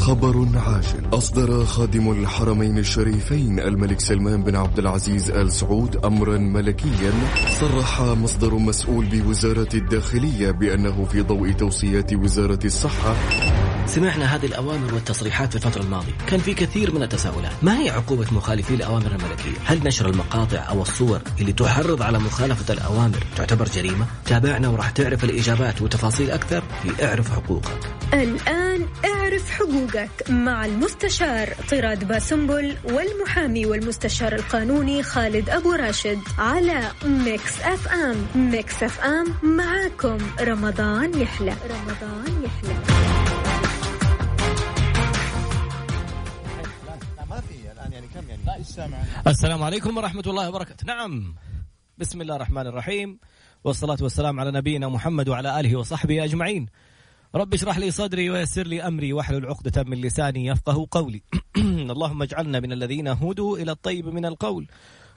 خبر 0.00 0.48
عاجل. 0.54 1.08
أصدر 1.12 1.64
خادم 1.64 2.10
الحرمين 2.10 2.78
الشريفين 2.78 3.60
الملك 3.60 4.00
سلمان 4.00 4.42
بن 4.42 4.56
عبد 4.56 4.78
العزيز 4.78 5.30
آل 5.30 5.52
سعود 5.52 5.96
أمرا 6.04 6.38
ملكيا. 6.38 7.12
صرح 7.60 8.00
مصدر 8.00 8.54
مسؤول 8.54 9.04
بوزارة 9.04 9.68
الداخلية 9.74 10.50
بأنه 10.50 11.04
في 11.04 11.22
ضوء 11.22 11.52
توصيات 11.52 12.12
وزارة 12.12 12.58
الصحة. 12.64 13.14
سمعنا 13.86 14.24
هذه 14.36 14.46
الأوامر 14.46 14.94
والتصريحات 14.94 15.50
في 15.50 15.56
الفترة 15.56 15.82
الماضية. 15.82 16.12
كان 16.26 16.40
في 16.40 16.54
كثير 16.54 16.94
من 16.94 17.02
التساؤلات. 17.02 17.52
ما 17.62 17.82
هي 17.82 17.90
عقوبة 17.90 18.26
مخالفي 18.32 18.74
الأوامر 18.74 19.06
الملكية؟ 19.06 19.58
هل 19.64 19.80
نشر 19.84 20.08
المقاطع 20.08 20.58
أو 20.58 20.82
الصور 20.82 21.20
اللي 21.40 21.52
تحرض 21.52 22.02
على 22.02 22.18
مخالفة 22.18 22.74
الأوامر 22.74 23.18
تعتبر 23.36 23.64
جريمة؟ 23.64 24.06
تابعنا 24.26 24.68
وراح 24.68 24.90
تعرف 24.90 25.24
الإجابات 25.24 25.82
وتفاصيل 25.82 26.30
أكثر 26.30 26.62
في 26.82 27.06
اعرف 27.06 27.30
حقوقك 27.30 27.78
الآن 28.14 28.86
اعرف 29.04 29.19
حقوقك 29.38 30.30
مع 30.30 30.64
المستشار 30.64 31.54
طراد 31.70 32.08
باسنبل 32.08 32.76
والمحامي 32.84 33.66
والمستشار 33.66 34.34
القانوني 34.34 35.02
خالد 35.02 35.50
أبو 35.50 35.72
راشد 35.72 36.18
على 36.38 36.90
Mix 37.04 37.60
FM. 37.60 38.26
Mix 38.34 38.82
FM 38.82 39.56
معاكم. 39.56 40.18
رمضان 40.40 41.20
يحلى. 41.20 41.54
رمضان 41.70 42.42
يحلى. 42.44 42.74
السلام 49.26 49.62
عليكم 49.62 49.96
ورحمة 49.96 50.22
الله 50.26 50.48
وبركاته. 50.48 50.86
نعم. 50.86 51.34
بسم 51.98 52.20
الله 52.20 52.36
الرحمن 52.36 52.66
الرحيم. 52.66 53.18
والصلاة 53.64 53.98
والسلام 54.00 54.40
على 54.40 54.50
نبينا 54.50 54.88
محمد 54.88 55.28
وعلى 55.28 55.60
آله 55.60 55.76
وصحبه 55.76 56.24
أجمعين. 56.24 56.66
رب 57.34 57.54
اشرح 57.54 57.78
لي 57.78 57.90
صدري 57.90 58.30
ويسر 58.30 58.66
لي 58.66 58.82
أمري 58.82 59.12
واحلل 59.12 59.46
عقدة 59.46 59.82
من 59.82 60.00
لساني 60.00 60.46
يفقه 60.46 60.86
قولي. 60.90 61.22
اللهم 61.94 62.22
اجعلنا 62.22 62.60
من 62.60 62.72
الذين 62.72 63.08
هدوا 63.08 63.58
إلى 63.58 63.72
الطيب 63.72 64.06
من 64.06 64.26
القول 64.26 64.66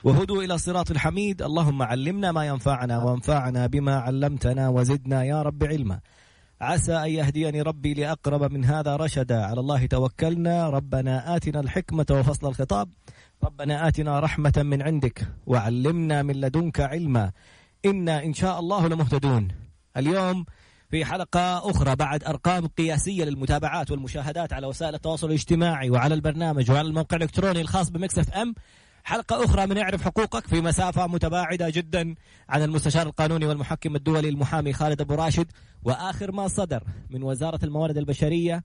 وهدوا 0.03 0.43
إلى 0.43 0.57
صراط 0.57 0.91
الحميد. 0.91 1.41
اللهم 1.41 1.81
علمنا 1.81 2.31
ما 2.31 2.45
ينفعنا 2.45 3.03
وانفعنا 3.03 3.67
بما 3.67 3.95
علمتنا 3.95 4.69
وزدنا 4.69 5.23
يا 5.23 5.41
رب 5.41 5.63
علما. 5.63 5.99
عسى 6.61 6.95
أن 6.95 7.09
يهديني 7.09 7.61
ربي 7.61 7.93
لأقرب 7.93 8.51
من 8.51 8.65
هذا 8.65 8.95
رشدا. 8.95 9.45
على 9.45 9.59
الله 9.59 9.85
توكلنا. 9.85 10.69
ربنا 10.69 11.35
آتنا 11.35 11.59
الحكمة 11.59 12.05
وفصل 12.11 12.47
الخطاب. 12.47 12.89
ربنا 13.43 13.87
آتنا 13.87 14.19
رحمة 14.19 14.53
من 14.57 14.81
عندك 14.81 15.27
وعلمنا 15.47 16.23
من 16.23 16.35
لدنك 16.41 16.79
علما. 16.79 17.31
إنا 17.85 18.23
إن 18.23 18.33
شاء 18.33 18.59
الله 18.59 18.87
لمهتدون. 18.87 19.47
اليوم 19.97 20.45
في 20.93 21.05
حلقة 21.05 21.69
أخرى 21.69 21.95
بعد 21.95 22.23
أرقام 22.23 22.67
قياسية 22.67 23.23
للمتابعات 23.23 23.91
والمشاهدات 23.91 24.53
على 24.53 24.67
وسائل 24.67 24.95
التواصل 24.95 25.27
الاجتماعي 25.27 25.89
وعلى 25.89 26.15
البرنامج 26.15 26.71
وعلى 26.71 26.87
الموقع 26.87 27.17
الإلكتروني 27.17 27.61
الخاص 27.61 27.89
بمكسف 27.89 28.33
أم. 28.33 28.55
حلقة 29.03 29.45
أخرى 29.45 29.65
من 29.67 29.77
اعرف 29.77 30.01
حقوقك 30.01 30.47
في 30.47 30.61
مسافة 30.61 31.07
متباعدة 31.07 31.69
جدا 31.69 32.15
عن 32.49 32.63
المستشار 32.63 33.07
القانوني 33.07 33.45
والمحكم 33.45 33.95
الدولي 33.95 34.29
المحامي 34.29 34.73
خالد 34.73 35.01
أبو 35.01 35.15
راشد. 35.15 35.51
وآخر 35.83 36.31
ما 36.31 36.47
صدر 36.47 36.83
من 37.09 37.23
وزارة 37.23 37.65
الموارد 37.65 37.97
البشرية 37.97 38.63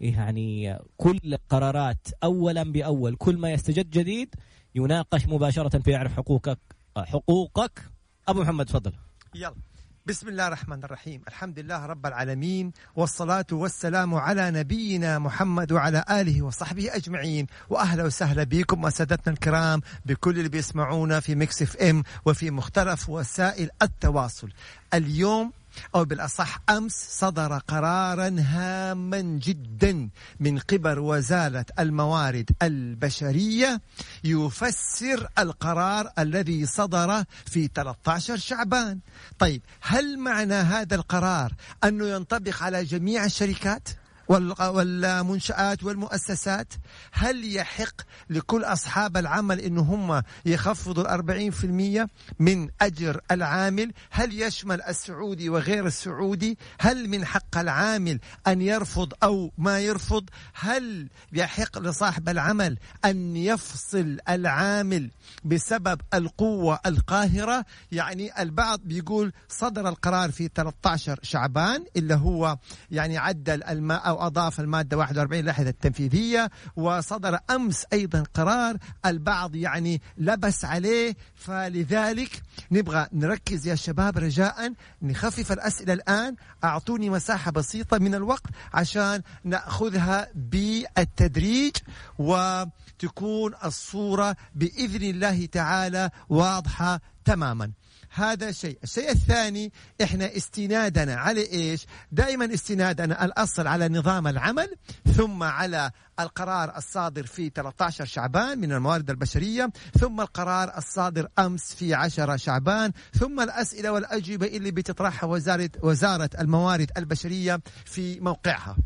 يعني 0.00 0.78
كل 0.96 1.20
القرارات 1.24 2.08
أولا 2.24 2.62
بأول 2.62 3.16
كل 3.16 3.36
ما 3.36 3.52
يستجد 3.52 3.90
جديد 3.90 4.34
يناقش 4.74 5.26
مباشرة 5.26 5.78
في 5.78 5.96
اعرف 5.96 6.16
حقوقك 6.16 6.58
حقوقك. 6.96 7.82
أبو 8.28 8.40
محمد 8.40 8.66
تفضل. 8.66 8.92
يلا. 9.34 9.67
بسم 10.08 10.28
الله 10.28 10.46
الرحمن 10.46 10.84
الرحيم. 10.84 11.22
الحمد 11.28 11.58
لله 11.58 11.86
رب 11.86 12.06
العالمين 12.06 12.72
والصلاة 12.96 13.46
والسلام 13.52 14.14
على 14.14 14.50
نبينا 14.50 15.18
محمد 15.18 15.72
وعلى 15.72 16.04
آله 16.10 16.42
وصحبه 16.42 16.96
أجمعين. 16.96 17.46
وأهلا 17.70 18.04
وسهلا 18.04 18.44
بكم 18.44 18.84
وسادتنا 18.84 19.32
الكرام 19.32 19.80
بكل 20.06 20.38
اللي 20.38 20.48
بيسمعونا 20.48 21.20
في 21.20 21.34
Mix 21.34 21.62
FM 21.62 22.02
وفي 22.24 22.50
مختلف 22.50 23.08
وسائل 23.08 23.70
التواصل. 23.82 24.48
اليوم 24.94 25.52
أو 25.94 26.04
بالأصح 26.04 26.60
أمس 26.70 27.06
صدر 27.10 27.58
قرارا 27.58 28.36
هاما 28.38 29.20
جدا 29.20 30.08
من 30.40 30.58
قبل 30.58 30.98
وزارة 30.98 31.66
الموارد 31.78 32.50
البشرية 32.62 33.80
يفسر 34.24 35.28
القرار 35.38 36.10
الذي 36.18 36.66
صدر 36.66 37.24
في 37.46 37.70
13 37.74 38.36
شعبان 38.36 38.98
طيب 39.38 39.62
هل 39.80 40.18
معنى 40.18 40.54
هذا 40.54 40.94
القرار 40.94 41.52
أنه 41.84 42.06
ينطبق 42.06 42.62
على 42.62 42.84
جميع 42.84 43.24
الشركات؟ 43.24 43.88
والمنشآت 44.28 45.84
والمؤسسات 45.84 46.72
هل 47.12 47.56
يحق 47.56 47.94
لكل 48.30 48.64
أصحاب 48.64 49.16
العمل 49.16 49.60
أن 49.60 49.78
هم 49.78 50.22
يخفضوا 50.46 51.02
الأربعين 51.02 51.50
في 51.50 51.64
المية 51.64 52.08
من 52.38 52.68
أجر 52.80 53.20
العامل؟ 53.30 53.92
هل 54.10 54.42
يشمل 54.42 54.82
السعودي 54.82 55.48
وغير 55.48 55.86
السعودي؟ 55.86 56.58
هل 56.80 57.08
من 57.08 57.24
حق 57.24 57.58
العامل 57.58 58.20
أن 58.46 58.62
يرفض 58.62 59.12
أو 59.22 59.52
ما 59.58 59.80
يرفض؟ 59.80 60.24
هل 60.54 61.08
يحق 61.32 61.78
لصاحب 61.78 62.28
العمل 62.28 62.78
أن 63.04 63.36
يفصل 63.36 64.18
العامل 64.28 65.10
بسبب 65.44 66.00
القوة 66.14 66.80
القاهرة؟ 66.86 67.64
يعني 67.92 68.42
البعض 68.42 68.80
بيقول 68.84 69.32
صدر 69.48 69.88
القرار 69.88 70.30
في 70.30 70.50
13 70.54 71.18
شعبان 71.22 71.84
اللي 71.96 72.14
هو 72.14 72.58
يعني 72.90 73.18
عدل 73.18 73.62
الماء 73.62 74.08
أو 74.08 74.17
أضاف 74.26 74.60
المادة 74.60 74.96
41 74.96 75.44
لائحة 75.44 75.62
التنفيذية 75.62 76.50
وصدر 76.76 77.38
أمس 77.50 77.84
أيضا 77.92 78.24
قرار 78.34 78.76
البعض 79.06 79.54
يعني 79.54 80.00
لبس 80.18 80.64
عليه 80.64 81.16
فلذلك 81.34 82.42
نبغى 82.70 83.06
نركز 83.12 83.66
يا 83.66 83.74
شباب 83.74 84.18
رجاء 84.18 84.72
نخفف 85.02 85.52
الأسئلة 85.52 85.92
الآن 85.92 86.36
أعطوني 86.64 87.10
مساحة 87.10 87.50
بسيطة 87.50 87.98
من 87.98 88.14
الوقت 88.14 88.50
عشان 88.72 89.22
نأخذها 89.44 90.28
بالتدريج 90.34 91.76
وتكون 92.18 93.52
الصورة 93.64 94.36
بإذن 94.54 95.02
الله 95.02 95.46
تعالى 95.46 96.10
واضحة 96.28 97.00
تماما. 97.24 97.70
هذا 98.10 98.52
شيء. 98.52 98.78
الشيء 98.84 99.10
الثاني 99.10 99.72
إحنا 100.02 100.36
استنادنا 100.36 101.14
على 101.16 101.52
إيش؟ 101.52 101.86
دائما 102.12 102.54
استنادنا 102.54 103.24
الأصل 103.24 103.66
على 103.66 103.88
نظام 103.88 104.26
العمل 104.26 104.76
ثم 105.16 105.42
على 105.42 105.90
القرار 106.20 106.76
الصادر 106.76 107.26
في 107.26 107.50
13 107.54 108.04
شعبان 108.04 108.58
من 108.58 108.72
الموارد 108.72 109.10
البشرية 109.10 109.70
ثم 110.00 110.20
القرار 110.20 110.78
الصادر 110.78 111.28
أمس 111.38 111.74
في 111.74 111.94
10 111.94 112.36
شعبان 112.36 112.92
ثم 113.18 113.40
الأسئلة 113.40 113.92
والأجوبة 113.92 114.46
اللي 114.46 114.70
بتطرحها 114.70 115.28
وزارة, 115.28 115.70
وزارة 115.82 116.30
الموارد 116.38 116.90
البشرية 116.96 117.60
في 117.84 118.20
موقعها. 118.20 118.76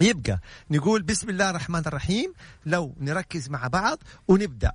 يبقى 0.00 0.40
نقول 0.70 1.02
بسم 1.02 1.30
الله 1.30 1.50
الرحمن 1.50 1.82
الرحيم 1.86 2.32
لو 2.66 2.94
نركز 3.00 3.48
مع 3.48 3.66
بعض 3.66 3.98
ونبدأ. 4.28 4.72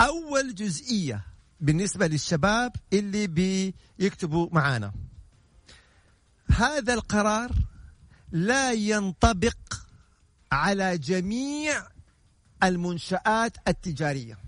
أول 0.00 0.54
جزئية 0.54 1.31
بالنسبة 1.62 2.06
للشباب 2.06 2.72
اللي 2.92 3.26
بيكتبوا 3.98 4.48
معانا. 4.52 4.92
هذا 6.50 6.94
القرار 6.94 7.50
لا 8.32 8.72
ينطبق 8.72 9.56
على 10.52 10.98
جميع 10.98 11.86
المنشآت 12.62 13.56
التجارية. 13.68 14.38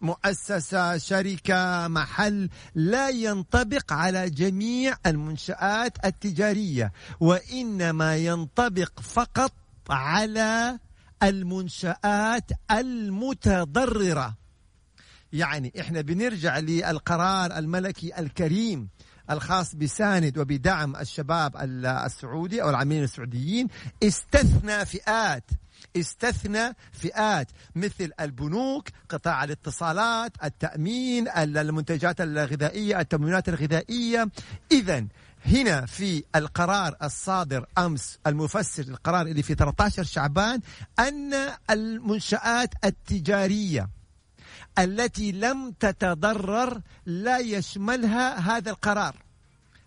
مؤسسة 0.00 0.98
شركة 0.98 1.88
محل 1.88 2.50
لا 2.74 3.08
ينطبق 3.08 3.92
على 3.92 4.30
جميع 4.30 4.96
المنشآت 5.06 6.04
التجارية 6.04 6.92
وإنما 7.20 8.16
ينطبق 8.16 9.00
فقط 9.00 9.52
على 9.90 10.78
المنشآت 11.22 12.50
المتضررة. 12.70 14.45
يعني 15.32 15.72
إحنا 15.80 16.00
بنرجع 16.00 16.58
للقرار 16.58 17.58
الملكي 17.58 18.18
الكريم 18.18 18.88
الخاص 19.30 19.74
بساند 19.74 20.38
وبدعم 20.38 20.96
الشباب 20.96 21.56
السعودي 22.06 22.62
أو 22.62 22.70
العاملين 22.70 23.04
السعوديين. 23.04 23.68
استثنى 24.02 24.86
فئات 24.86 25.50
استثنى 25.96 26.72
فئات 26.92 27.50
مثل 27.76 28.10
البنوك 28.20 28.88
قطاع 29.08 29.44
الاتصالات 29.44 30.32
التأمين 30.44 31.28
المنتجات 31.28 32.20
الغذائية 32.20 33.00
التموينات 33.00 33.48
الغذائية. 33.48 34.28
إذا 34.72 35.06
هنا 35.46 35.86
في 35.86 36.24
القرار 36.36 36.96
الصادر 37.02 37.66
أمس 37.78 38.18
المفسر 38.26 38.82
للقرار 38.82 39.26
اللي 39.26 39.42
في 39.42 39.54
13 39.54 40.02
شعبان 40.02 40.60
أن 40.98 41.34
المنشآت 41.70 42.74
التجارية 42.84 43.95
التي 44.78 45.32
لم 45.32 45.74
تتضرر 45.80 46.80
لا 47.06 47.38
يشملها 47.38 48.38
هذا 48.38 48.70
القرار. 48.70 49.16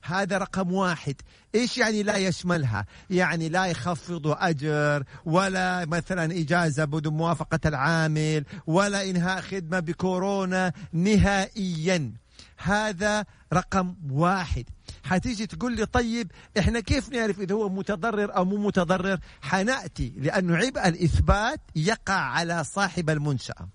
هذا 0.03 0.37
رقم 0.37 0.73
واحد. 0.73 1.15
إيش 1.55 1.77
يعني 1.77 2.03
لا 2.03 2.17
يشملها؟ 2.17 2.85
يعني 3.09 3.49
لا 3.49 3.65
يخفض 3.65 4.27
أجر 4.27 5.03
ولا 5.25 5.85
مثلا 5.85 6.39
إجازة 6.39 6.85
بدون 6.85 7.13
موافقة 7.13 7.59
العامل 7.65 8.45
ولا 8.67 9.09
إنهاء 9.09 9.41
خدمة 9.41 9.79
بكورونا 9.79 10.73
نهائيا. 10.93 12.13
هذا 12.57 13.25
رقم 13.53 13.95
واحد. 14.11 14.65
حتيجي 15.03 15.47
تقول 15.47 15.75
لي 15.75 15.85
طيب 15.85 16.31
إحنا 16.59 16.79
كيف 16.79 17.09
نعرف 17.09 17.39
إذا 17.39 17.55
هو 17.55 17.69
متضرر 17.69 18.35
أو 18.35 18.45
مو 18.45 18.57
متضرر؟ 18.57 19.19
حنأتي 19.41 20.13
لأنه 20.17 20.57
عبء 20.57 20.87
الإثبات 20.87 21.61
يقع 21.75 22.13
على 22.13 22.63
صاحب 22.63 23.09
المنشأة. 23.09 23.67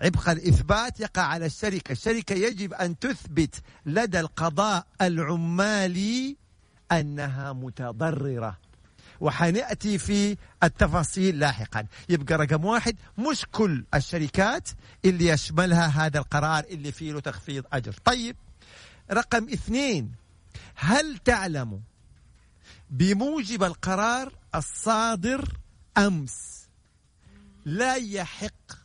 عبء 0.00 0.32
الإثبات 0.32 1.00
يقع 1.00 1.22
على 1.22 1.46
الشركة. 1.46 1.92
الشركة 1.92 2.34
يجب 2.34 2.74
أن 2.74 2.98
تثبت 2.98 3.62
لدى 3.86 4.20
القضاء 4.20 4.86
العمالي 5.00 6.36
أنها 6.92 7.52
متضررة. 7.52 8.58
وحنأتي 9.20 9.98
في 9.98 10.36
التفاصيل 10.62 11.38
لاحقا. 11.38 11.86
يبقى 12.08 12.34
رقم 12.38 12.64
واحد 12.64 12.96
مش 13.18 13.46
كل 13.52 13.84
الشركات 13.94 14.68
اللي 15.04 15.26
يشملها 15.26 15.86
هذا 15.86 16.18
القرار 16.18 16.64
اللي 16.64 16.92
فيه 16.92 17.12
له 17.12 17.20
تخفيض 17.20 17.64
أجر. 17.72 17.94
طيب 18.04 18.36
رقم 19.12 19.48
اثنين 19.48 20.12
هل 20.74 21.18
تعلم 21.18 21.80
بموجب 22.90 23.64
القرار 23.64 24.32
الصادر 24.54 25.56
أمس 25.98 26.60
لا 27.64 27.94
يحق 27.96 28.79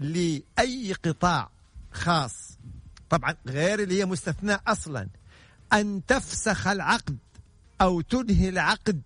لأي 0.00 0.92
قطاع 1.04 1.50
خاص. 1.92 2.58
طبعا 3.10 3.34
غير 3.46 3.80
اللي 3.80 4.00
هي 4.00 4.06
مستثناء 4.06 4.62
أصلا. 4.66 5.08
أن 5.72 6.02
تفسخ 6.06 6.66
العقد 6.66 7.18
أو 7.80 8.00
تنهي 8.00 8.48
العقد 8.48 9.02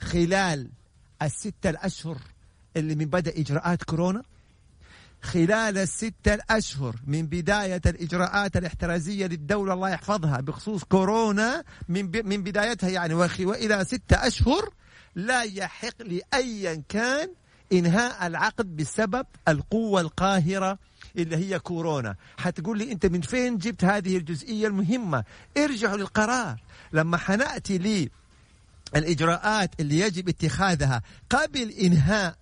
خلال 0.00 0.70
الستة 1.22 1.70
الأشهر 1.70 2.18
اللي 2.76 2.94
من 2.94 3.04
بدأ 3.04 3.40
إجراءات 3.40 3.82
كورونا. 3.82 4.22
خلال 5.22 5.78
الستة 5.78 6.34
الأشهر 6.34 6.96
من 7.06 7.26
بداية 7.26 7.80
الإجراءات 7.86 8.56
الاحترازية 8.56 9.26
للدولة 9.26 9.72
الله 9.74 9.88
يحفظها 9.88 10.40
بخصوص 10.40 10.84
كورونا 10.84 11.64
من 11.88 12.10
من 12.28 12.42
بدايتها 12.42 12.88
يعني 12.88 13.14
وإلى 13.14 13.84
ستة 13.84 14.26
أشهر 14.26 14.70
لا 15.14 15.42
يحق 15.42 16.02
لأيا 16.02 16.82
كان 16.88 17.28
إنهاء 17.72 18.26
العقد 18.26 18.76
بسبب 18.76 19.26
القوة 19.48 20.00
القاهرة 20.00 20.78
اللي 21.16 21.36
هي 21.36 21.58
كورونا. 21.58 22.16
حتقول 22.38 22.78
لي 22.78 22.92
أنت 22.92 23.06
من 23.06 23.20
فين 23.20 23.58
جبت 23.58 23.84
هذه 23.84 24.16
الجزئية 24.16 24.66
المهمة؟ 24.66 25.24
ارجعوا 25.56 25.96
للقرار. 25.96 26.60
لما 26.92 27.16
حنأتي 27.16 27.78
لي 27.78 28.10
الإجراءات 28.96 29.80
اللي 29.80 30.00
يجب 30.00 30.28
اتخاذها 30.28 31.02
قبل 31.30 31.70
إنهاء 31.70 32.36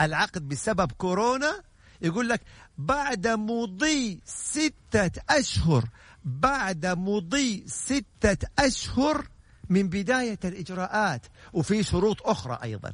العقد 0.00 0.48
بسبب 0.48 0.92
كورونا 0.92 1.62
يقول 2.02 2.28
لك 2.28 2.40
بعد 2.78 3.26
مضي 3.26 4.20
ستة 4.24 5.22
أشهر 5.30 5.84
بعد 6.24 6.86
مضي 6.86 7.64
ستة 7.66 8.48
أشهر 8.58 9.28
من 9.68 9.88
بداية 9.88 10.38
الإجراءات. 10.44 11.26
وفي 11.52 11.82
شروط 11.82 12.22
أخرى 12.22 12.58
أيضا. 12.62 12.92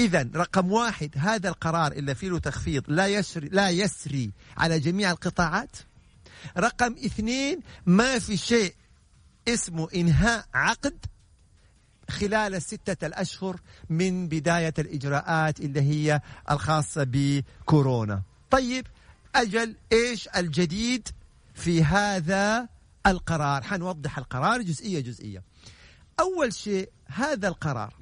إذا 0.00 0.28
رقم 0.34 0.72
واحد 0.72 1.10
هذا 1.16 1.48
القرار 1.48 1.92
اللي 1.92 2.14
فيه 2.14 2.28
له 2.28 2.38
تخفيض 2.38 2.84
لا 2.88 3.06
يسري 3.06 3.48
لا 3.48 3.70
يسري 3.70 4.30
على 4.56 4.80
جميع 4.80 5.10
القطاعات. 5.10 5.76
رقم 6.58 6.92
اثنين 6.92 7.60
ما 7.86 8.18
في 8.18 8.36
شيء 8.36 8.74
اسمه 9.48 9.88
إنهاء 9.94 10.44
عقد 10.54 10.94
خلال 12.10 12.54
الستة 12.54 13.06
الأشهر 13.06 13.60
من 13.90 14.28
بداية 14.28 14.74
الإجراءات 14.78 15.60
اللي 15.60 15.80
هي 15.80 16.20
الخاصة 16.50 17.06
بكورونا. 17.08 18.22
طيب 18.50 18.86
أجل 19.34 19.74
إيش 19.92 20.28
الجديد 20.36 21.08
في 21.54 21.84
هذا 21.84 22.68
القرار؟ 23.06 23.62
حنوضح 23.62 24.18
القرار 24.18 24.62
جزئية 24.62 25.00
جزئية. 25.00 25.42
أول 26.20 26.52
شيء 26.54 26.90
هذا 27.06 27.48
القرار 27.48 27.94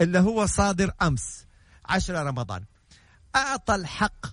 اللي 0.00 0.18
هو 0.18 0.46
صادر 0.46 0.92
أمس 1.02 1.46
عشر 1.84 2.26
رمضان. 2.26 2.64
أعطى 3.36 3.74
الحق 3.74 4.26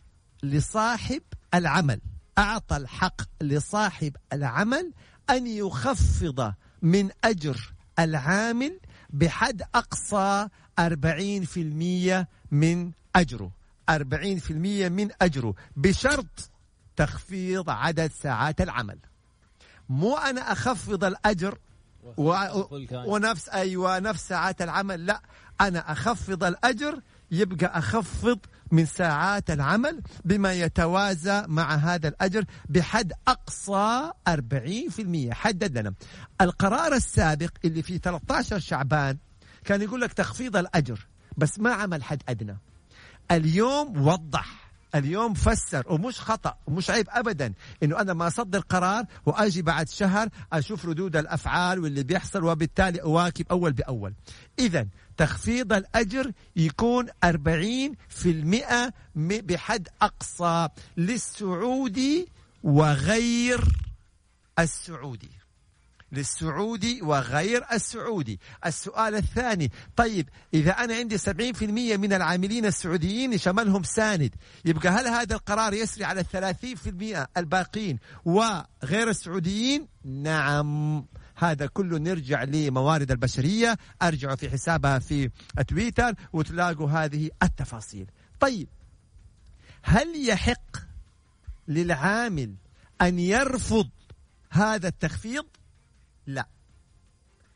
لصاحب 0.43 1.21
العمل. 1.53 2.01
أعطى 2.37 2.77
الحق 2.77 3.21
لصاحب 3.41 4.15
العمل 4.33 4.93
أن 5.29 5.47
يخفض 5.47 6.53
من 6.81 7.09
أجر 7.23 7.73
العامل 7.99 8.79
بحد 9.09 9.61
أقصى 9.75 10.47
40% 10.79 12.27
من 12.51 12.91
أجره. 13.15 13.51
40% 13.89 14.89
من 14.89 15.09
أجره 15.21 15.55
بشرط 15.75 16.49
تخفيض 16.95 17.69
عدد 17.69 18.11
ساعات 18.11 18.61
العمل. 18.61 18.99
مو 19.89 20.17
أنا 20.17 20.51
أخفض 20.51 21.03
الأجر 21.03 21.57
و... 22.17 22.35
ونفس 22.93 23.49
أيوة 23.49 23.99
نفس 23.99 24.27
ساعات 24.27 24.61
العمل. 24.61 25.05
لا 25.05 25.21
أنا 25.61 25.91
أخفض 25.91 26.43
الأجر 26.43 27.01
يبقى 27.31 27.79
أخفض 27.79 28.39
من 28.71 28.85
ساعات 28.85 29.51
العمل 29.51 30.01
بما 30.25 30.53
يتوازى 30.53 31.43
مع 31.47 31.75
هذا 31.75 32.07
الأجر 32.07 32.45
بحد 32.69 33.13
أقصى 33.27 34.11
40% 34.29 35.31
حدد 35.31 35.77
لنا 35.77 35.93
القرار 36.41 36.93
السابق 36.93 37.49
اللي 37.65 37.81
في 37.81 37.97
13 37.97 38.59
شعبان 38.59 39.17
كان 39.65 39.81
يقول 39.81 40.01
لك 40.01 40.13
تخفيض 40.13 40.57
الأجر 40.57 41.07
بس 41.37 41.59
ما 41.59 41.73
عمل 41.73 42.03
حد 42.03 42.23
أدنى. 42.29 42.57
اليوم 43.31 44.07
وضح. 44.07 44.66
اليوم 44.95 45.33
فسر 45.33 45.83
ومش 45.89 46.21
خطأ 46.21 46.57
ومش 46.67 46.89
عيب 46.89 47.07
ابدا 47.09 47.53
إنه 47.83 48.01
أنا 48.01 48.13
ما 48.13 48.27
أصدر 48.27 48.59
قرار 48.59 49.05
وأجي 49.25 49.61
بعد 49.61 49.89
شهر 49.89 50.29
أشوف 50.53 50.85
ردود 50.85 51.15
الأفعال 51.15 51.79
واللي 51.79 52.03
بيحصل 52.03 52.43
وبالتالي 52.43 53.01
أواكب 53.01 53.45
أول 53.51 53.73
بأول. 53.73 54.13
اذا 54.59 54.87
تخفيض 55.17 55.73
الأجر 55.73 56.31
يكون 56.55 57.07
40% 57.25 57.31
بحد 59.17 59.87
أقصى 60.01 60.69
للسعودي 60.97 62.27
وغير 62.63 63.63
السعودي. 64.59 65.36
للسعودي 66.11 67.01
وغير 67.01 67.65
السعودي. 67.73 68.39
السؤال 68.65 69.15
الثاني 69.15 69.71
طيب 69.95 70.29
إذا 70.53 70.71
أنا 70.71 70.95
عندي 70.95 71.17
70% 71.17 71.97
من 71.97 72.13
العاملين 72.13 72.65
السعوديين 72.65 73.37
شملهم 73.37 73.83
ساند 73.83 74.35
يبقى 74.65 74.89
هل 74.89 75.07
هذا 75.07 75.35
القرار 75.35 75.73
يسري 75.73 76.03
على 76.03 76.21
الثلاثين 76.21 76.75
في 76.75 76.89
المئة 76.89 77.27
الباقين 77.37 77.99
وغير 78.25 79.09
السعوديين؟ 79.09 79.87
نعم. 80.05 81.05
هذا 81.35 81.65
كله 81.65 81.97
نرجع 81.97 82.43
لموارد 82.43 83.11
البشرية 83.11 83.77
أرجعوا 84.01 84.35
في 84.35 84.49
حسابها 84.49 84.99
في 84.99 85.29
تويتر 85.67 86.13
وتلاقوا 86.33 86.89
هذه 86.89 87.29
التفاصيل. 87.43 88.11
طيب 88.39 88.67
هل 89.83 90.29
يحق 90.29 90.77
للعامل 91.67 92.55
أن 93.01 93.19
يرفض 93.19 93.89
هذا 94.49 94.87
التخفيض؟ 94.87 95.45
لا. 96.27 96.47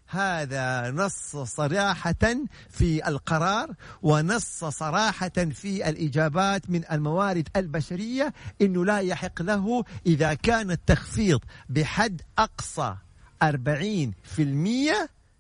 هذا 0.08 0.92
نص 0.92 1.36
صراحة 1.36 2.36
في 2.70 3.08
القرار 3.08 3.76
ونص 4.02 4.64
صراحة 4.66 5.30
في 5.30 5.90
الإجابات 5.90 6.70
من 6.70 6.84
الموارد 6.92 7.50
البشرية 7.56 8.34
أنه 8.62 8.86
لا 8.86 9.00
يحق 9.00 9.42
له 9.42 9.84
إذا 10.06 10.34
كان 10.34 10.72
التخفيض 10.72 11.40
بحد 11.70 12.22
أقصى 12.38 12.96
40% 13.44 13.48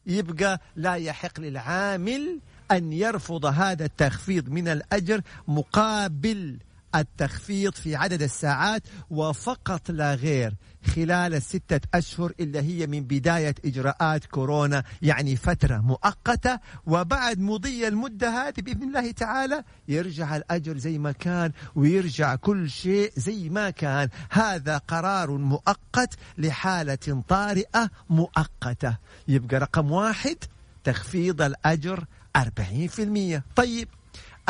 يبقى 0.06 0.62
لا 0.76 0.96
يحق 0.96 1.40
للعامل 1.40 2.40
أن 2.72 2.94
يرفض 2.94 3.46
هذا 3.46 3.86
التخفيض 3.86 4.50
من 4.50 4.68
الأجر 4.68 5.22
مقابل 5.48 6.60
التخفيض 6.96 7.74
في 7.74 7.96
عدد 7.96 8.22
الساعات 8.22 8.84
وفقط 9.10 9.92
لا 9.92 10.16
غير. 10.16 10.54
خلال 10.86 11.34
الستة 11.34 11.80
أشهر 11.94 12.32
اللي 12.40 12.60
هي 12.60 12.88
من 12.88 13.04
بداية 13.04 13.56
إجراءات 13.66 14.26
كورونا 14.26 14.84
يعني 15.02 15.36
فترة 15.36 15.78
مؤقتة. 15.78 16.60
وبعد 16.86 17.40
مضي 17.40 17.88
المدة 17.88 18.30
هذه 18.30 18.54
بإذن 18.62 18.84
الله 18.84 19.12
تعالى 19.12 19.64
يرجع 19.88 20.36
الأجر 20.36 20.78
زي 20.78 20.98
ما 20.98 21.12
كان 21.12 21.52
ويرجع 21.76 22.36
كل 22.36 22.70
شيء 22.70 23.12
زي 23.18 23.50
ما 23.50 23.70
كان. 23.70 24.10
هذا 24.30 24.78
قرار 24.78 25.32
مؤقت 25.32 26.14
لحالة 26.38 27.24
طارئة 27.30 27.90
مؤقتة. 28.10 28.98
يبقى 29.28 29.58
رقم 29.58 29.92
واحد 29.92 30.38
تخفيض 30.84 31.42
الأجر 31.42 32.06
40% 32.38 33.42
طيب 33.56 33.88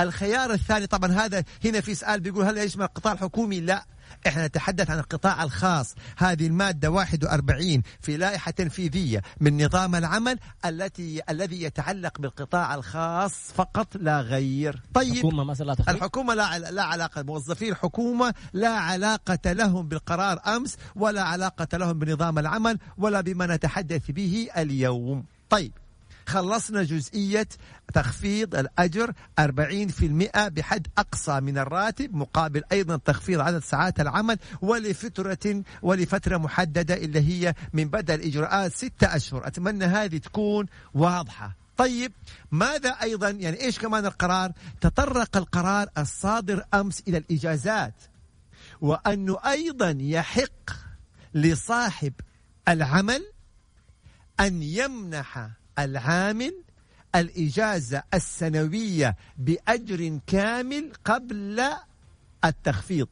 الخيار 0.03 0.53
الثاني 0.53 0.87
طبعا 0.87 1.11
هذا 1.11 1.43
هنا 1.65 1.81
في 1.81 1.95
سؤال 1.95 2.19
بيقول 2.19 2.45
هل 2.45 2.57
يشمل 2.57 2.83
القطاع 2.83 3.13
الحكومي؟ 3.13 3.59
لا. 3.59 3.85
إحنا 4.27 4.47
نتحدث 4.47 4.89
عن 4.89 4.99
القطاع 4.99 5.43
الخاص. 5.43 5.95
هذه 6.17 6.47
المادة 6.47 6.89
41 6.89 7.81
في 8.01 8.17
لائحة 8.17 8.51
تنفيذية 8.51 9.21
من 9.39 9.65
نظام 9.65 9.95
العمل 9.95 10.39
التي 10.65 11.21
الذي 11.29 11.63
يتعلق 11.63 12.19
بالقطاع 12.19 12.75
الخاص 12.75 13.33
فقط 13.33 13.87
لا 13.95 14.21
غير. 14.21 14.81
طيب. 14.93 15.11
الحكومة 15.11 15.43
مثلا 15.43 15.75
الحكومة 15.89 16.33
لا 16.33 16.59
لا 16.59 16.83
علاقة 16.83 17.23
موظفي 17.23 17.69
الحكومة 17.69 18.33
لا 18.53 18.69
علاقة 18.69 19.51
لهم 19.51 19.87
بالقرار 19.87 20.39
أمس 20.47 20.77
ولا 20.95 21.21
علاقة 21.21 21.77
لهم 21.77 21.99
بنظام 21.99 22.39
العمل 22.39 22.77
ولا 22.97 23.21
بما 23.21 23.55
نتحدث 23.55 24.11
به 24.11 24.47
اليوم. 24.57 25.25
طيب. 25.49 25.71
خلصنا 26.31 26.83
جزئية 26.83 27.47
تخفيض 27.93 28.55
الأجر 28.55 29.13
40% 29.39 30.47
بحد 30.47 30.87
أقصى 30.97 31.39
من 31.39 31.57
الراتب 31.57 32.15
مقابل 32.15 32.63
أيضا 32.71 32.97
تخفيض 32.97 33.39
عدد 33.39 33.63
ساعات 33.63 33.99
العمل 33.99 34.37
ولفترة 34.61 35.63
ولفترة 35.81 36.37
محددة 36.37 36.93
اللي 36.93 37.19
هي 37.19 37.53
من 37.73 37.85
بدء 37.85 38.13
الإجراءات 38.13 38.73
ستة 38.73 39.15
أشهر. 39.15 39.47
أتمنى 39.47 39.85
هذه 39.85 40.17
تكون 40.17 40.65
واضحة. 40.93 41.55
طيب 41.77 42.11
ماذا 42.51 42.89
أيضا؟ 42.89 43.29
يعني 43.29 43.61
إيش 43.61 43.79
كمان 43.79 44.05
القرار؟ 44.05 44.51
تطرق 44.81 45.37
القرار 45.37 45.87
الصادر 45.97 46.63
أمس 46.73 47.03
إلى 47.07 47.17
الإجازات 47.17 47.95
وأنه 48.81 49.37
أيضا 49.45 49.97
يحق 49.99 50.69
لصاحب 51.33 52.13
العمل 52.67 53.23
أن 54.39 54.63
يمنح 54.63 55.60
العامل 55.79 56.53
الإجازة 57.15 58.03
السنوية 58.13 59.15
بأجر 59.37 60.19
كامل 60.27 60.91
قبل 61.05 61.63
التخفيض. 62.45 63.07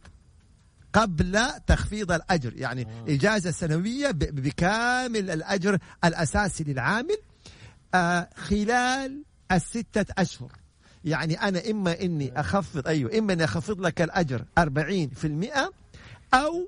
قبل 0.93 1.39
تخفيض 1.67 2.11
الأجر 2.11 2.53
يعني 2.55 2.81
آه. 2.81 3.05
إجازة 3.13 3.51
سنوية 3.51 4.11
بكامل 4.11 5.29
الأجر 5.31 5.77
الأساسي 6.05 6.63
للعامل 6.63 7.17
آه 7.93 8.29
خلال 8.35 9.23
الستة 9.51 10.05
أشهر. 10.17 10.51
يعني 11.05 11.41
أنا 11.41 11.69
إما 11.69 12.01
إني 12.01 12.39
أخفض 12.39 12.87
أيوة 12.87 13.17
إما 13.17 13.33
إني 13.33 13.43
أخفض 13.43 13.81
لك 13.81 14.01
الأجر 14.01 14.45
40% 14.59 14.63
أو 16.33 16.67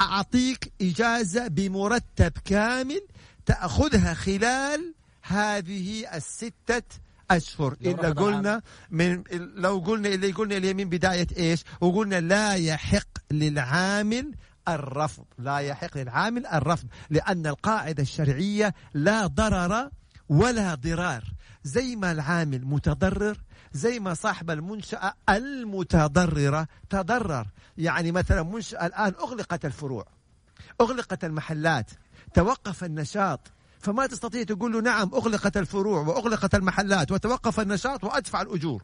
أعطيك 0.00 0.72
إجازة 0.82 1.48
بمرتب 1.48 2.32
كامل 2.44 3.00
تأخذها 3.46 4.14
خلال 4.14 4.94
هذه 5.32 6.16
الستة 6.16 6.82
أشهر. 7.30 7.76
إلا 7.80 8.10
قلنا 8.10 8.62
من 8.90 9.24
لو 9.56 9.78
قلنا 9.78 10.08
اللي 10.08 10.32
قلنا 10.32 10.56
اللي 10.56 10.74
من 10.74 10.84
بداية 10.84 11.26
إيش؟ 11.36 11.64
وقلنا 11.80 12.20
لا 12.20 12.54
يحق 12.54 13.08
للعامل 13.30 14.34
الرفض. 14.68 15.24
لا 15.38 15.58
يحق 15.58 15.98
للعامل 15.98 16.46
الرفض 16.46 16.88
لأن 17.10 17.46
القاعدة 17.46 18.02
الشرعية 18.02 18.74
لا 18.94 19.26
ضرر 19.26 19.90
ولا 20.28 20.74
ضرار. 20.74 21.24
زي 21.64 21.96
ما 21.96 22.12
العامل 22.12 22.64
متضرر 22.64 23.36
زي 23.72 24.00
ما 24.00 24.14
صاحب 24.14 24.50
المنشأة 24.50 25.14
المتضررة 25.28 26.68
تضرر. 26.90 27.46
يعني 27.78 28.12
مثلا 28.12 28.42
منشأة 28.42 28.86
الآن 28.86 29.12
أغلقت 29.20 29.64
الفروع 29.64 30.06
أغلقت 30.80 31.24
المحلات 31.24 31.90
توقف 32.34 32.84
النشاط 32.84 33.52
فما 33.82 34.06
تستطيع 34.06 34.42
تقول 34.42 34.72
له 34.72 34.80
نعم 34.80 35.10
أغلقت 35.14 35.56
الفروع 35.56 36.00
وأغلقت 36.00 36.54
المحلات 36.54 37.12
وتوقف 37.12 37.60
النشاط 37.60 38.04
وأدفع 38.04 38.42
الأجور. 38.42 38.82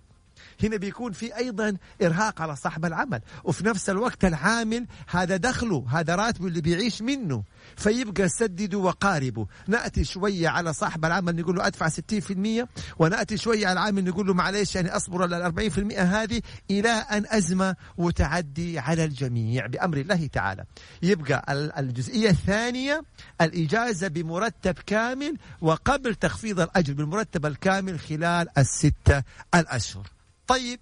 هنا 0.62 0.76
بيكون 0.76 1.12
في 1.12 1.36
أيضا 1.36 1.76
إرهاق 2.02 2.42
على 2.42 2.56
صاحب 2.56 2.84
العمل. 2.84 3.20
وفي 3.44 3.66
نفس 3.66 3.90
الوقت 3.90 4.24
العامل 4.24 4.86
هذا 5.08 5.36
دخله 5.36 5.84
هذا 5.88 6.14
راتبه 6.14 6.46
اللي 6.46 6.60
بيعيش 6.60 7.02
منه. 7.02 7.42
فيبقى 7.76 8.28
سددوا 8.28 8.84
وقاربوا 8.84 9.46
نأتي 9.66 10.04
شوية 10.04 10.48
على 10.48 10.72
صاحب 10.72 11.04
العمل 11.04 11.36
نقول 11.36 11.56
له 11.56 11.66
أدفع 11.66 11.88
60% 11.88 12.66
ونأتي 12.98 13.36
شوية 13.36 13.66
على 13.66 13.72
العامل 13.72 14.04
نقول 14.04 14.26
له 14.26 14.34
معلش 14.34 14.74
يعني 14.74 14.96
أصبر 14.96 15.22
على 15.22 15.70
40% 15.70 15.98
هذه 15.98 16.40
إلى 16.70 16.88
أن 16.88 17.24
أزمة 17.28 17.76
وتعدي 17.96 18.78
على 18.78 19.04
الجميع 19.04 19.66
بأمر 19.66 19.96
الله 19.96 20.26
تعالى. 20.26 20.64
يبقى 21.02 21.44
الجزئية 21.78 22.30
الثانية 22.30 23.04
الإجازة 23.40 24.08
بمرتب 24.08 24.74
كامل 24.86 25.36
وقبل 25.60 26.14
تخفيض 26.14 26.60
الأجر 26.60 26.94
بالمرتب 26.94 27.46
الكامل 27.46 28.00
خلال 28.00 28.58
الستة 28.58 29.22
الأشهر. 29.54 30.06
طيب 30.46 30.80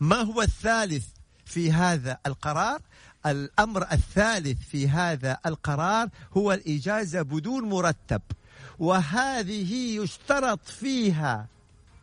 ما 0.00 0.16
هو 0.16 0.42
الثالث 0.42 1.04
في 1.44 1.72
هذا 1.72 2.18
القرار؟ 2.26 2.80
الأمر 3.26 3.92
الثالث 3.92 4.58
في 4.70 4.88
هذا 4.88 5.38
القرار 5.46 6.08
هو 6.36 6.52
الإجازة 6.52 7.22
بدون 7.22 7.68
مرتب 7.68 8.22
وهذه 8.78 9.74
يشترط 10.02 10.64
فيها 10.64 11.46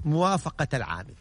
موافقة 0.06 0.68
العامل 0.74 1.16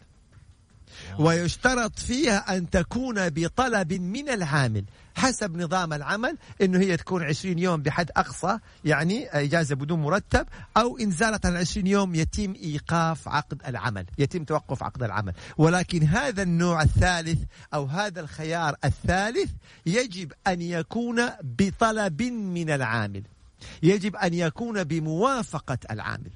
ويشترط 1.18 1.98
فيها 1.98 2.56
أن 2.56 2.70
تكون 2.70 3.28
بطلب 3.28 3.92
من 3.92 4.28
العامل. 4.28 4.84
حسب 5.16 5.56
نظام 5.56 5.92
العمل 5.92 6.38
إنه 6.62 6.78
هي 6.78 6.96
تكون 6.96 7.22
20 7.22 7.58
يوم 7.58 7.82
بحد 7.82 8.10
أقصى 8.16 8.58
يعني 8.84 9.28
إجازة 9.28 9.74
بدون 9.74 10.02
مرتب 10.02 10.46
أو 10.76 10.98
إن 10.98 11.10
زالت 11.10 11.46
عن 11.46 11.56
20 11.56 11.86
يوم 11.86 12.14
يتم 12.14 12.54
إيقاف 12.62 13.28
عقد 13.28 13.62
العمل 13.66 14.06
يتم 14.18 14.44
توقف 14.44 14.82
عقد 14.82 15.02
العمل. 15.02 15.32
ولكن 15.58 16.02
هذا 16.02 16.42
النوع 16.42 16.82
الثالث 16.82 17.42
أو 17.74 17.84
هذا 17.84 18.20
الخيار 18.20 18.76
الثالث 18.84 19.50
يجب 19.86 20.32
أن 20.46 20.62
يكون 20.62 21.28
بطلب 21.42 22.22
من 22.22 22.70
العامل. 22.70 23.22
يجب 23.82 24.16
أن 24.16 24.34
يكون 24.34 24.84
بموافقة 24.84 25.78
العامل. 25.90 26.30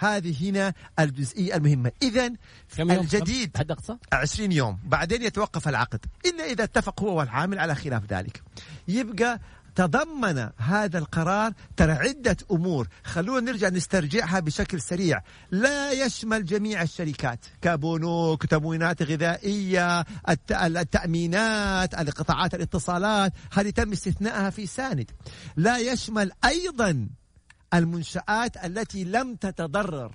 هذه 0.00 0.50
هنا 0.50 0.74
الجزئية 0.98 1.56
المهمة. 1.56 1.92
إذا 2.02 2.32
الجديد 2.80 3.56
حد 3.56 3.70
أقصى؟ 3.70 3.96
20 4.12 4.52
يوم. 4.52 4.78
بعدين 4.84 5.22
يتوقف 5.22 5.68
العقد. 5.68 6.06
إلا 6.26 6.44
إذا 6.44 6.64
اتفق 6.64 7.02
هو 7.02 7.18
والعامل 7.18 7.58
على 7.58 7.74
خلاف 7.74 8.02
ذلك. 8.12 8.42
يبقى 8.88 9.40
تضمن 9.74 10.48
هذا 10.56 10.98
القرار 10.98 11.52
ترى 11.76 11.92
عدة 11.92 12.36
أمور. 12.50 12.88
خلونا 13.04 13.52
نرجع 13.52 13.68
نسترجعها 13.68 14.40
بشكل 14.40 14.80
سريع. 14.80 15.22
لا 15.50 15.92
يشمل 15.92 16.44
جميع 16.44 16.82
الشركات. 16.82 17.44
كبنوك 17.62 18.46
تموينات 18.46 19.02
غذائية 19.02 20.04
التأمينات 20.50 21.94
القطاعات 21.94 22.54
الاتصالات. 22.54 23.32
هذه 23.52 23.70
تم 23.70 23.92
استثنائها 23.92 24.50
في 24.50 24.66
ساند. 24.66 25.10
لا 25.56 25.78
يشمل 25.78 26.32
أيضا 26.44 27.08
المنشآت 27.74 28.64
التي 28.64 29.04
لم 29.04 29.34
تتضرر. 29.34 30.14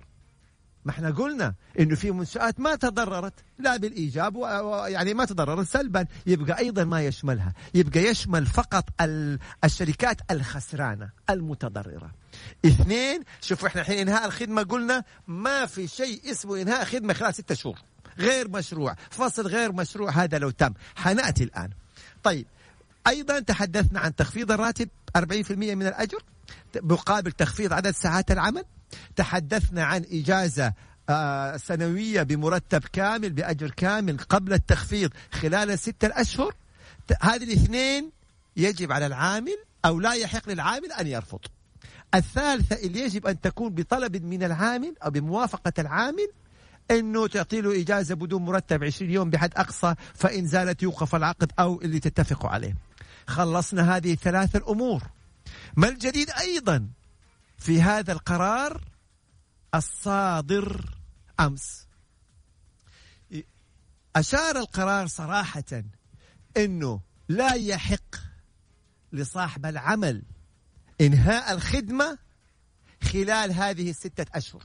ما 0.86 0.92
إحنا 0.92 1.10
قلنا 1.12 1.54
إنه 1.80 1.96
في 1.96 2.12
منشآت 2.12 2.60
ما 2.60 2.76
تضررت 2.76 3.34
لا 3.60 3.78
بالإيجاب 3.78 4.36
يعني 4.88 5.14
ما 5.14 5.26
تضررت 5.26 5.68
سلبا 5.68 6.06
يبقى 6.28 6.60
أيضا 6.60 6.84
ما 6.84 7.02
يشملها 7.02 7.54
يبقى 7.74 8.00
يشمل 8.00 8.46
فقط 8.46 8.90
الشركات 9.64 10.22
الخسرانة 10.32 11.10
المتضررة. 11.30 12.12
اثنين 12.66 13.24
شوفوا 13.42 13.68
إحنا 13.68 13.82
الحين 13.82 13.98
إنهاء 13.98 14.26
الخدمة 14.26 14.64
قلنا 14.64 15.04
ما 15.28 15.66
في 15.66 15.88
شيء 15.88 16.32
اسمه 16.32 16.62
إنهاء 16.62 16.86
خدمة 16.86 17.14
خلال 17.14 17.34
ستة 17.34 17.56
شهور. 17.56 17.80
غير 18.20 18.48
مشروع 18.48 18.96
فصل 19.10 19.48
غير 19.48 19.72
مشروع 19.72 20.12
هذا 20.12 20.38
لو 20.38 20.50
تم. 20.50 20.74
حنأتي 20.96 21.44
الآن. 21.44 21.70
طيب 22.24 22.48
أيضا 23.08 23.40
تحدثنا 23.40 24.00
عن 24.00 24.16
تخفيض 24.16 24.52
الراتب 24.52 24.90
40% 25.18 25.76
من 25.76 25.88
الأجر. 25.88 26.24
مقابل 26.82 27.32
تخفيض 27.32 27.74
عدد 27.74 27.92
ساعات 27.92 28.32
العمل 28.32 28.66
تحدثنا 29.16 29.84
عن 29.84 30.06
إجازة 30.12 30.74
آه 31.10 31.58
سنوية 31.58 32.24
بمرتب 32.24 32.84
كامل 32.94 33.30
بأجر 33.30 33.72
كامل 33.72 34.18
قبل 34.18 34.54
التخفيض 34.54 35.12
خلال 35.32 35.72
الستة 35.72 36.06
الأشهر 36.06 36.56
هذه 37.22 37.44
الاثنين 37.44 38.12
يجب 38.58 38.92
على 38.92 39.06
العامل 39.06 39.58
أو 39.86 40.00
لا 40.00 40.14
يحق 40.14 40.50
للعامل 40.50 40.92
أن 40.92 41.08
يرفض 41.08 41.40
الثالثة 42.16 42.76
اللي 42.76 43.00
يجب 43.00 43.28
أن 43.28 43.42
تكون 43.42 43.70
بطلب 43.70 44.24
من 44.24 44.44
العامل 44.44 44.96
أو 45.06 45.10
بموافقة 45.10 45.74
العامل 45.80 46.28
إنه 46.92 47.28
تعطي 47.28 47.62
له 47.62 47.82
إجازة 47.82 48.16
بدون 48.16 48.42
مرتب 48.46 48.84
20 48.84 49.12
يوم 49.12 49.30
بحد 49.30 49.54
أقصى 49.56 49.96
فإن 50.14 50.48
زالت 50.48 50.84
يوقف 50.84 51.16
العقد 51.16 51.52
أو 51.60 51.82
اللي 51.82 52.00
تتفقوا 52.00 52.50
عليه. 52.50 52.76
خلصنا 53.28 53.96
هذه 53.96 54.14
الثلاث 54.14 54.56
الأمور. 54.56 55.04
ما 55.76 55.90
الجديد 55.90 56.30
أيضا 56.30 56.90
في 57.58 57.82
هذا 57.82 58.12
القرار 58.14 58.84
الصادر 59.76 60.96
أمس. 61.40 61.88
أشار 64.16 64.58
القرار 64.58 65.08
صراحة 65.08 65.84
أنه 66.58 67.02
لا 67.30 67.54
يحق 67.54 68.16
لصاحب 69.12 69.66
العمل 69.66 70.24
إنهاء 71.02 71.54
الخدمة 71.54 72.18
خلال 73.04 73.52
هذه 73.52 73.90
الستة 73.90 74.26
أشهر. 74.34 74.64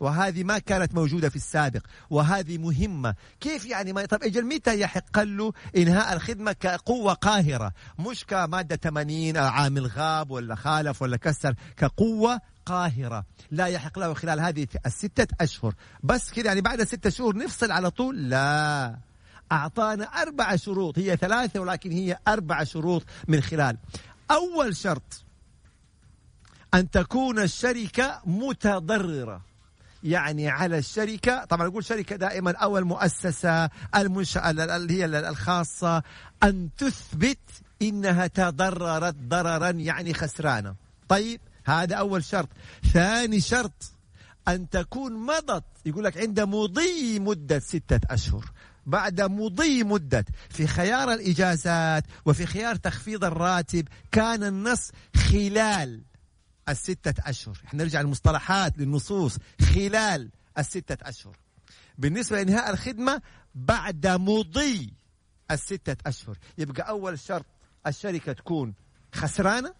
وهذه 0.00 0.44
ما 0.44 0.58
كانت 0.58 0.94
موجودة 0.94 1.28
في 1.28 1.36
السابق 1.36 1.80
وهذه 2.10 2.58
مهمة. 2.58 3.14
كيف 3.40 3.66
يعني 3.66 3.92
ما 3.92 4.06
طب 4.06 4.22
إجل 4.22 4.44
متى 4.44 4.80
يحق 4.80 5.18
له 5.18 5.52
إنهاء 5.76 6.12
الخدمة 6.12 6.52
كقوة 6.52 7.12
قاهرة؟ 7.12 7.72
مش 7.98 8.24
كمادة 8.24 8.76
80 8.76 9.36
عامل 9.36 9.86
غاب 9.86 10.30
ولا 10.30 10.54
خالف 10.54 11.02
ولا 11.02 11.16
كسر 11.16 11.54
كقوة 11.76 12.40
قاهرة. 12.66 13.24
لا 13.50 13.66
يحق 13.66 13.98
له 13.98 14.14
خلال 14.14 14.40
هذه 14.40 14.66
الستة 14.86 15.26
أشهر. 15.40 15.74
بس 16.02 16.30
كده 16.30 16.48
يعني 16.48 16.60
بعد 16.60 16.82
ستة 16.82 17.10
شهور 17.10 17.36
نفصل 17.36 17.70
على 17.70 17.90
طول؟ 17.90 18.30
لا. 18.30 18.98
أعطانا 19.52 20.04
أربع 20.04 20.56
شروط. 20.56 20.98
هي 20.98 21.16
ثلاثة 21.16 21.60
ولكن 21.60 21.90
هي 21.90 22.18
أربع 22.28 22.64
شروط 22.64 23.04
من 23.28 23.40
خلال. 23.40 23.76
أول 24.30 24.76
شرط 24.76 25.24
أن 26.74 26.90
تكون 26.90 27.38
الشركة 27.38 28.20
متضررة. 28.26 29.47
يعني 30.02 30.48
على 30.48 30.78
الشركة. 30.78 31.44
طبعا 31.44 31.66
أقول 31.66 31.84
شركة 31.84 32.16
دائما 32.16 32.50
أو 32.56 32.78
المؤسسة 32.78 33.70
المنشأة 33.96 34.50
اللي 34.50 34.94
هي 34.94 35.04
الخاصة 35.04 36.02
أن 36.42 36.68
تثبت 36.78 37.38
إنها 37.82 38.26
تضررت 38.26 39.14
ضررا 39.14 39.70
يعني 39.70 40.14
خسرانة. 40.14 40.74
طيب 41.08 41.40
هذا 41.64 41.96
أول 41.96 42.24
شرط. 42.24 42.48
ثاني 42.92 43.40
شرط 43.40 43.92
أن 44.48 44.68
تكون 44.68 45.12
مضت. 45.12 45.64
يقول 45.86 46.04
لك 46.04 46.18
عند 46.18 46.40
مضي 46.40 47.18
مدة 47.18 47.58
ستة 47.58 48.00
أشهر. 48.10 48.44
بعد 48.86 49.20
مضي 49.20 49.84
مدة 49.84 50.24
في 50.50 50.66
خيار 50.66 51.12
الإجازات 51.12 52.04
وفي 52.26 52.46
خيار 52.46 52.76
تخفيض 52.76 53.24
الراتب 53.24 53.88
كان 54.12 54.44
النص 54.44 54.90
خلال 55.16 56.02
الستة 56.68 57.14
أشهر. 57.30 57.58
إحنا 57.66 57.82
نرجع 57.82 58.00
للمصطلحات 58.00 58.78
للنصوص 58.78 59.36
خلال 59.74 60.30
الستة 60.58 61.08
أشهر. 61.08 61.36
بالنسبة 61.98 62.36
لإنهاء 62.36 62.70
الخدمة 62.70 63.22
بعد 63.54 64.06
مضي 64.06 64.92
الستة 65.50 65.96
أشهر. 66.06 66.38
يبقى 66.58 66.88
أول 66.88 67.18
شرط 67.18 67.46
الشركة 67.86 68.32
تكون 68.32 68.74
خسرانة. 69.14 69.74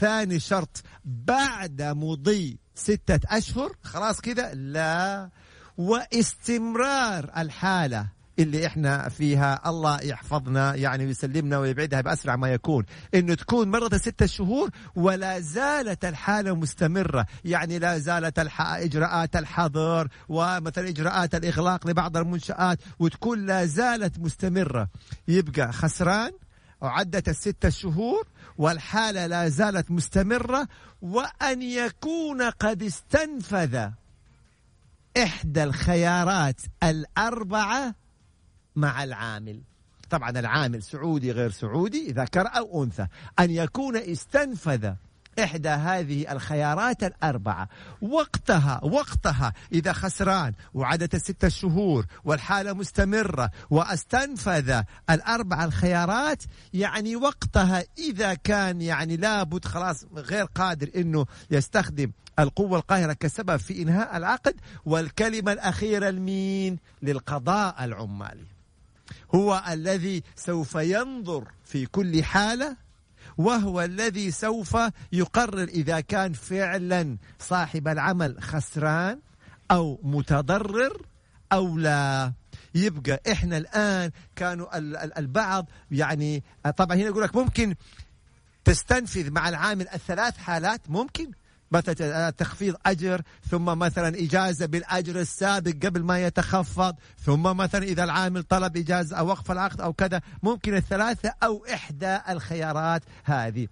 ثاني 0.00 0.40
شرط 0.40 0.82
بعد 1.04 1.82
مضي 1.82 2.58
ستة 2.74 3.20
أشهر 3.36 3.76
خلاص 3.82 4.20
كده 4.20 4.52
لا. 4.52 5.30
واستمرار 5.78 7.30
الحالة 7.36 8.08
اللي 8.38 8.66
إحنا 8.66 9.08
فيها. 9.08 9.60
الله 9.66 10.00
يحفظنا 10.02 10.74
يعني 10.74 11.06
ويسلمنا 11.06 11.58
ويبعدها 11.58 12.00
بأسرع 12.00 12.36
ما 12.36 12.48
يكون. 12.48 12.84
إنه 13.14 13.34
تكون 13.34 13.70
مرت 13.70 13.94
ستة 13.94 14.26
شهور 14.26 14.70
ولا 14.96 15.40
زالت 15.40 16.04
الحالة 16.04 16.54
مستمرة. 16.54 17.26
يعني 17.44 17.78
لا 17.78 17.98
زالت 17.98 18.38
الح... 18.38 18.60
إجراءات 18.62 19.36
الحظر 19.36 20.08
ومثلا 20.28 20.88
إجراءات 20.88 21.34
الإغلاق 21.34 21.86
لبعض 21.86 22.16
المنشآت 22.16 22.78
وتكون 22.98 23.46
لا 23.46 23.66
زالت 23.66 24.18
مستمرة. 24.18 24.88
يبقى 25.28 25.72
خسران 25.72 26.32
وعدت 26.80 27.28
الستة 27.28 27.68
شهور 27.68 28.26
والحالة 28.58 29.26
لا 29.26 29.48
زالت 29.48 29.90
مستمرة 29.90 30.68
وأن 31.02 31.62
يكون 31.62 32.42
قد 32.42 32.82
استنفذ 32.82 33.88
إحدى 35.22 35.64
الخيارات 35.64 36.60
الأربعة 36.82 37.94
مع 38.78 39.04
العامل. 39.04 39.60
طبعا 40.10 40.30
العامل 40.30 40.82
سعودي 40.82 41.32
غير 41.32 41.50
سعودي 41.50 42.12
ذكر 42.12 42.46
أو 42.56 42.84
أنثى. 42.84 43.06
أن 43.38 43.50
يكون 43.50 43.96
استنفذ 43.96 44.92
إحدى 45.38 45.68
هذه 45.68 46.32
الخيارات 46.32 47.04
الأربعة. 47.04 47.68
وقتها 48.00 48.80
وقتها 48.84 49.52
إذا 49.72 49.92
خسران 49.92 50.52
وعدت 50.74 51.14
الستة 51.14 51.48
شهور 51.48 52.06
والحالة 52.24 52.72
مستمرة 52.72 53.50
واستنفذ 53.70 54.82
الأربع 55.10 55.64
الخيارات 55.64 56.42
يعني 56.74 57.16
وقتها 57.16 57.84
إذا 57.98 58.34
كان 58.34 58.80
يعني 58.80 59.16
لابد 59.16 59.64
خلاص 59.64 60.04
غير 60.16 60.44
قادر 60.44 60.90
أنه 60.96 61.26
يستخدم 61.50 62.10
القوة 62.38 62.78
القاهرة 62.78 63.12
كسبب 63.12 63.56
في 63.56 63.82
إنهاء 63.82 64.16
العقد 64.16 64.54
والكلمة 64.84 65.52
الأخيرة 65.52 66.08
المين 66.08 66.78
للقضاء 67.02 67.84
العمالي. 67.84 68.57
هو 69.34 69.62
الذي 69.68 70.22
سوف 70.36 70.74
ينظر 70.74 71.48
في 71.64 71.86
كل 71.86 72.24
حالة 72.24 72.76
وهو 73.38 73.82
الذي 73.82 74.30
سوف 74.30 74.76
يقرر 75.12 75.62
إذا 75.64 76.00
كان 76.00 76.32
فعلا 76.32 77.16
صاحب 77.38 77.88
العمل 77.88 78.42
خسران 78.42 79.20
أو 79.70 80.00
متضرر 80.02 81.02
أو 81.52 81.78
لا. 81.78 82.32
يبقى 82.74 83.20
إحنا 83.32 83.56
الآن 83.56 84.10
كانوا 84.36 84.78
البعض 85.18 85.70
يعني 85.90 86.44
طبعا 86.76 86.96
هنا 86.96 87.06
يقول 87.06 87.22
لك 87.22 87.36
ممكن 87.36 87.74
تستنفذ 88.64 89.30
مع 89.30 89.48
العامل 89.48 89.88
الثلاث 89.88 90.36
حالات 90.36 90.90
ممكن؟ 90.90 91.30
مثلا 91.72 92.30
تخفيض 92.30 92.74
أجر 92.86 93.22
ثم 93.50 93.64
مثلا 93.64 94.08
إجازة 94.08 94.66
بالأجر 94.66 95.20
السابق 95.20 95.86
قبل 95.86 96.02
ما 96.02 96.26
يتخفض 96.26 96.96
ثم 97.24 97.42
مثلا 97.42 97.82
إذا 97.82 98.04
العامل 98.04 98.42
طلب 98.42 98.76
إجازة 98.76 99.16
أو 99.16 99.26
وقف 99.26 99.50
العقد 99.50 99.80
أو 99.80 99.92
كذا 99.92 100.20
ممكن 100.42 100.76
الثلاثة 100.76 101.34
أو 101.42 101.66
إحدى 101.74 102.18
الخيارات 102.28 103.02
هذه. 103.24 103.68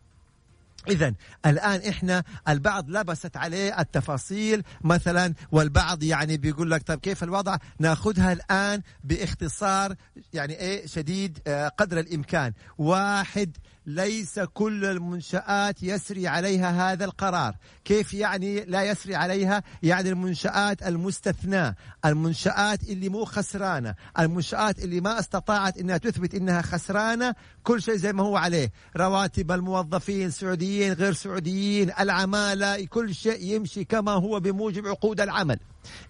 إذا 0.88 1.14
الآن 1.46 1.80
إحنا 1.88 2.24
البعض 2.48 2.90
لبست 2.90 3.36
عليه 3.36 3.80
التفاصيل 3.80 4.62
مثلا 4.80 5.34
والبعض 5.52 6.02
يعني 6.02 6.36
بيقول 6.36 6.70
لك 6.70 6.82
طيب 6.86 6.98
كيف 7.00 7.22
الوضع؟ 7.22 7.56
ناخذها 7.78 8.32
الآن 8.32 8.82
باختصار 9.04 9.94
يعني 10.32 10.58
إيه 10.58 10.86
شديد 10.86 11.38
آه، 11.46 11.68
قدر 11.68 11.98
الإمكان. 12.00 12.52
واحد 12.78 13.56
ليس 13.86 14.38
كل 14.38 14.84
المنشآت 14.84 15.82
يسري 15.82 16.28
عليها 16.28 16.92
هذا 16.92 17.04
القرار. 17.04 17.56
كيف 17.84 18.14
يعني 18.14 18.64
لا 18.64 18.82
يسري 18.82 19.14
عليها؟ 19.14 19.62
يعني 19.82 20.08
المنشآت 20.08 20.82
المستثناة 20.82 21.74
المنشآت 22.04 22.82
اللي 22.82 23.08
مو 23.08 23.24
خسرانة 23.24 23.94
المنشآت 24.18 24.78
اللي 24.78 25.00
ما 25.00 25.18
استطاعت 25.18 25.78
إنها 25.78 25.98
تثبت 25.98 26.34
إنها 26.34 26.62
خسرانة 26.62 27.34
كل 27.62 27.82
شيء 27.82 27.96
زي 27.96 28.12
ما 28.12 28.22
هو 28.22 28.36
عليه. 28.36 28.72
رواتب 28.96 29.52
الموظفين 29.52 30.30
سعوديين 30.30 30.92
غير 30.92 31.12
سعوديين 31.12 31.90
العمالة 32.00 32.84
كل 32.84 33.14
شيء 33.14 33.54
يمشي 33.54 33.84
كما 33.84 34.12
هو 34.12 34.40
بموجب 34.40 34.86
عقود 34.86 35.20
العمل. 35.20 35.58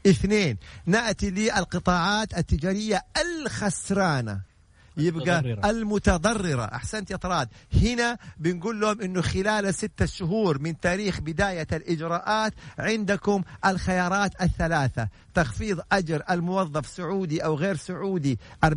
اثنين 0.07 0.57
نأتي 0.87 1.31
للقطاعات 1.31 2.39
التجارية 2.39 3.03
الخسرانة. 3.23 4.56
يبقى 4.96 5.38
المتضررة. 5.38 5.70
المتضررة. 5.70 6.64
أحسنت 6.64 7.11
يا 7.11 7.16
طراد. 7.16 7.48
هنا 7.82 8.18
بنقول 8.38 8.80
لهم 8.80 9.00
أنه 9.00 9.20
خلال 9.20 9.74
ستة 9.74 10.06
شهور 10.06 10.59
من 10.59 10.80
تاريخ 10.80 11.20
بداية 11.20 11.66
الإجراءات 11.72 12.52
عندكم 12.78 13.42
الخيارات 13.66 14.42
الثلاثة. 14.42 15.09
تخفيض 15.35 15.80
أجر 15.92 16.22
الموظف 16.30 16.87
سعودي 16.87 17.44
أو 17.44 17.54
غير 17.54 17.76
سعودي 17.76 18.38
40% 18.64 18.68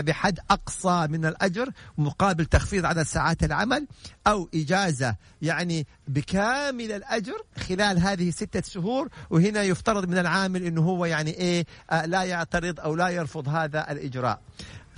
بحد 0.00 0.38
أقصى 0.50 1.06
من 1.10 1.26
الأجر 1.26 1.68
مقابل 1.98 2.44
تخفيض 2.44 2.84
عدد 2.84 3.02
ساعات 3.02 3.44
العمل 3.44 3.86
أو 4.26 4.48
إجازة. 4.54 5.16
يعني 5.42 5.86
بكامل 6.08 6.92
الأجر 6.92 7.42
خلال 7.68 7.98
هذه 7.98 8.30
ستة 8.30 8.62
شهور. 8.62 9.08
وهنا 9.30 9.62
يفترض 9.62 10.08
من 10.08 10.18
العامل 10.18 10.62
أنه 10.62 10.82
هو 10.82 11.04
يعني 11.04 11.30
إيه 11.30 11.66
آه 11.90 12.06
لا 12.06 12.22
يعترض 12.22 12.80
أو 12.80 12.94
لا 12.94 13.08
يرفض 13.08 13.48
هذا 13.48 13.92
الإجراء. 13.92 14.40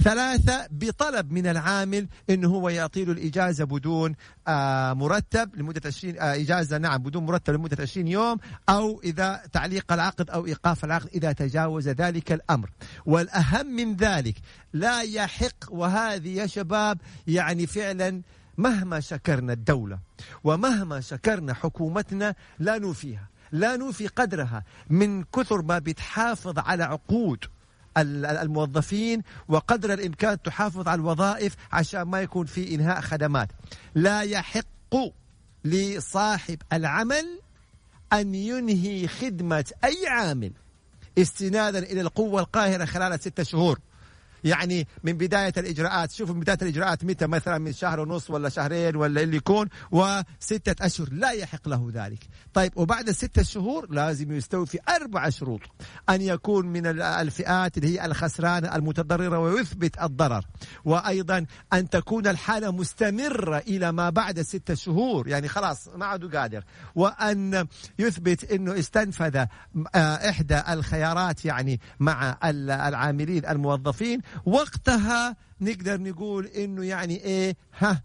ثلاثة 0.02 0.66
بطلب 0.70 1.32
من 1.32 1.46
العامل 1.46 2.08
إنه 2.30 2.48
هو 2.48 2.68
يعطي 2.68 3.04
له 3.04 3.12
الإجازة 3.12 3.64
بدون 3.64 4.14
آه 4.48 4.92
مرتب 4.92 5.56
لمدة 5.56 5.80
20 5.84 6.18
آه 6.18 6.34
إجازة 6.34 6.78
نعم 6.78 7.02
بدون 7.02 7.26
مرتب 7.26 7.54
لمدة 7.54 7.82
20 7.82 8.08
يوم 8.08 8.38
أو 8.68 9.00
إذا 9.04 9.42
تعليق 9.52 9.92
العقد 9.92 10.30
أو 10.30 10.46
إيقاف 10.46 10.84
العقد 10.84 11.08
إذا 11.14 11.32
تجاوز 11.32 11.88
ذلك 11.88 12.32
الأمر. 12.32 12.70
والأهم 13.06 13.66
من 13.66 13.96
ذلك 13.96 14.34
لا 14.72 15.02
يحق 15.02 15.64
وهذه 15.70 16.28
يا 16.28 16.46
شباب 16.46 16.98
يعني 17.26 17.66
فعلا 17.66 18.22
مهما 18.58 19.00
شكرنا 19.00 19.52
الدولة 19.52 19.98
ومهما 20.44 21.00
شكرنا 21.00 21.54
حكومتنا 21.54 22.34
لا 22.58 22.78
نوفيها 22.78 23.28
لا 23.52 23.76
نوفي 23.76 24.06
قدرها 24.06 24.64
من 24.90 25.24
كثر 25.24 25.62
ما 25.62 25.78
بتحافظ 25.78 26.58
على 26.58 26.84
عقود. 26.84 27.44
الموظفين 27.96 29.22
وقدر 29.48 29.92
الإمكان 29.92 30.42
تحافظ 30.42 30.88
على 30.88 31.00
الوظائف 31.00 31.54
عشان 31.72 32.02
ما 32.02 32.20
يكون 32.20 32.46
في 32.46 32.74
إنهاء 32.74 33.00
خدمات. 33.00 33.48
لا 33.94 34.22
يحق 34.22 34.96
لصاحب 35.64 36.58
العمل 36.72 37.40
أن 38.12 38.34
ينهي 38.34 39.08
خدمة 39.08 39.64
أي 39.84 40.08
عامل 40.08 40.52
استنادا 41.18 41.78
إلى 41.78 42.00
القوة 42.00 42.40
القاهرة 42.40 42.84
خلال 42.84 43.20
ستة 43.20 43.42
شهور. 43.42 43.78
يعني 44.44 44.88
من 45.04 45.12
بداية 45.12 45.52
الإجراءات. 45.56 46.12
شوفوا 46.12 46.34
من 46.34 46.40
بداية 46.40 46.58
الإجراءات 46.62 47.04
متى؟ 47.04 47.26
مثلا 47.26 47.58
من 47.58 47.72
شهر 47.72 48.00
ونص 48.00 48.30
ولا 48.30 48.48
شهرين 48.48 48.96
ولا 48.96 49.20
اللي 49.20 49.36
يكون 49.36 49.68
وستة 49.90 50.86
أشهر. 50.86 51.08
لا 51.12 51.30
يحق 51.30 51.68
له 51.68 51.90
ذلك. 51.94 52.28
طيب 52.54 52.72
وبعد 52.76 53.10
ستة 53.10 53.42
شهور 53.42 53.90
لازم 53.90 54.32
يستوفي 54.32 54.78
أربع 54.88 55.28
شروط. 55.28 55.60
أن 56.10 56.22
يكون 56.22 56.66
من 56.66 56.86
الفئات 57.00 57.78
اللي 57.78 57.88
هي 57.88 58.06
الخسرانة 58.06 58.76
المتضررة 58.76 59.38
ويثبت 59.38 60.02
الضرر. 60.02 60.44
وأيضا 60.84 61.46
أن 61.72 61.90
تكون 61.90 62.26
الحالة 62.26 62.72
مستمرة 62.72 63.58
إلى 63.58 63.92
ما 63.92 64.10
بعد 64.10 64.40
ستة 64.42 64.74
شهور. 64.74 65.28
يعني 65.28 65.48
خلاص 65.48 65.88
ما 65.88 66.06
عاد 66.06 66.36
قادر. 66.36 66.64
وأن 66.94 67.66
يثبت 67.98 68.52
أنه 68.52 68.78
استنفذ 68.78 69.36
آه، 69.36 69.48
إحدى 70.30 70.62
الخيارات 70.68 71.44
يعني 71.44 71.80
مع 72.00 72.38
العاملين 72.44 73.46
الموظفين. 73.46 74.20
وقتها 74.46 75.36
نقدر 75.60 76.00
نقول 76.00 76.46
إنه 76.46 76.84
يعني 76.84 77.14
إيه 77.24 77.56
ها 77.78 78.02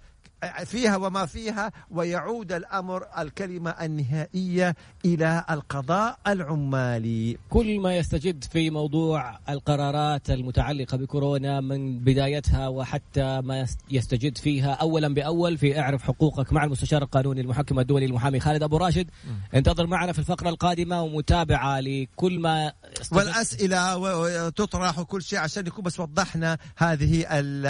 فيها 0.65 0.97
وما 0.97 1.25
فيها 1.25 1.71
ويعود 1.91 2.51
الأمر 2.51 3.03
الكلمة 3.17 3.69
النهائية 3.69 4.75
إلى 5.05 5.45
القضاء 5.49 6.19
العمالي. 6.27 7.37
كل 7.49 7.79
ما 7.79 7.97
يستجد 7.97 8.43
في 8.43 8.69
موضوع 8.69 9.39
القرارات 9.49 10.29
المتعلقة 10.29 10.97
بكورونا 10.97 11.61
من 11.61 11.99
بدايتها 11.99 12.67
وحتى 12.67 13.41
ما 13.41 13.65
يستجد 13.91 14.37
فيها 14.37 14.71
أولا 14.73 15.13
بأول 15.13 15.57
في 15.57 15.79
اعرف 15.79 16.03
حقوقك 16.03 16.53
مع 16.53 16.63
المستشار 16.63 17.01
القانوني 17.03 17.41
المحكم 17.41 17.79
الدولي 17.79 18.05
المحامي 18.05 18.39
خالد 18.39 18.63
أبو 18.63 18.77
راشد. 18.77 19.09
انتظر 19.55 19.87
معنا 19.87 20.11
في 20.11 20.19
الفقرة 20.19 20.49
القادمة 20.49 21.03
ومتابعة 21.03 21.79
لكل 21.79 22.39
ما 22.39 22.73
والأسئلة 23.11 24.49
تطرح 24.49 24.99
وكل 24.99 25.21
شيء 25.21 25.39
عشان 25.39 25.63
نكون 25.63 25.83
بس 25.83 25.99
وضحنا 25.99 26.57
هذه 26.77 27.25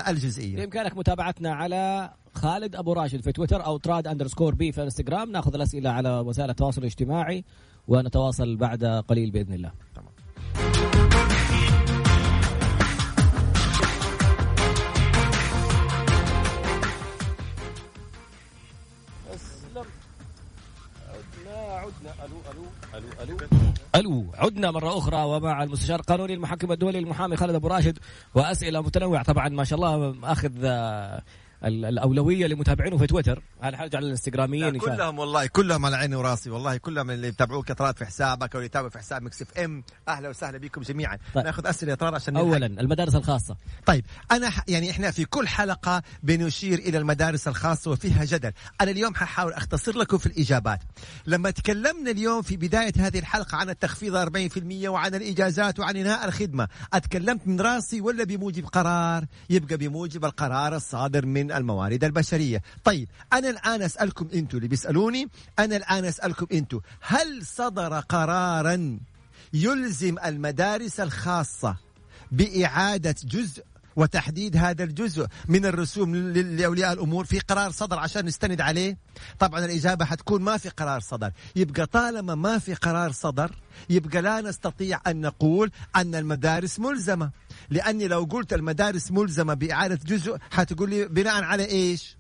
الجزئية. 0.10 0.56
بإمكانك 0.56 0.98
متابعتنا 0.98 1.54
على 1.54 2.12
خالد 2.36 2.76
أبو 2.76 2.94
راشد 2.94 3.22
في 3.22 3.32
تويتر 3.32 3.66
أو 3.66 3.78
تراد 3.78 4.08
underscore 4.08 4.56
B 4.56 4.72
في 4.72 4.84
إنستغرام. 4.84 5.32
ناخذ 5.32 5.56
الأسئلة 5.56 5.90
على 5.90 6.20
وسائل 6.20 6.50
التواصل 6.50 6.82
الاجتماعي 6.82 7.46
ونتواصل 7.88 8.56
بعد 8.56 8.86
قليل 8.86 9.32
بإذن 9.32 9.54
الله. 9.54 9.72
تمام. 9.96 10.14
ألو 22.24 22.38
ألو. 22.52 22.66
ألو 23.24 23.38
ألو. 23.38 23.73
ألو 23.96 24.32
عدنا 24.34 24.72
مرة 24.72 24.98
أخرى 24.98 25.24
ومع 25.24 25.64
المستشار 25.64 26.00
القانوني 26.00 26.34
المحكم 26.34 26.72
الدولي 26.72 27.00
المحامي 27.00 27.36
خالد 27.36 27.56
أبو 27.56 27.68
راشد. 27.68 28.00
وأسئلة 28.36 28.82
متنوعة 28.82 29.24
طبعا 29.24 29.50
ما 29.50 29.64
شاء 29.64 29.80
الله 29.80 30.16
اخذ 30.32 30.52
آه، 30.64 31.24
الأولوية 31.66 32.48
لمتابعينه 32.48 32.98
في 32.98 33.08
تويتر. 33.08 33.42
هذا 33.62 33.78
حاجة 33.78 33.98
على 33.98 34.06
الانستغراميين 34.06 34.78
كلهم 34.78 35.20
والله 35.20 35.46
كلهم 35.46 35.86
على 35.86 35.96
عيني 35.96 36.16
وراسي 36.16 36.50
والله. 36.50 36.78
كلهم 36.78 37.12
اللي 37.12 37.28
يتابعوك 37.28 37.72
طراد 37.72 37.98
في 37.98 38.06
حسابك 38.06 38.56
أو 38.56 38.60
اللي 38.60 38.66
يتابعوا 38.66 38.90
في 38.90 39.00
حساب 39.00 39.22
Mix 39.22 39.42
FM. 39.42 39.84
أهلا 40.08 40.30
وسهلا 40.30 40.58
بكم 40.58 40.82
جميعا. 40.82 41.18
طيب. 41.34 41.46
ناخذ 41.46 41.68
أسئلة 41.68 41.94
طراد 41.94 42.14
عشان 42.14 42.38
اولا 42.38 42.68
نلحق. 42.68 42.82
المدارس 42.82 43.16
الخاصة. 43.16 43.56
طيب 43.86 44.06
أنا 44.32 44.52
يعني 44.68 44.92
إحنا 44.92 45.12
في 45.12 45.26
كل 45.26 45.48
حلقة 45.48 46.04
بنشير 46.24 46.80
إلى 46.80 46.98
المدارس 46.98 47.48
الخاصة 47.48 47.92
وفيها 47.92 48.26
جدل. 48.26 48.52
أنا 48.82 48.92
اليوم 48.92 49.16
ححاول 49.16 49.54
أختصر 49.54 49.98
لكم 49.98 50.18
في 50.18 50.26
الإجابات. 50.26 50.80
لما 51.26 51.52
تكلمنا 51.52 52.12
اليوم 52.12 52.42
في 52.42 52.58
بداية 52.58 52.94
هذه 52.98 53.20
الحلقة 53.20 53.58
عن 53.58 53.70
التخفيض 53.70 54.16
40% 54.16 54.88
وعن 54.88 55.16
الإجازات 55.16 55.80
وعن 55.80 55.98
إنهاء 55.98 56.26
الخدمة 56.26 56.68
أتكلمت 56.94 57.48
من 57.48 57.62
راسي 57.62 58.02
ولا 58.02 58.24
بموجب 58.24 58.66
قرار؟ 58.66 59.26
يبقى 59.50 59.78
بموجب 59.78 60.26
القرار 60.26 60.76
الصادر 60.76 61.26
من 61.26 61.52
الموارد 61.54 62.04
البشرية. 62.04 62.62
طيب 62.84 63.10
أنا 63.34 63.50
الآن 63.50 63.82
أسألكم 63.82 64.28
أنتوا 64.34 64.58
اللي 64.60 64.68
بيسألوني 64.68 65.28
أنا 65.60 65.76
الآن 65.76 66.06
أسألكم 66.06 66.48
أنتوا 66.52 66.80
هل 67.02 67.46
صدر 67.46 68.00
قرارا 68.00 69.00
يلزم 69.54 70.16
المدارس 70.26 71.00
الخاصة 71.00 71.76
بإعادة 72.32 73.16
جزء 73.24 73.64
وتحديد 73.96 74.58
هذا 74.58 74.84
الجزء 74.84 75.28
من 75.48 75.66
الرسوم 75.66 76.16
لأولياء 76.16 76.94
الأمور 76.94 77.26
في 77.26 77.40
قرار 77.40 77.72
صدر 77.72 78.00
عشان 78.00 78.26
نستند 78.26 78.62
عليه. 78.62 78.98
طبعا 79.40 79.66
الإجابة 79.66 80.06
حتكون 80.06 80.42
ما 80.42 80.58
في 80.58 80.70
قرار 80.70 81.00
صدر. 81.00 81.32
يبقى 81.56 81.86
طالما 81.86 82.36
ما 82.36 82.60
في 82.60 82.74
قرار 82.74 83.12
صدر 83.12 83.52
يبقى 83.90 84.22
لا 84.22 84.42
نستطيع 84.42 85.02
أن 85.08 85.22
نقول 85.22 85.72
أن 85.96 86.16
المدارس 86.16 86.80
ملزمة. 86.80 87.32
لأني 87.70 88.08
لو 88.08 88.24
قلت 88.24 88.54
المدارس 88.54 89.12
ملزمة 89.12 89.54
بإعادة 89.54 90.00
جزء 90.06 90.38
حتقول 90.52 90.90
لي 90.90 91.06
بناء 91.06 91.44
على 91.44 91.66
إيش؟ 91.66 92.18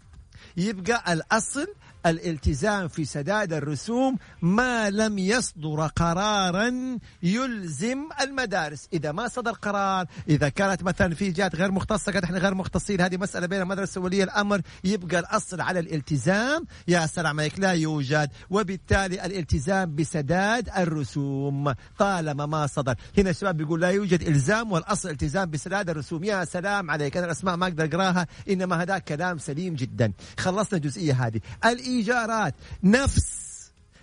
يبقى 0.57 1.13
الأصل 1.13 1.67
الالتزام 2.05 2.87
في 2.87 3.05
سداد 3.05 3.53
الرسوم 3.53 4.17
ما 4.41 4.89
لم 4.89 5.17
يصدر 5.17 5.87
قرارا 5.87 6.97
يلزم 7.23 7.97
المدارس. 8.21 8.87
إذا 8.93 9.11
ما 9.11 9.27
صدر 9.27 9.51
قرار 9.51 10.05
إذا 10.29 10.49
كانت 10.49 10.83
مثلا 10.83 11.15
في 11.15 11.31
جهات 11.31 11.55
غير 11.55 11.71
مختصة 11.71 12.11
قد 12.11 12.23
إحنا 12.23 12.37
غير 12.37 12.53
مختصين 12.53 13.01
هذه 13.01 13.17
مسألة 13.17 13.47
بين 13.47 13.61
المدرسة 13.61 14.01
وولي 14.01 14.23
الأمر 14.23 14.61
يبقى 14.83 15.19
الأصل 15.19 15.61
على 15.61 15.79
الالتزام. 15.79 16.65
يا 16.87 17.05
سلام 17.05 17.39
عليك 17.39 17.59
لا 17.59 17.71
يوجد. 17.71 18.29
وبالتالي 18.49 19.25
الالتزام 19.25 19.95
بسداد 19.95 20.69
الرسوم 20.77 21.73
طالما 21.97 22.45
ما 22.45 22.67
صدر. 22.67 22.95
هنا 23.17 23.29
الشباب 23.29 23.57
بيقول 23.57 23.81
لا 23.81 23.89
يوجد 23.89 24.21
إلزام 24.21 24.71
والأصل 24.71 25.09
التزام 25.09 25.49
بسداد 25.49 25.89
الرسوم. 25.89 26.23
يا 26.23 26.45
سلام 26.45 26.91
عليك 26.91 27.17
أنا 27.17 27.25
الأسماء 27.25 27.55
ما 27.55 27.67
أقدر 27.67 27.85
أقراها 27.85 28.27
إنما 28.49 28.81
هذا 28.81 28.97
كلام 28.97 29.37
سليم 29.37 29.75
جدا. 29.75 30.13
خلصنا 30.39 30.77
الجزئية 30.77 31.27
هذه. 31.27 31.41
الإيجارات. 31.93 32.55
نفس 32.83 33.43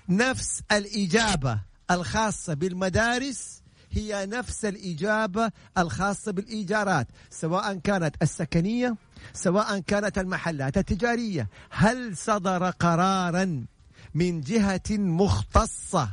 نفس 0.08 0.62
الإجابة 0.72 1.60
الخاصة 1.90 2.54
بالمدارس 2.54 3.62
هي 3.92 4.26
نفس 4.26 4.64
الإجابة 4.64 5.50
الخاصة 5.78 6.32
بالإيجارات 6.32 7.08
سواء 7.30 7.74
كانت 7.74 8.16
السكنية 8.22 8.96
سواء 9.32 9.78
كانت 9.78 10.18
المحلات 10.18 10.78
التجارية. 10.78 11.48
هل 11.70 12.16
صدر 12.16 12.70
قرارا 12.70 13.66
من 14.14 14.40
جهة 14.40 14.90
مختصة 14.90 16.10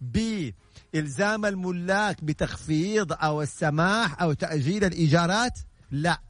بإلزام 0.00 1.46
الملاك 1.46 2.24
بتخفيض 2.24 3.12
أو 3.12 3.42
السماح 3.42 4.22
أو 4.22 4.32
تأجيل 4.32 4.84
الإيجارات؟ 4.84 5.58
لا. 5.90 6.20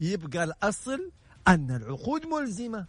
يبقى 0.00 0.44
الأصل 0.44 1.10
أن 1.48 1.70
العقود 1.70 2.26
ملزمة. 2.26 2.86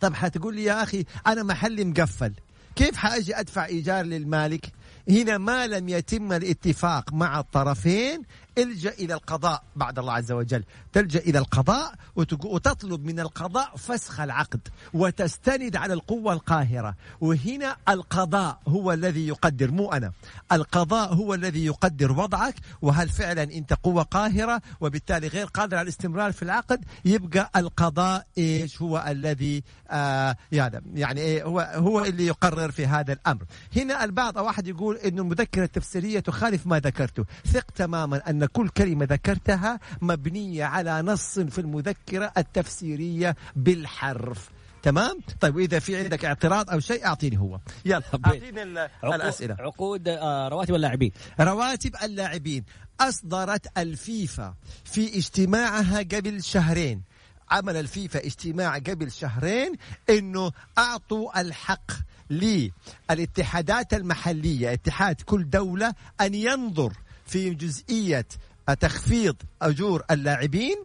طب 0.00 0.14
حتقول 0.14 0.54
لي 0.54 0.64
يا 0.64 0.82
أخي 0.82 1.04
أنا 1.26 1.42
محلي 1.42 1.84
مقفل. 1.84 2.32
كيف 2.76 2.96
حأجي 2.96 3.40
أدفع 3.40 3.66
إيجار 3.66 4.04
للمالك؟ 4.04 4.72
هنا 5.08 5.38
ما 5.38 5.66
لم 5.66 5.88
يتم 5.88 6.32
الاتفاق 6.32 7.12
مع 7.12 7.40
الطرفين 7.40 8.22
الجأ 8.58 8.90
إلى 8.90 9.14
القضاء 9.14 9.62
بعد 9.76 9.98
الله 9.98 10.12
عز 10.12 10.32
وجل. 10.32 10.64
تلجأ 10.92 11.18
إلى 11.18 11.38
القضاء 11.38 11.94
وتطلب 12.16 13.04
من 13.04 13.20
القضاء 13.20 13.76
فسخ 13.76 14.20
العقد 14.20 14.68
وتستند 14.94 15.76
على 15.76 15.94
القوة 15.94 16.32
القاهرة. 16.32 16.94
وهنا 17.20 17.76
القضاء 17.88 18.60
هو 18.68 18.92
الذي 18.92 19.28
يقدر 19.28 19.70
مو 19.70 19.92
أنا. 19.92 20.12
القضاء 20.52 21.14
هو 21.14 21.34
الذي 21.34 21.66
يقدر 21.66 22.12
وضعك. 22.12 22.54
وهل 22.82 23.08
فعلا 23.08 23.42
أنت 23.42 23.72
قوة 23.72 24.02
قاهرة 24.02 24.62
وبالتالي 24.80 25.26
غير 25.26 25.46
قادر 25.46 25.76
على 25.76 25.84
الاستمرار 25.84 26.32
في 26.32 26.42
العقد؟ 26.42 26.84
يبقى 27.04 27.50
القضاء 27.56 28.26
إيش 28.38 28.82
هو 28.82 29.04
الذي 29.08 29.62
آه 29.90 30.36
يعني 30.52 31.20
إيه 31.20 31.44
هو 31.44 31.60
هو 31.60 32.04
اللي 32.04 32.26
يقرر 32.26 32.70
في 32.70 32.86
هذا 32.86 33.12
الأمر. 33.12 33.44
هنا 33.76 34.04
البعض 34.04 34.38
أو 34.38 34.48
احد 34.48 34.68
يقول 34.68 34.96
انه 34.96 35.22
المذكرة 35.22 35.64
التفسيرية 35.64 36.20
تخالف 36.20 36.66
ما 36.66 36.78
ذكرته. 36.78 37.24
ثق 37.46 37.70
تماما 37.70 38.30
أن 38.30 38.45
كل 38.46 38.68
كلمة 38.68 39.04
ذكرتها 39.04 39.80
مبنية 40.02 40.64
على 40.64 41.02
نص 41.02 41.38
في 41.38 41.58
المذكرة 41.58 42.32
التفسيرية 42.38 43.36
بالحرف. 43.56 44.50
تمام؟ 44.82 45.20
طيب 45.40 45.56
واذا 45.56 45.78
في 45.78 45.96
عندك 45.96 46.24
اعتراض 46.24 46.70
أو 46.70 46.80
شيء 46.80 47.06
أعطيني 47.06 47.38
هو. 47.38 47.60
يلا 47.84 48.02
أعطيني 48.24 48.62
الأسئلة. 49.04 49.56
عقود 49.60 50.08
آه، 50.08 50.48
رواتب 50.48 50.74
اللاعبين. 50.74 51.12
رواتب 51.40 51.96
اللاعبين. 52.02 52.64
أصدرت 53.00 53.78
الفيفا 53.78 54.54
في 54.84 55.18
اجتماعها 55.18 55.98
قبل 55.98 56.42
شهرين. 56.42 57.02
عمل 57.50 57.76
الفيفا 57.76 58.26
اجتماع 58.26 58.78
قبل 58.78 59.12
شهرين 59.12 59.72
إنه 60.10 60.52
أعطوا 60.78 61.40
الحق 61.40 61.90
للاتحادات 62.30 63.94
المحلية 63.94 64.72
اتحاد 64.72 65.20
كل 65.20 65.50
دولة 65.50 65.94
أن 66.20 66.34
ينظر 66.34 66.92
في 67.26 67.50
جزئية 67.50 68.26
تخفيض 68.80 69.36
أجور 69.62 70.02
اللاعبين. 70.10 70.76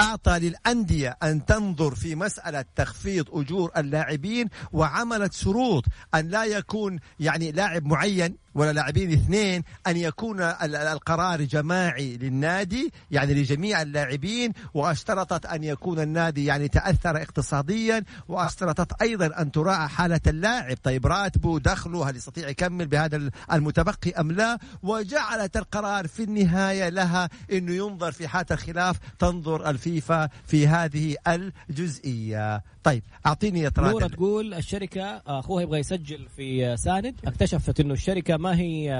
أعطى 0.00 0.38
للأندية 0.38 1.16
أن 1.22 1.44
تنظر 1.44 1.94
في 1.94 2.14
مسألة 2.14 2.64
تخفيض 2.76 3.26
أجور 3.32 3.70
اللاعبين 3.76 4.48
وعملت 4.72 5.32
شروط 5.32 5.84
أن 6.14 6.28
لا 6.28 6.44
يكون 6.44 6.98
يعني 7.20 7.52
لاعب 7.52 7.86
معين 7.86 8.36
ولا 8.54 8.72
لاعبين 8.72 9.12
اثنين 9.12 9.62
أن 9.86 9.96
يكون 9.96 10.40
القرار 10.40 11.42
جماعي 11.42 12.16
للنادي 12.16 12.92
يعني 13.10 13.34
لجميع 13.34 13.82
اللاعبين 13.82 14.52
وأشترطت 14.74 15.46
أن 15.46 15.64
يكون 15.64 16.00
النادي 16.00 16.44
يعني 16.44 16.68
تأثر 16.68 17.22
اقتصاديا 17.22 18.04
وأشترطت 18.28 19.02
أيضا 19.02 19.26
أن 19.26 19.52
تراعى 19.52 19.88
حالة 19.88 20.20
اللاعب 20.26 20.76
طيب 20.82 21.06
راتبه 21.06 21.58
دخله 21.58 22.10
هل 22.10 22.16
يستطيع 22.16 22.48
يكمل 22.48 22.86
بهذا 22.86 23.30
المتبقي 23.52 24.10
أم 24.10 24.32
لا؟ 24.32 24.58
وجعلت 24.82 25.56
القرار 25.56 26.08
في 26.08 26.22
النهاية 26.22 26.88
لها 26.88 27.28
أنه 27.52 27.72
ينظر 27.72 28.12
في 28.18 28.28
حالة 28.28 28.46
الخلاف 28.50 28.98
تنظر 29.18 29.70
الفيفا 29.70 30.28
في 30.46 30.66
هذه 30.66 31.16
الجزئية. 31.28 32.62
طيب 32.84 33.02
أعطيني 33.26 33.60
يا 33.60 33.70
نورة 33.78 34.06
تقول 34.06 34.54
الشركة 34.54 35.02
أخوها 35.26 35.62
يبغى 35.62 35.78
يسجل 35.78 36.28
في 36.36 36.76
ساند. 36.76 37.14
اكتشفت 37.24 37.80
أنه 37.80 37.94
الشركة 37.94 38.36
ما 38.36 38.56
هي 38.56 38.90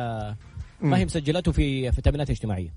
ما 0.80 0.98
هي 0.98 1.04
مسجلته 1.04 1.52
في 1.52 1.92
في 1.92 1.98
التأمينات 1.98 2.30
الاجتماعية. 2.30 2.74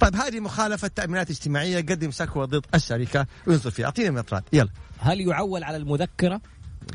طيب 0.00 0.16
هذه 0.16 0.40
مخالفة 0.40 0.88
تأمينات 0.88 1.30
اجتماعية 1.30 1.76
قدم 1.76 2.10
شكوى 2.10 2.46
ضد 2.46 2.66
الشركة. 2.74 3.26
وينظر 3.46 3.70
فيها. 3.70 3.86
أعطيني 3.86 4.10
مطرات 4.10 4.44
يلا. 4.52 4.68
هل 4.98 5.20
يعول 5.20 5.64
على 5.64 5.76
المذكرة؟ 5.76 6.40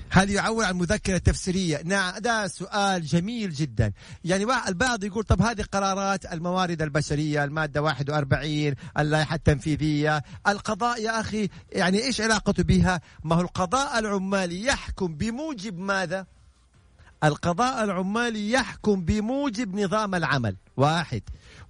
هل 0.10 0.30
يعول 0.30 0.64
على 0.64 0.72
المذكرة 0.72 1.16
التفسيرية؟ 1.16 1.82
نعم 1.86 2.18
ده 2.18 2.48
سؤال 2.48 3.06
جميل 3.06 3.52
جدا. 3.52 3.92
يعني 4.24 4.46
البعض 4.68 5.04
يقول 5.04 5.24
طب 5.24 5.42
هذه 5.42 5.62
قرارات 5.62 6.34
الموارد 6.34 6.82
البشرية 6.82 7.44
المادة 7.44 7.82
41 7.82 8.74
اللائحة 9.00 9.36
التنفيذية 9.36 10.24
القضاء 10.48 11.02
يا 11.02 11.20
أخي 11.20 11.50
يعني 11.72 12.04
إيش 12.04 12.22
علاقته 12.22 12.64
بها؟ 12.64 13.02
ما 13.24 13.36
هو 13.36 13.42
القضاء 13.42 14.00
العمالي 14.00 14.66
يحكم 14.66 15.16
بموجب 15.16 15.80
ماذا؟ 15.80 16.26
القضاء 17.24 17.84
العمالي 17.84 18.52
يحكم 18.52 19.02
بموجب 19.02 19.76
نظام 19.76 20.16
العمل. 20.16 20.56
واحد. 20.78 21.22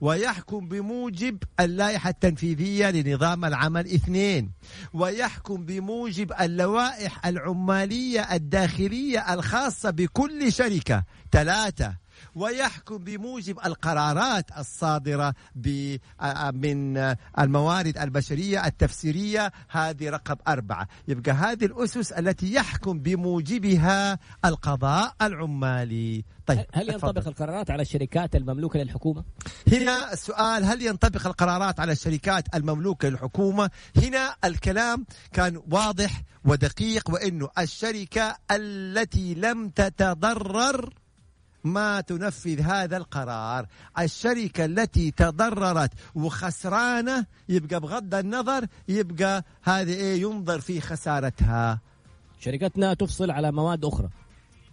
ويحكم 0.01 0.67
بموجب 0.67 1.37
اللائحة 1.59 2.09
التنفيذية 2.09 2.89
لنظام 2.91 3.45
العمل. 3.45 3.93
اثنين. 3.93 4.51
ويحكم 4.93 5.65
بموجب 5.65 6.33
اللوائح 6.41 7.25
العمالية 7.25 8.21
الداخلية 8.21 9.33
الخاصة 9.33 9.89
بكل 9.89 10.53
شركة. 10.53 11.03
ثلاثة. 11.31 11.95
ويحكم 12.35 12.97
بموجب 12.97 13.59
القرارات 13.65 14.45
الصادرة 14.57 15.33
من 16.53 16.97
الموارد 17.39 17.97
البشرية 17.97 18.65
التفسيرية 18.65 19.51
هذه 19.69 20.09
رقم 20.09 20.35
أربعة 20.47 20.87
يبقى 21.07 21.31
هذه 21.31 21.65
الأسس 21.65 22.11
التي 22.11 22.53
يحكم 22.53 22.99
بموجبها 22.99 24.19
القضاء 24.45 25.13
العمالي 25.21 26.23
طيب 26.45 26.65
هل 26.73 26.89
ينطبق 26.89 27.27
القرارات 27.27 27.71
على 27.71 27.81
الشركات 27.81 28.35
المملوكة 28.35 28.79
للحكومة؟ 28.79 29.23
هنا 29.71 30.13
السؤال 30.13 30.65
هل 30.65 30.81
ينطبق 30.81 31.27
القرارات 31.27 31.79
على 31.79 31.91
الشركات 31.91 32.55
المملوكة 32.55 33.09
للحكومة؟ 33.09 33.69
هنا 33.97 34.35
الكلام 34.45 35.05
كان 35.33 35.61
واضح 35.71 36.21
ودقيق 36.45 37.09
وإنه 37.09 37.49
الشركة 37.59 38.35
التي 38.51 39.33
لم 39.33 39.69
تتضرر 39.69 40.93
ما 41.63 42.01
تنفذ 42.01 42.61
هذا 42.61 42.97
القرار. 42.97 43.67
الشركة 43.99 44.65
التي 44.65 45.11
تضررت 45.11 45.91
وخسرانة 46.15 47.25
يبقى 47.49 47.79
بغض 47.79 48.15
النظر 48.15 48.65
يبقى 48.87 49.43
هذه 49.63 49.93
إيه 49.93 50.21
ينظر 50.21 50.61
في 50.61 50.81
خسارتها. 50.81 51.79
شركتنا 52.39 52.93
تفصل 52.93 53.31
على 53.31 53.51
مواد 53.51 53.85
أخرى. 53.85 54.09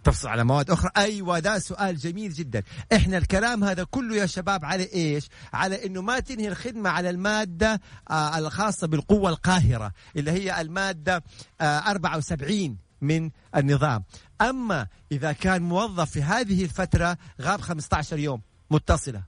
تفصل 0.03 0.27
على 0.27 0.43
مواد 0.43 0.69
أخرى. 0.71 0.91
أيوة 0.97 1.39
ده 1.39 1.59
سؤال 1.59 1.97
جميل 1.97 2.33
جدا. 2.33 2.63
إحنا 2.93 3.17
الكلام 3.17 3.63
هذا 3.63 3.83
كله 3.83 4.15
يا 4.15 4.25
شباب 4.25 4.65
على 4.65 4.83
إيش؟ 4.93 5.29
على 5.53 5.85
أنه 5.85 6.01
ما 6.01 6.19
تنهي 6.19 6.47
الخدمة 6.47 6.89
على 6.89 7.09
المادة 7.09 7.81
آه 8.09 8.37
الخاصة 8.37 8.87
بالقوة 8.87 9.29
القاهرة 9.29 9.91
اللي 10.15 10.31
هي 10.31 10.61
المادة 10.61 11.23
آه 11.61 11.63
74 11.63 12.77
من 13.01 13.29
النظام. 13.55 14.03
أما 14.41 14.87
إذا 15.11 15.31
كان 15.31 15.61
موظف 15.61 16.11
في 16.11 16.23
هذه 16.23 16.63
الفترة 16.63 17.17
غاب 17.41 17.61
15 17.61 18.19
يوم 18.19 18.41
متصلة 18.71 19.23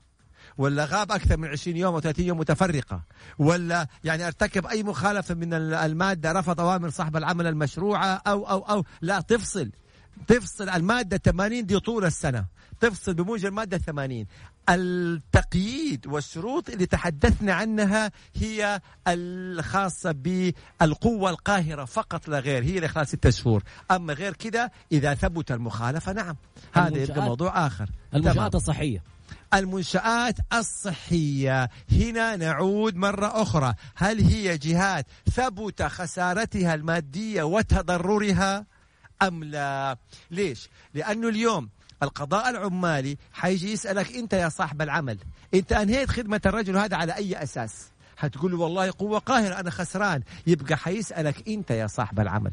ولا 0.58 0.84
غاب 0.84 1.12
أكثر 1.12 1.36
من 1.36 1.48
20 1.48 1.76
يوم 1.76 1.94
أو 1.94 2.00
30 2.00 2.24
يوم 2.24 2.38
متفرقة 2.38 3.02
ولا 3.38 3.86
يعني 4.04 4.26
ارتكب 4.26 4.66
أي 4.66 4.82
مخالفة 4.82 5.34
من 5.34 5.54
المادة 5.54 6.32
رفض 6.32 6.60
أوامر 6.60 6.90
صاحب 6.90 7.16
العمل 7.16 7.46
المشروعة 7.46 8.22
أو 8.26 8.48
أو 8.48 8.58
أو 8.58 8.84
لا 9.00 9.20
تفصل. 9.20 9.70
تفصل 10.26 10.68
المادة 10.68 11.16
80 11.16 11.66
دي 11.66 11.80
طول 11.80 12.04
السنة. 12.04 12.44
تفصل 12.80 13.14
بموجب 13.14 13.46
المادة 13.46 13.78
80 13.78 14.26
التقييد 14.68 16.06
والشروط 16.06 16.70
اللي 16.70 16.86
تحدثنا 16.86 17.52
عنها 17.54 18.10
هي 18.36 18.80
الخاصة 19.08 20.12
بالقوة 20.12 21.30
القاهرة. 21.30 21.84
فقط 21.84 22.28
لا 22.28 22.38
غير 22.38 22.62
هي 22.64 22.76
اللي 22.76 22.88
خلال 22.88 23.06
ستة 23.08 23.30
شهور. 23.30 23.62
أما 23.90 24.12
غير 24.12 24.32
كده 24.32 24.72
إذا 24.92 25.14
ثبت 25.14 25.52
المخالفة 25.52 26.12
نعم. 26.12 26.36
هذا 26.72 26.98
يبقى 27.02 27.22
موضوع 27.22 27.66
آخر. 27.66 27.88
المنشآت 28.14 28.54
الصحية. 28.54 29.02
المنشآت 29.54 30.36
الصحية. 30.52 31.70
هنا 31.92 32.36
نعود 32.36 32.96
مرة 32.96 33.42
أخرى. 33.42 33.74
هل 33.94 34.20
هي 34.20 34.58
جهات 34.58 35.06
ثبت 35.32 35.82
خسارتها 35.82 36.74
المادية 36.74 37.42
وتضررها 37.42 38.66
أم 39.22 39.44
لا؟ 39.44 39.96
ليش؟ 40.30 40.68
لأنه 40.94 41.28
اليوم 41.28 41.68
القضاء 42.02 42.50
العمالي 42.50 43.16
حيجي 43.32 43.72
يسألك 43.72 44.12
أنت 44.16 44.32
يا 44.32 44.48
صاحب 44.48 44.82
العمل 44.82 45.18
أنت 45.54 45.72
أنهيت 45.72 46.10
خدمة 46.10 46.40
الرجل 46.46 46.76
هذا 46.76 46.96
على 46.96 47.16
أي 47.16 47.42
أساس؟ 47.42 47.90
حتقول 48.16 48.52
له 48.52 48.58
والله 48.58 48.92
قوة 48.98 49.18
قاهرة 49.18 49.60
أنا 49.60 49.70
خسران. 49.70 50.22
يبقى 50.46 50.76
حيسألك 50.76 51.48
أنت 51.48 51.70
يا 51.70 51.86
صاحب 51.86 52.20
العمل. 52.20 52.52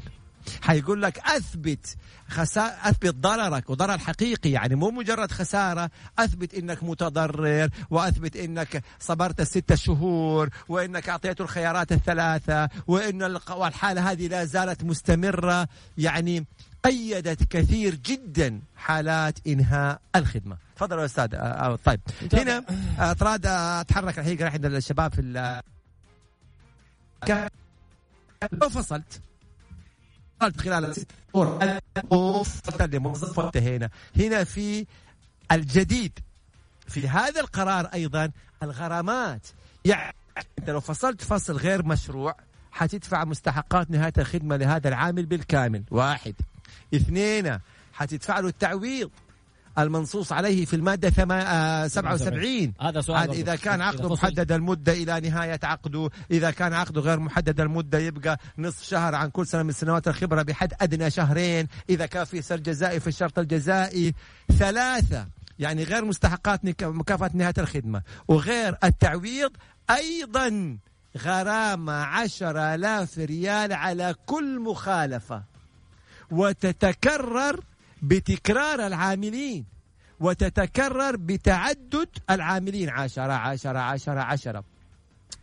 حيقول 0.61 1.01
لك 1.01 1.19
أثبت 1.19 1.95
خسا... 2.27 2.77
أثبت 2.83 3.15
ضررك 3.15 3.69
وضرر 3.69 3.97
حقيقي 3.97 4.49
يعني 4.49 4.75
مو 4.75 4.91
مجرد 4.91 5.31
خسارة. 5.31 5.89
أثبت 6.19 6.53
إنك 6.53 6.83
متضرر 6.83 7.69
وأثبت 7.89 8.35
إنك 8.35 8.83
صبرت 8.99 9.41
الستة 9.41 9.75
شهور 9.75 10.49
وإنك 10.67 11.09
أعطيته 11.09 11.41
الخيارات 11.41 11.91
الثلاثة 11.91 12.69
وإن 12.87 13.21
الحاله 13.49 14.11
هذه 14.11 14.27
لا 14.27 14.45
زالت 14.45 14.83
مستمرة. 14.83 15.67
يعني 15.97 16.45
قيدت 16.83 17.43
كثير 17.43 17.95
جدا 17.95 18.61
حالات 18.75 19.47
إنهاء 19.47 20.01
الخدمة. 20.15 20.57
تفضل 20.75 20.99
يا 20.99 21.05
أستاذ. 21.05 21.35
آه، 21.35 21.37
آه، 21.37 21.75
طيب. 21.85 21.99
هنا 22.33 22.63
اطراد 22.99 23.45
آه، 23.45 23.81
أتحرك 23.81 24.19
الحين 24.19 24.43
راح 24.43 24.53
الشباب 24.53 25.13
في 25.13 25.21
لو 28.51 28.69
فصلت. 28.69 29.21
فصلت 30.39 30.61
خلال 30.61 30.95
شهور 31.33 31.79
موظف 32.99 33.39
وانتهينا 33.39 33.89
هنا. 34.17 34.43
في 34.43 34.85
الجديد. 35.51 36.19
في 36.87 37.07
هذا 37.07 37.41
القرار 37.41 37.85
أيضا 37.85 38.31
الغرامات. 38.63 39.47
يعني 39.85 40.15
انت 40.59 40.69
لو 40.69 40.79
فصلت 40.79 41.21
فصل 41.21 41.57
غير 41.57 41.85
مشروع 41.85 42.35
حتدفع 42.71 43.23
مستحقات 43.23 43.91
نهاية 43.91 44.13
الخدمة 44.17 44.55
لهذا 44.55 44.87
العامل 44.87 45.25
بالكامل. 45.25 45.83
واحد. 45.91 46.35
اثنين 46.93 47.59
حتدفع 47.93 48.39
له 48.39 48.47
التعويض 48.47 49.09
المنصوص 49.79 50.31
عليه 50.31 50.65
في 50.65 50.75
المادة 50.75 51.09
77 51.87 52.73
آه، 52.81 52.89
هذا 52.89 53.01
سؤال 53.01 53.29
إذا 53.29 53.55
كان 53.55 53.81
عقده 53.81 54.09
محدد 54.09 54.51
المدة 54.51 54.93
إلى 54.93 55.29
نهاية 55.29 55.59
عقده 55.63 56.09
إذا 56.31 56.51
كان 56.51 56.73
عقده 56.73 57.01
غير 57.01 57.19
محدد 57.19 57.61
المدة 57.61 57.99
يبقى 57.99 58.37
نصف 58.57 58.83
شهر 58.83 59.15
عن 59.15 59.29
كل 59.29 59.47
سنة 59.47 59.63
من 59.63 59.71
سنوات 59.71 60.07
الخبرة 60.07 60.41
بحد 60.41 60.73
أدنى 60.81 61.11
شهرين. 61.11 61.67
إذا 61.89 62.05
كان 62.05 62.25
في 62.25 62.41
سر 62.41 62.55
جزائي 62.57 62.99
في 62.99 63.07
الشرط 63.07 63.39
الجزائي 63.39 64.13
ثلاثة. 64.59 65.27
يعني 65.59 65.83
غير 65.83 66.05
مستحقات 66.05 66.83
مكافأة 66.83 67.31
نهاية 67.33 67.53
الخدمة. 67.57 68.01
وغير 68.27 68.77
التعويض 68.83 69.51
أيضا 69.89 70.77
غرامة 71.17 71.93
عشر 71.93 72.73
آلاف 72.75 73.17
ريال 73.17 73.73
على 73.73 74.15
كل 74.25 74.59
مخالفة. 74.59 75.56
وتتكرر 76.31 77.63
بتكرار 78.01 78.87
العاملين 78.87 79.65
وتتكرر 80.19 81.15
بتعدد 81.15 82.09
العاملين 82.29 82.89
عشرة 82.89 83.33
عشرة 83.33 83.79
عشرة 83.79 84.19
عشرة. 84.19 84.63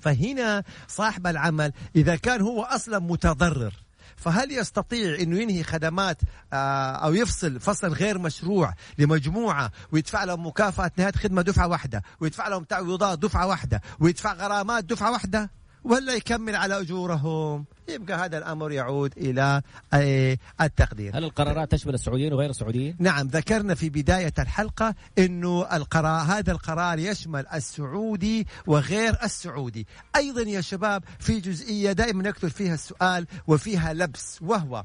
فهنا 0.00 0.62
صاحب 0.88 1.26
العمل 1.26 1.72
إذا 1.96 2.16
كان 2.16 2.40
هو 2.40 2.62
أصلا 2.62 2.98
متضرر 2.98 3.72
فهل 4.16 4.52
يستطيع 4.52 5.20
إنه 5.20 5.38
ينهي 5.38 5.62
خدمات 5.62 6.18
آه، 6.52 6.92
أو 6.92 7.14
يفصل 7.14 7.60
فصل 7.60 7.92
غير 7.92 8.18
مشروع 8.18 8.74
لمجموعة 8.98 9.72
ويدفع 9.92 10.24
لهم 10.24 10.46
مكافاه 10.46 10.90
نهاية 10.96 11.12
خدمة 11.12 11.42
دفعة 11.42 11.68
واحدة 11.68 12.02
ويدفع 12.20 12.48
لهم 12.48 12.64
تعويضات 12.64 13.18
دفعة 13.18 13.46
واحدة 13.46 13.82
ويدفع 14.00 14.32
غرامات 14.32 14.84
دفعة 14.84 15.12
واحدة؟ 15.12 15.50
ولا 15.84 16.14
يكمل 16.14 16.56
على 16.56 16.80
أجورهم. 16.80 17.64
يبقى 17.88 18.24
هذا 18.24 18.38
الأمر 18.38 18.72
يعود 18.72 19.12
إلى 19.16 19.62
آه، 19.94 20.38
التقدير. 20.60 21.18
هل 21.18 21.24
القرارات 21.24 21.72
تشمل 21.72 21.94
السعوديين 21.94 22.32
وغير 22.32 22.50
السعوديين؟ 22.50 22.96
نعم 22.98 23.26
ذكرنا 23.26 23.74
في 23.74 23.88
بداية 23.88 24.32
الحلقة 24.38 24.94
أنه 25.18 25.76
القرار 25.76 26.20
هذا 26.20 26.52
القرار 26.52 26.98
يشمل 26.98 27.46
السعودي 27.46 28.46
وغير 28.66 29.16
السعودي. 29.22 29.86
أيضا 30.16 30.42
يا 30.42 30.60
شباب 30.60 31.04
في 31.18 31.40
جزئية 31.40 31.92
دائما 31.92 32.28
يكثر 32.28 32.48
فيها 32.48 32.74
السؤال 32.74 33.26
وفيها 33.46 33.92
لبس 33.92 34.42
وهو 34.42 34.84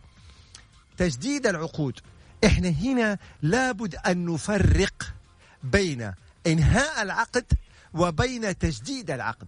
تجديد 0.97 1.47
العقود. 1.47 1.99
إحنا 2.45 2.69
هنا 2.69 3.17
لابد 3.41 3.95
أن 3.95 4.25
نفرق 4.25 5.13
بين 5.63 6.11
إنهاء 6.47 7.01
العقد 7.01 7.45
وبين 7.93 8.57
تجديد 8.57 9.11
العقد. 9.11 9.47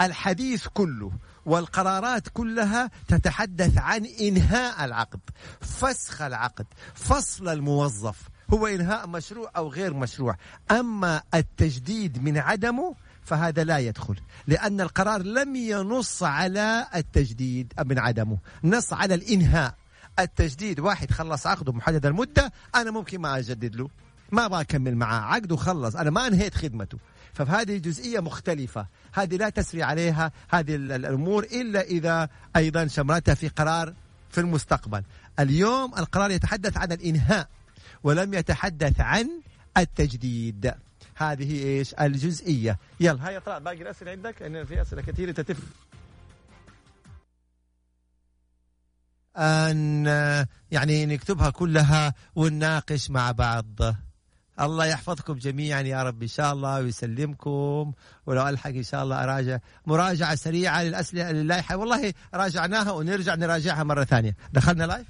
الحديث 0.00 0.66
كله 0.74 1.12
والقرارات 1.46 2.28
كلها 2.28 2.90
تتحدث 3.08 3.78
عن 3.78 4.04
إنهاء 4.20 4.84
العقد 4.84 5.20
فسخ 5.60 6.22
العقد 6.22 6.66
فصل 6.94 7.48
الموظف 7.48 8.28
هو 8.50 8.66
إنهاء 8.66 9.06
مشروع 9.06 9.50
أو 9.56 9.68
غير 9.68 9.94
مشروع. 9.94 10.36
أما 10.70 11.22
التجديد 11.34 12.22
من 12.22 12.38
عدمه 12.38 12.94
فهذا 13.24 13.64
لا 13.64 13.78
يدخل 13.78 14.16
لأن 14.46 14.80
القرار 14.80 15.22
لم 15.22 15.56
ينص 15.56 16.22
على 16.22 16.86
التجديد 16.94 17.72
من 17.84 17.98
عدمه 17.98 18.38
نص 18.64 18.92
على 18.92 19.14
الإنهاء. 19.14 19.74
التجديد 20.18 20.80
واحد 20.80 21.10
خلص 21.10 21.46
عقده 21.46 21.72
محدد 21.72 22.06
المدة 22.06 22.52
أنا 22.74 22.90
ممكن 22.90 23.20
ما 23.20 23.38
أجدد 23.38 23.76
له 23.76 23.88
ما 24.32 24.46
أبغى 24.46 24.60
اكمل 24.60 24.96
معاه 24.96 25.20
عقده 25.20 25.56
خلص 25.56 25.96
أنا 25.96 26.10
ما 26.10 26.26
أنهيت 26.26 26.54
خدمته. 26.54 26.98
فهذه 27.36 27.78
جزئية 27.78 28.20
مختلفة. 28.20 28.86
هذه 29.12 29.36
لا 29.36 29.48
تسري 29.48 29.82
عليها 29.82 30.32
هذه 30.50 30.74
الأمور 30.74 31.44
إلا 31.44 31.80
إذا 31.80 32.28
أيضا 32.56 32.86
شملتها 32.86 33.34
في 33.34 33.48
قرار 33.48 33.94
في 34.30 34.40
المستقبل. 34.40 35.02
اليوم 35.40 35.94
القرار 35.98 36.30
يتحدث 36.30 36.76
عن 36.76 36.92
الإنهاء 36.92 37.48
ولم 38.02 38.34
يتحدث 38.34 39.00
عن 39.00 39.30
التجديد. 39.76 40.74
هذه 41.16 41.64
إيش؟ 41.64 41.94
الجزئية. 41.94 42.78
يلا. 43.00 43.28
هيا 43.28 43.38
طلع 43.38 43.58
باقي 43.58 43.82
الأسئلة 43.82 44.10
عندك؟ 44.10 44.42
لأن 44.42 44.64
في 44.64 44.82
أسئلة 44.82 45.02
كثيرة 45.02 45.32
تتف. 45.32 45.58
أن 49.36 50.06
يعني 50.70 51.06
نكتبها 51.06 51.50
كلها 51.50 52.14
ونناقش 52.34 53.10
مع 53.10 53.30
بعض. 53.32 53.66
الله 54.60 54.84
يحفظكم 54.84 55.34
جميعا 55.34 55.80
يا 55.80 56.02
رب. 56.02 56.22
إن 56.22 56.28
شاء 56.28 56.52
الله 56.52 56.80
ويسلمكم. 56.80 57.92
ولو 58.26 58.48
ألحق 58.48 58.70
إن 58.70 58.82
شاء 58.82 59.02
الله 59.02 59.24
أراجع. 59.24 59.58
مراجعة 59.86 60.34
سريعة 60.34 60.82
للاسئله 60.82 61.32
للائحة. 61.32 61.76
والله 61.76 62.12
راجعناها 62.34 62.92
ونرجع 62.92 63.34
نراجعها 63.34 63.82
مرة 63.84 64.04
ثانية. 64.04 64.36
دخلنا 64.52 64.84
live 64.84 65.06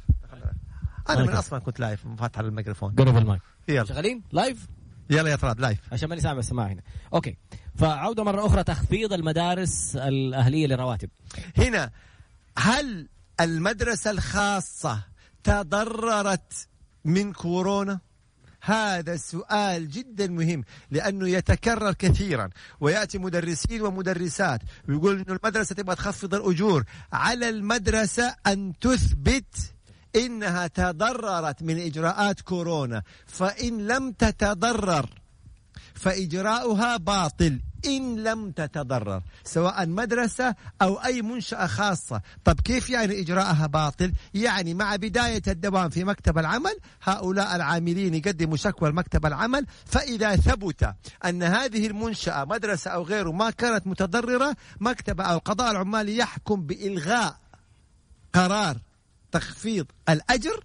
أنا 1.08 1.22
من 1.22 1.28
أصلا 1.28 1.58
كنت 1.58 1.80
live 1.80 2.06
فاتح 2.18 2.38
الميكروفون. 2.38 2.94
قرب 2.94 3.16
المايك. 3.16 3.42
يلا. 3.68 3.84
شغالين؟ 3.84 4.22
live 4.32 4.66
يلا 5.10 5.30
يا 5.30 5.36
طراد 5.36 5.60
live 5.60 5.78
عشان 5.92 6.08
ماني 6.08 6.20
سامع 6.20 6.38
السماع 6.38 6.66
هنا. 6.66 6.82
okay. 7.14 7.36
فعودة 7.74 8.24
مرة 8.24 8.46
أخرى 8.46 8.64
تخفيض 8.64 9.12
المدارس 9.12 9.96
الأهلية 9.96 10.66
لرواتب 10.66 11.10
هنا 11.56 11.90
هل 12.58 13.08
المدرسة 13.40 14.10
الخاصة 14.10 15.00
تضررت 15.44 16.68
من 17.04 17.32
كورونا؟ 17.32 18.00
هذا 18.62 19.16
سؤال 19.16 19.90
جدا 19.90 20.26
مهم 20.26 20.64
لأنه 20.90 21.28
يتكرر 21.28 21.92
كثيرا. 21.92 22.50
ويأتي 22.80 23.18
مدرسين 23.18 23.82
ومدرسات 23.82 24.60
ويقول 24.88 25.14
أنه 25.20 25.38
المدرسة 25.42 25.74
تبغى 25.74 25.96
تخفض 25.96 26.34
الأجور. 26.34 26.84
على 27.12 27.48
المدرسة 27.48 28.34
أن 28.46 28.72
تثبت 28.80 29.54
إنها 30.16 30.66
تضررت 30.66 31.62
من 31.62 31.78
إجراءات 31.78 32.40
كورونا. 32.40 33.02
فإن 33.26 33.86
لم 33.86 34.12
تتضرر 34.12 35.25
فإجراؤها 35.96 36.96
باطل 36.96 37.60
إن 37.86 38.22
لم 38.22 38.50
تتضرر 38.50 39.22
سواء 39.44 39.86
مدرسة 39.86 40.54
أو 40.82 40.94
أي 40.94 41.22
منشأة 41.22 41.66
خاصة. 41.66 42.20
طب 42.44 42.60
كيف 42.60 42.90
يعني 42.90 43.20
إجراءها 43.20 43.66
باطل؟ 43.66 44.12
يعني 44.34 44.74
مع 44.74 44.96
بداية 44.96 45.42
الدوام 45.48 45.88
في 45.90 46.04
مكتب 46.04 46.38
العمل 46.38 46.78
هؤلاء 47.02 47.56
العاملين 47.56 48.14
يقدموا 48.14 48.56
شكوى 48.56 48.90
لمكتب 48.90 49.26
العمل 49.26 49.66
فإذا 49.86 50.36
ثبت 50.36 50.94
أن 51.24 51.42
هذه 51.42 51.86
المنشأة 51.86 52.44
مدرسة 52.44 52.90
أو 52.90 53.02
غيره 53.02 53.32
ما 53.32 53.50
كانت 53.50 53.86
متضررة 53.86 54.56
مكتب 54.80 55.20
أو 55.20 55.36
القضاء 55.36 55.70
العمالي 55.70 56.16
يحكم 56.16 56.62
بإلغاء 56.66 57.36
قرار 58.32 58.76
تخفيض 59.32 59.86
الأجر 60.08 60.64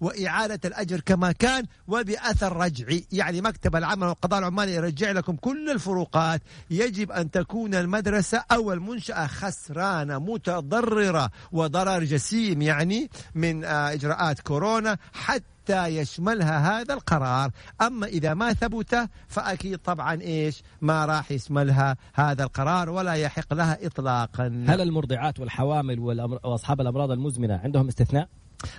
وإعادة 0.00 0.60
الأجر 0.64 1.00
كما 1.00 1.32
كان 1.32 1.64
وبأثر 1.88 2.56
رجعي. 2.56 3.04
يعني 3.12 3.40
مكتب 3.40 3.76
العمل 3.76 4.06
والقضاء 4.06 4.38
العمالي 4.38 4.74
يرجع 4.74 5.10
لكم 5.10 5.36
كل 5.36 5.70
الفروقات. 5.70 6.42
يجب 6.70 7.12
أن 7.12 7.30
تكون 7.30 7.74
المدرسة 7.74 8.44
أو 8.52 8.72
المنشأة 8.72 9.26
خسرانة 9.26 10.18
متضررة 10.18 11.30
وضرر 11.52 12.04
جسيم 12.04 12.62
يعني 12.62 13.10
من 13.34 13.64
آه، 13.64 13.92
إجراءات 13.92 14.40
كورونا 14.40 14.98
حتى 15.12 15.86
يشملها 15.86 16.80
هذا 16.80 16.94
القرار. 16.94 17.50
أما 17.82 18.06
إذا 18.06 18.34
ما 18.34 18.52
ثبت 18.52 19.08
فأكيد 19.28 19.78
طبعا 19.78 20.22
إيش؟ 20.22 20.62
ما 20.80 21.04
راح 21.04 21.32
يشملها 21.32 21.96
هذا 22.14 22.44
القرار 22.44 22.90
ولا 22.90 23.12
يحق 23.12 23.54
لها 23.54 23.86
إطلاقا. 23.86 24.64
هل 24.68 24.80
المرضعات 24.80 25.40
والحوامل 25.40 26.00
وأصحاب 26.44 26.80
الأمراض 26.80 27.10
المزمنة 27.10 27.60
عندهم 27.64 27.88
استثناء؟ 27.88 28.28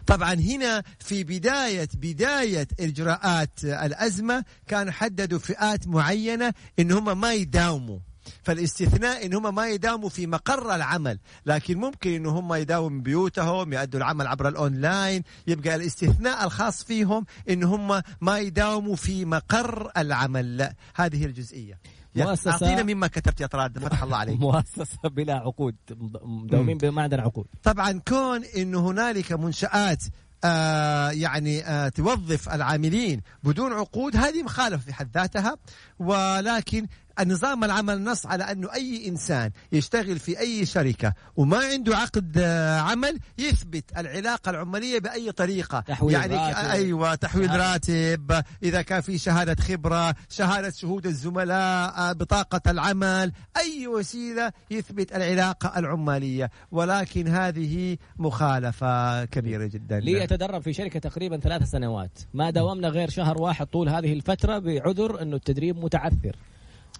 طبعا 0.07 0.33
هنا 0.33 0.83
في 0.99 1.23
بداية 1.23 1.89
بداية 1.93 2.67
إجراءات 2.79 3.63
الأزمة 3.63 4.43
كانوا 4.67 4.91
حددوا 4.91 5.39
فئات 5.39 5.87
معينة 5.87 6.53
إن 6.79 6.91
هم 6.91 7.21
ما 7.21 7.33
يداوموا. 7.33 7.99
فالاستثناء 8.43 9.25
إن 9.25 9.33
هم 9.33 9.55
ما 9.55 9.67
يداوموا 9.67 10.09
في 10.09 10.27
مقر 10.27 10.75
العمل. 10.75 11.19
لكن 11.45 11.77
ممكن 11.77 12.09
إن 12.09 12.25
هم 12.25 12.53
يداوموا 12.53 13.01
بيوتهم 13.01 13.73
يؤدوا 13.73 13.99
العمل 13.99 14.27
عبر 14.27 14.47
الأونلاين. 14.47 15.23
يبقى 15.47 15.75
الاستثناء 15.75 16.43
الخاص 16.43 16.83
فيهم 16.83 17.25
إن 17.49 17.63
هم 17.63 18.01
ما 18.21 18.39
يداوموا 18.39 18.95
في 18.95 19.25
مقر 19.25 19.91
العمل. 19.97 20.73
هذه 20.95 21.25
الجزئية. 21.25 21.79
مؤسسة 22.15 22.51
أعطينا 22.51 22.83
مما 22.83 23.07
كتبت 23.07 23.41
يا 23.41 23.47
طراد 23.47 23.79
فتح 23.79 24.03
الله 24.03 24.17
عليك. 24.17 24.39
مؤسسة 24.49 25.09
بلا 25.09 25.33
عقود 25.35 25.75
مداومين 26.21 26.77
بما 26.77 27.01
عندنا 27.01 27.21
عقود. 27.21 27.45
طبعا 27.63 27.91
كون 28.07 28.43
انه 28.57 28.89
هنالك 28.89 29.31
منشآت 29.31 30.03
آه 30.43 31.09
يعني 31.11 31.65
آه 31.65 31.89
توظف 31.89 32.49
العاملين 32.49 33.21
بدون 33.43 33.73
عقود 33.73 34.15
هذه 34.15 34.43
مخالفة 34.43 34.85
في 34.85 34.93
حد 34.93 35.09
ذاتها 35.17 35.57
ولكن 35.99 36.87
النظام 37.21 37.63
العمل 37.63 38.03
نص 38.03 38.25
على 38.25 38.43
أنه 38.43 38.73
أي 38.73 39.07
إنسان 39.07 39.51
يشتغل 39.71 40.19
في 40.19 40.39
أي 40.39 40.65
شركة 40.65 41.13
وما 41.35 41.57
عنده 41.57 41.97
عقد 41.97 42.37
آه، 42.37 42.79
عمل 42.79 43.19
يثبت 43.37 43.83
العلاقة 43.97 44.49
العمالية 44.49 44.99
بأي 44.99 45.31
طريقة. 45.31 45.79
تحويل 45.79 46.13
يعني 46.13 46.35
راتب. 46.35 46.57
أيوة 46.57 47.15
تحويل 47.15 47.59
راتب 47.59 48.41
إذا 48.63 48.81
كان 48.81 49.01
في 49.01 49.17
شهادة 49.17 49.63
خبرة 49.63 50.15
شهادة 50.29 50.69
شهود 50.69 51.05
الزملاء 51.05 51.93
آه، 51.97 52.11
بطاقة 52.11 52.71
العمل 52.71 53.31
أي 53.57 53.87
وسيلة 53.87 54.51
يثبت 54.71 55.15
العلاقة 55.15 55.79
العمالية. 55.79 56.51
ولكن 56.71 57.27
هذه 57.27 57.97
مخالفة 58.17 59.25
كبيرة 59.25 59.65
جدا. 59.65 59.99
لي 59.99 60.23
أتدرب 60.23 60.61
في 60.61 60.73
شركة 60.73 60.99
تقريبا 60.99 61.37
ثلاث 61.37 61.69
سنوات. 61.69 62.19
ما 62.33 62.49
داومنا 62.49 62.87
غير 62.87 63.09
شهر 63.09 63.41
واحد 63.41 63.67
طول 63.67 63.89
هذه 63.89 64.13
الفترة 64.13 64.59
بعذر 64.59 65.21
أنه 65.21 65.35
التدريب 65.35 65.77
متعثر. 65.77 66.35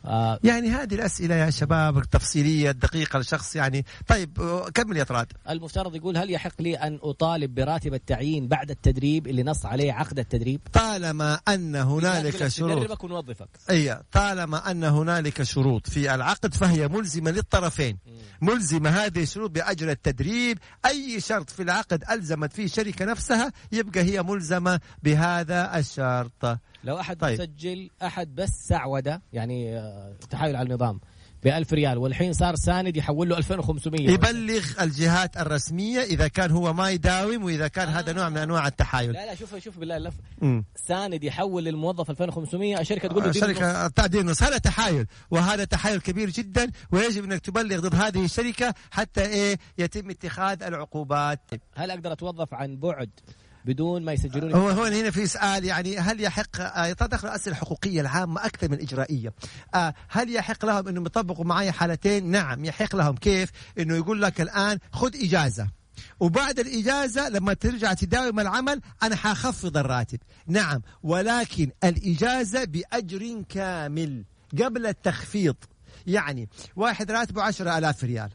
آه 0.06 0.40
يعني 0.44 0.70
هذه 0.70 0.96
الأسئلة 0.96 1.36
يا 1.36 1.50
شباب 1.50 1.98
التفصيلية 1.98 2.70
الدقيقة 2.70 3.20
لشخص 3.20 3.56
يعني. 3.56 3.86
طيب 4.08 4.40
كمل 4.74 4.98
يا 4.98 5.04
طراد. 5.04 5.28
المفترض 5.50 5.96
يقول 5.96 6.18
هل 6.18 6.32
يحق 6.32 6.62
لي 6.62 6.76
أن 6.76 7.00
أطالب 7.02 7.56
براتب 7.56 7.94
التعيين 7.94 8.48
بعد 8.48 8.70
التدريب 8.72 9.28
اللي 9.28 9.44
نص 9.44 9.66
عليه 9.66 9.94
عقد 9.94 10.20
التدريب؟ 10.20 10.62
طالما 10.74 11.40
أن 11.48 11.76
هنالك 11.76 12.48
شروط. 12.48 12.78
ندربك 12.78 13.04
ونوظفك. 13.04 13.50
أي 13.70 14.00
طالما 14.12 14.72
أن 14.72 14.84
هنالك 14.84 15.44
شروط 15.44 15.90
في 15.90 16.16
العقد 16.16 16.54
فهي 16.54 16.88
ملزمة 16.88 17.32
للطرفين. 17.32 17.98
ملزمة 18.42 18.90
هذه 18.90 19.24
الشروط 19.24 19.52
بأجر 19.52 19.90
التدريب. 19.92 20.58
أي 20.86 21.20
شرط 21.20 21.50
في 21.50 21.64
العقد 21.64 22.04
ألزمت 22.12 22.54
فيه 22.54 22.66
الشركة 22.66 23.06
نفسها 23.06 23.52
يبقى 23.72 24.02
هي 24.02 24.24
ملزمة 24.24 24.80
بهذا 25.04 25.80
الشرط. 25.80 26.60
لو 26.84 27.00
أحد 27.00 27.18
طيب. 27.18 27.42
مسجل 27.42 27.90
أحد 28.04 28.36
بس 28.36 28.50
سعودة 28.50 29.22
يعني 29.34 29.78
آه، 29.78 30.16
تحايل 30.30 30.56
على 30.56 30.70
النظام 30.70 31.00
ب 31.44 31.48
1000 31.48 31.74
ريال 31.74 31.98
والحين 31.98 32.34
صار 32.34 32.56
ساند 32.56 32.98
يحول 32.98 33.30
له 33.30 33.38
2500 33.38 34.10
يبلغ 34.10 34.64
الجهات 34.82 35.38
الرسمية 35.38 36.00
إذا 36.00 36.28
كان 36.28 36.52
هو 36.52 36.74
ما 36.74 36.90
يداوم 36.90 37.44
وإذا 37.44 37.68
كان 37.68 37.88
آه. 37.88 38.00
هذا 38.00 38.14
نوع 38.14 38.30
من 38.30 38.38
أنواع 38.38 38.68
التحايل. 38.68 39.12
لا 39.12 39.26
لا 39.26 39.36
شوف 39.36 39.56
شوف 39.56 39.78
بالله 39.78 39.98
اللف 39.98 40.14
ساند 40.76 41.24
يحول 41.24 41.64
للموظف 41.64 42.12
2500 42.12 42.80
الشركة 42.80 43.08
تقول 43.08 43.24
له 43.24 43.30
الشركة 43.30 43.88
تعطيني 43.88 44.26
نص 44.26 44.44
هذا 44.44 44.58
تحايل 44.58 45.06
وهذا 45.32 45.64
تحايل 45.64 46.02
كبير 46.02 46.30
جدا 46.30 46.72
ويجب 46.92 47.24
أنك 47.24 47.40
تبلغ 47.40 47.80
ضد 47.80 47.96
هذه 47.96 48.26
الشركة 48.26 48.74
حتى 48.92 49.26
إيه 49.26 49.58
يتم 49.78 50.10
اتخاذ 50.10 50.64
العقوبات. 50.64 51.52
هل 51.76 51.92
أقدر 51.92 52.12
أتوظف 52.12 52.54
عن 52.54 52.78
بعد؟ 52.78 53.10
بدون 53.66 54.06
ما 54.06 54.14
يسجلون 54.14 54.54
هو 54.54 54.70
هون 54.70 54.94
هنا 54.94 55.12
في 55.12 55.28
سؤال 55.28 55.66
يعني 55.66 55.98
هل 55.98 56.22
يحق 56.22 56.62
آه 56.62 56.94
تدخل 56.94 57.28
الأسئلة 57.28 57.56
الحقوقية 57.56 58.02
العامة 58.02 58.46
أكثر 58.46 58.68
من 58.68 58.74
الإجرائية. 58.74 59.34
آه 59.76 59.94
هل 60.10 60.36
يحق 60.36 60.66
لهم 60.66 60.88
إنهم 60.88 61.06
يطبقوا 61.06 61.46
معي 61.46 61.72
حالتين؟ 61.72 62.32
نعم 62.32 62.66
يحق 62.66 62.96
لهم. 62.96 63.16
كيف؟ 63.16 63.52
إنه 63.80 63.96
يقول 63.96 64.22
لك 64.22 64.42
الآن 64.42 64.80
خذ 64.92 65.16
إجازة. 65.16 65.68
وبعد 66.20 66.60
الإجازة 66.60 67.30
لما 67.30 67.54
ترجع 67.54 67.94
تداوم 67.94 68.40
العمل 68.40 68.82
أنا 69.04 69.16
حخفض 69.16 69.78
الراتب. 69.78 70.20
نعم 70.48 70.82
ولكن 71.04 71.72
الإجازة 71.84 72.64
بأجر 72.64 73.44
كامل 73.50 74.24
قبل 74.64 74.88
التخفيض. 74.88 75.56
يعني 76.08 76.50
واحد 76.76 77.12
راتبه 77.12 77.42
عشرة 77.42 77.78
ألاف 77.78 78.04
ريال. 78.04 78.30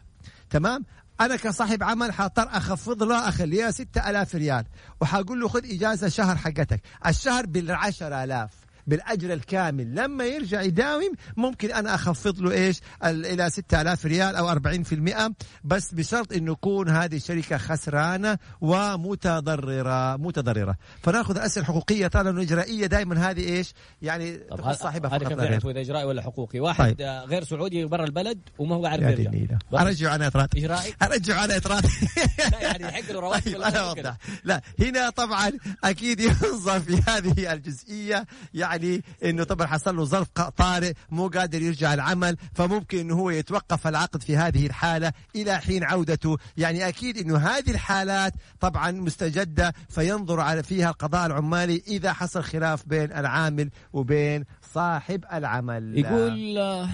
تمام؟ 0.51 0.85
أنا 1.20 1.36
كصاحب 1.36 1.82
عمل 1.82 2.12
حاضطر 2.12 2.48
أخفض 2.48 3.02
له 3.02 3.28
اخليها 3.28 3.70
6000 3.70 4.34
ريال. 4.34 4.64
وحاقول 5.00 5.40
له 5.40 5.48
خذ 5.48 5.64
إجازة 5.64 6.08
شهر 6.08 6.36
حقتك. 6.36 6.80
الشهر 7.06 7.46
بال 7.46 7.70
10000 7.70 8.65
بالأجر 8.87 9.32
الكامل. 9.32 9.95
لما 9.95 10.24
يرجع 10.24 10.62
يداوم 10.62 11.12
ممكن 11.37 11.72
أنا 11.72 11.95
أخفض 11.95 12.41
له 12.41 12.51
إيش؟ 12.51 12.80
إلى 13.05 13.51
6000 13.51 14.07
ريال 14.07 14.37
أو 14.37 14.55
40% 14.55 15.32
بس 15.64 15.95
بشرط 15.95 16.32
إنه 16.32 16.53
يكون 16.53 16.89
هذه 16.89 17.16
الشركة 17.16 17.59
خسرانة 17.59 18.39
ومتضررة. 18.61 20.16
متضررة. 20.16 20.76
فنأخذ 21.03 21.39
أسئلة 21.39 21.66
حقوقية. 21.66 22.07
طالما 22.07 22.30
انه 22.30 22.43
إجرائية 22.43 22.87
دائما 22.87 23.30
هذه 23.30 23.41
إيش؟ 23.41 23.72
يعني 24.03 24.37
تخص 24.37 24.78
صاحبها 24.78 25.11
فقط 25.11 25.32
هذا 25.32 25.45
غير. 25.45 25.70
اذا 25.70 25.80
إجرائي 25.80 26.05
ولا 26.05 26.22
حقوقي؟ 26.22 26.61
واحد 26.61 26.97
طيب. 26.97 27.28
غير 27.28 27.45
سعودي 27.45 27.84
برا 27.84 28.05
البلد 28.05 28.39
وما 28.59 28.76
هو 28.76 28.87
عارف 28.87 29.03
يرجع. 29.03 29.59
أرجع 29.74 30.11
على 30.11 30.26
إطراد. 30.26 30.49
إجرائي؟ 30.57 30.95
أرجع 31.03 31.41
على 31.41 31.57
إطراد. 31.57 31.87
لا 32.53 32.61
يعني 32.62 32.93
حق 32.93 33.12
له 33.12 33.20
رواتب 33.20 33.62
طيب 33.62 34.14
لا 34.45 34.62
هنا 34.80 35.11
طبعا 35.11 35.53
أكيد 35.84 36.20
ينظر 36.20 36.80
في 36.80 37.03
هذه 37.07 37.53
الجزئية. 37.53 38.26
يعني 38.55 38.76
يعني 38.77 39.03
إنه 39.24 39.45
طبعا 39.45 39.66
حصل 39.66 39.97
له 39.97 40.05
ظرف 40.05 40.29
طارئ 40.57 40.93
مو 41.11 41.29
قادر 41.29 41.62
يرجع 41.62 41.95
العمل 41.95 42.37
فممكن 42.55 42.99
إنه 42.99 43.14
هو 43.14 43.31
يتوقف 43.31 43.87
العقد 43.87 44.22
في 44.22 44.37
هذه 44.37 44.66
الحالة 44.66 45.12
إلى 45.37 45.59
حين 45.59 45.85
عودته. 45.85 46.37
يعني 46.57 46.89
أكيد 46.89 47.18
إنه 47.18 47.37
هذه 47.37 47.70
الحالات 47.70 48.33
طبعا 48.61 48.91
مستجدة 48.91 49.74
فينظر 49.89 50.41
على 50.41 50.62
فيها 50.62 50.91
القضاء 50.91 51.27
العمالي 51.27 51.83
إذا 51.89 52.12
حصل 52.12 52.43
خلاف 52.43 52.89
بين 52.89 53.12
العامل 53.12 53.70
وبين 53.93 54.45
صاحب 54.74 55.24
العمل. 55.33 55.99
يقول 55.99 56.89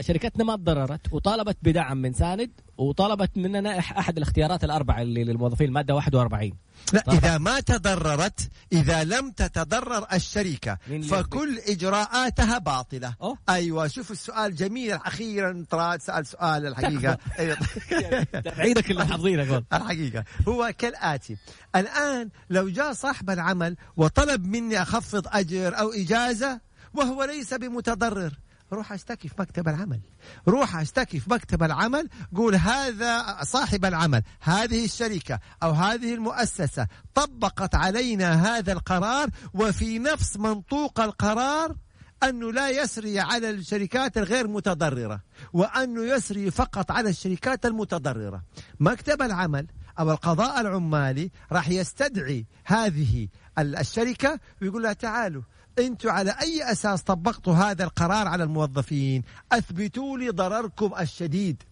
شركتنا 0.00 0.44
ما 0.44 0.56
تضررت 0.56 1.12
وطالبت 1.12 1.56
بدعم 1.62 1.96
من 1.96 2.12
ساند 2.12 2.50
وطلبت 2.78 3.30
مننا 3.36 3.78
أحد 3.78 4.16
الاختيارات 4.16 4.64
الأربعة 4.64 5.02
اللي 5.02 5.24
للموظفين 5.24 5.68
الماده 5.68 5.94
41 5.94 6.52
لا 6.92 7.00
طبعا. 7.00 7.18
إذا 7.18 7.38
ما 7.38 7.60
تضررت 7.60 8.50
إذا 8.72 9.04
لم 9.04 9.30
تتضرر 9.30 10.06
الشركة 10.12 10.78
فكل 11.08 11.58
إجراءاتها 11.58 12.58
باطلة. 12.58 13.14
أوه؟ 13.22 13.38
أيوه 13.48 13.88
شوف 13.88 14.10
السؤال 14.10 14.54
جميل. 14.54 14.92
أخيرا 14.92 15.64
طراد 15.70 16.00
سأل 16.00 16.26
سؤال 16.26 16.66
الحقيقة. 16.66 17.18
عيدك 18.60 18.90
اللي 18.90 19.06
حافظينه 19.06 19.62
الحقيقة. 19.72 20.24
هو 20.48 20.72
كالآتي. 20.78 21.36
الآن 21.76 22.30
لو 22.50 22.68
جاء 22.68 22.92
صاحب 22.92 23.30
العمل 23.30 23.76
وطلب 23.96 24.44
مني 24.44 24.82
أخفض 24.82 25.26
أجر 25.28 25.78
أو 25.78 25.92
إجازة 25.92 26.60
وهو 26.94 27.24
ليس 27.24 27.54
بمتضرر 27.54 28.32
روح 28.72 28.92
أشتكي 28.92 29.28
في 29.28 29.34
مكتب 29.38 29.68
العمل. 29.68 30.00
روح 30.48 30.76
أشتكي 30.76 31.20
في 31.20 31.30
مكتب 31.30 31.62
العمل 31.62 32.08
قول 32.36 32.54
هذا 32.54 33.38
صاحب 33.42 33.84
العمل 33.84 34.22
هذه 34.40 34.84
الشركة 34.84 35.38
أو 35.62 35.70
هذه 35.70 36.14
المؤسسة 36.14 36.86
طبقت 37.14 37.74
علينا 37.74 38.56
هذا 38.56 38.72
القرار 38.72 39.28
وفي 39.54 39.98
نفس 39.98 40.36
منطوق 40.36 41.00
القرار 41.00 41.76
أنه 42.22 42.52
لا 42.52 42.70
يسري 42.70 43.20
على 43.20 43.50
الشركات 43.50 44.18
الغير 44.18 44.48
متضررة 44.48 45.20
وأنه 45.52 46.04
يسري 46.04 46.50
فقط 46.50 46.90
على 46.90 47.10
الشركات 47.10 47.66
المتضررة. 47.66 48.42
مكتب 48.80 49.22
العمل 49.22 49.66
أو 49.98 50.10
القضاء 50.10 50.60
العمالي 50.60 51.30
راح 51.52 51.68
يستدعي 51.68 52.46
هذه 52.64 53.28
الشركة 53.58 54.40
ويقول 54.62 54.82
لها 54.82 54.92
تعالوا 54.92 55.42
أنتم 55.78 56.10
على 56.10 56.30
أي 56.42 56.72
أساس 56.72 57.02
طبقتوا 57.02 57.54
هذا 57.54 57.84
القرار 57.84 58.28
على 58.28 58.44
الموظفين؟ 58.44 59.22
أثبتوا 59.52 60.18
لي 60.18 60.28
ضرركم 60.28 60.92
الشديد. 61.00 61.62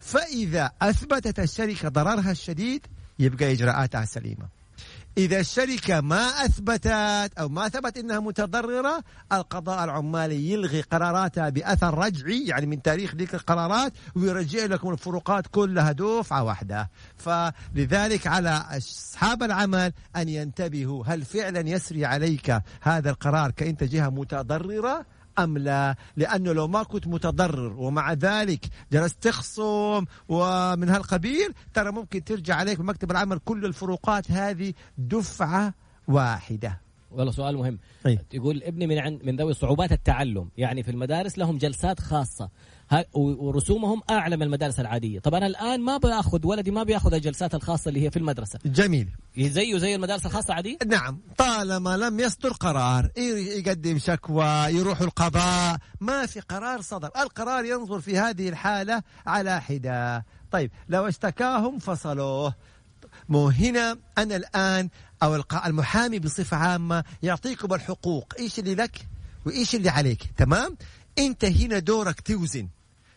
فإذا 0.00 0.70
أثبتت 0.82 1.40
الشركة 1.40 1.88
ضررها 1.88 2.30
الشديد 2.30 2.86
يبقى 3.18 3.52
إجراءاتها 3.52 4.04
سليمة. 4.04 4.61
إذا 5.18 5.40
الشركة 5.40 6.00
ما 6.00 6.44
أثبتت 6.44 7.38
أو 7.38 7.48
ما 7.48 7.68
ثبت 7.68 7.98
أنها 7.98 8.20
متضررة 8.20 9.04
القضاء 9.32 9.84
العمالي 9.84 10.50
يلغي 10.50 10.80
قراراتها 10.80 11.48
بأثر 11.48 11.98
رجعي 11.98 12.46
يعني 12.46 12.66
من 12.66 12.82
تاريخ 12.82 13.14
ذيك 13.14 13.34
القرارات 13.34 13.92
ويرجع 14.14 14.64
لكم 14.64 14.90
الفروقات 14.90 15.46
كلها 15.46 15.92
دفعة 15.92 16.42
واحدة. 16.42 16.90
فلذلك 17.16 18.26
على 18.26 18.64
أصحاب 18.70 19.42
العمل 19.42 19.92
أن 20.16 20.28
ينتبهوا 20.28 21.04
هل 21.06 21.24
فعلا 21.24 21.68
يسري 21.68 22.04
عليك 22.04 22.62
هذا 22.80 23.10
القرار 23.10 23.50
كأنت 23.50 23.84
جهة 23.84 24.08
متضررة؟ 24.08 25.06
أم 25.38 25.58
لا؟ 25.58 25.96
لأنه 26.16 26.52
لو 26.52 26.68
ما 26.68 26.82
كنت 26.82 27.06
متضرر 27.06 27.72
ومع 27.72 28.12
ذلك 28.12 28.66
جلست 28.92 29.22
تخصم 29.22 30.04
ومن 30.28 30.88
هالقبيل 30.88 31.54
ترى 31.74 31.92
ممكن 31.92 32.24
ترجع 32.24 32.54
عليك 32.54 32.78
بمكتب 32.80 33.10
العمل 33.10 33.38
كل 33.38 33.64
الفروقات 33.64 34.30
هذه 34.30 34.72
دفعة 34.98 35.74
واحدة. 36.08 36.80
والله 37.10 37.32
سؤال 37.32 37.56
مهم. 37.56 37.78
أي. 38.06 38.18
يقول 38.32 38.62
ابني 38.62 38.86
من 38.86 38.98
عند 38.98 39.24
من 39.24 39.36
ذوي 39.36 39.54
صعوبات 39.54 39.92
التعلم. 39.92 40.48
يعني 40.56 40.82
في 40.82 40.90
المدارس 40.90 41.38
لهم 41.38 41.58
جلسات 41.58 42.00
خاصة. 42.00 42.50
ورسومهم 43.14 44.02
أعلى 44.10 44.36
من 44.36 44.42
المدارس 44.42 44.80
العادية. 44.80 45.20
طب 45.20 45.34
أنا 45.34 45.46
الآن 45.46 45.80
ما 45.80 45.96
بآخذ 45.96 46.46
ولدي 46.46 46.70
ما 46.70 46.82
بياخذ 46.82 47.14
الجلسات 47.14 47.54
الخاصة 47.54 47.88
اللي 47.88 48.02
هي 48.06 48.10
في 48.10 48.16
المدرسة. 48.16 48.58
جميل. 48.66 49.08
زيه 49.38 49.78
زي 49.78 49.94
المدارس 49.94 50.26
الخاصة 50.26 50.46
العاديه 50.46 50.78
نعم. 50.86 51.20
طالما 51.38 51.96
لم 51.96 52.20
يصدر 52.20 52.52
قرار 52.52 53.10
يقدم 53.16 53.98
شكوى 53.98 54.44
يروح 54.68 55.00
القضاء 55.00 55.76
ما 56.00 56.26
في 56.26 56.40
قرار 56.40 56.80
صدر. 56.80 57.10
القرار 57.16 57.64
ينظر 57.64 58.00
في 58.00 58.18
هذه 58.18 58.48
الحالة 58.48 59.02
على 59.26 59.60
حدة. 59.60 60.24
طيب 60.50 60.70
لو 60.88 61.08
اشتكاهم 61.08 61.78
فصلوه. 61.78 62.54
مو 63.28 63.48
هنا 63.48 63.96
أنا 64.18 64.36
الآن 64.36 64.88
أو 65.22 65.42
المحامي 65.66 66.18
بصفة 66.18 66.56
عامة 66.56 67.04
يعطيكم 67.22 67.74
الحقوق 67.74 68.34
إيش 68.38 68.58
اللي 68.58 68.74
لك 68.74 69.08
وإيش 69.46 69.74
اللي 69.74 69.88
عليك؟ 69.88 70.30
تمام؟ 70.36 70.76
أنت 71.18 71.44
هنا 71.44 71.78
دورك 71.78 72.20
توزن. 72.20 72.68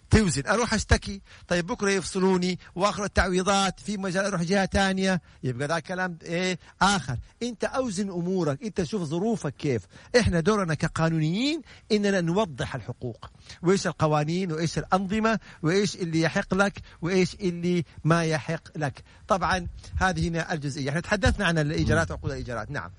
توزن. 0.09 0.47
أروح 0.47 0.73
أشتكي. 0.73 1.21
طيب 1.47 1.67
بكرة 1.67 1.89
يفصلوني. 1.91 2.59
وآخر 2.75 3.03
التعويضات. 3.03 3.79
في 3.79 3.97
مجال 3.97 4.25
أروح 4.25 4.41
جهة 4.41 4.65
ثانية 4.65 5.21
يبقى 5.43 5.67
ذا 5.67 5.79
كلام 5.79 6.17
إيه؟ 6.23 6.59
آخر. 6.81 7.17
أنت 7.43 7.63
أوزن 7.63 8.09
أمورك. 8.09 8.63
أنت 8.63 8.83
شوف 8.83 9.03
ظروفك 9.03 9.55
كيف. 9.55 9.81
إحنا 10.19 10.39
دورنا 10.39 10.73
كقانونيين 10.73 11.61
إننا 11.91 12.21
نوضح 12.21 12.75
الحقوق. 12.75 13.29
وإيش 13.61 13.87
القوانين؟ 13.87 14.51
وإيش 14.51 14.77
الأنظمة؟ 14.77 15.39
وإيش 15.63 15.95
اللي 15.95 16.21
يحق 16.21 16.53
لك؟ 16.53 16.79
وإيش 17.01 17.35
اللي 17.35 17.85
ما 18.03 18.25
يحق 18.25 18.77
لك؟ 18.77 19.03
طبعا 19.27 19.67
هذه 19.95 20.27
هنا 20.27 20.53
الجزئية. 20.53 20.89
إحنا 20.89 21.01
تحدثنا 21.01 21.45
عن 21.45 21.57
الإيجارات 21.57 22.11
وعقود 22.11 22.31
الإيجارات. 22.31 22.71
نعم. 22.71 22.91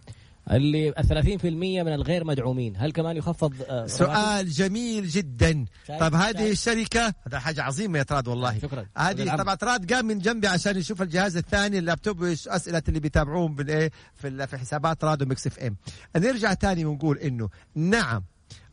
اللي 0.51 0.93
30% 0.93 1.45
من 1.45 1.93
الغير 1.93 2.25
مدعومين. 2.25 2.77
هل 2.77 2.93
كمان 2.93 3.17
يخفض 3.17 3.55
آه 3.69 3.87
سؤال 3.87 4.51
جميل 4.51 5.07
جدا. 5.09 5.65
طب 6.01 6.15
هذه 6.15 6.51
الشركة 6.51 7.15
هذا 7.27 7.39
حاجة 7.39 7.63
عظيمة 7.63 7.99
يا 7.99 8.03
طراد 8.03 8.29
والله. 8.29 8.59
شكرا. 8.59 8.87
هذه 8.97 9.37
طبعا 9.37 9.55
طراد 9.55 9.93
قام 9.93 10.07
من 10.07 10.19
جنبي 10.19 10.47
عشان 10.47 10.77
يشوف 10.77 11.03
الجهاز 11.03 11.37
الثاني 11.37 11.79
اللابتوب 11.79 12.25
أسئلة 12.25 12.83
اللي 12.89 13.01
بيتابعون 13.01 13.55
بالايه 13.55 13.91
في 14.15 14.47
في 14.47 14.59
حسابات 14.59 15.01
طراد 15.01 15.23
و 15.23 15.47
Mix 15.47 15.59
FM. 15.59 15.77
نرجع 16.17 16.55
ثاني 16.55 16.85
ونقول 16.85 17.19
إنه 17.19 17.49
نعم 17.75 18.23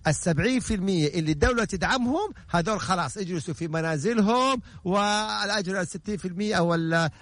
السبعين 0.07 0.59
في 0.59 0.75
المية 0.75 1.07
اللي 1.07 1.31
الدولة 1.31 1.65
تدعمهم 1.65 2.33
هذول 2.49 2.79
خلاص 2.79 3.17
يجلسوا 3.17 3.53
في 3.53 3.67
منازلهم 3.67 4.61
والأجر 4.83 5.81
الستين 5.81 6.17
في 6.17 6.27
المية 6.27 6.55
أو 6.55 6.75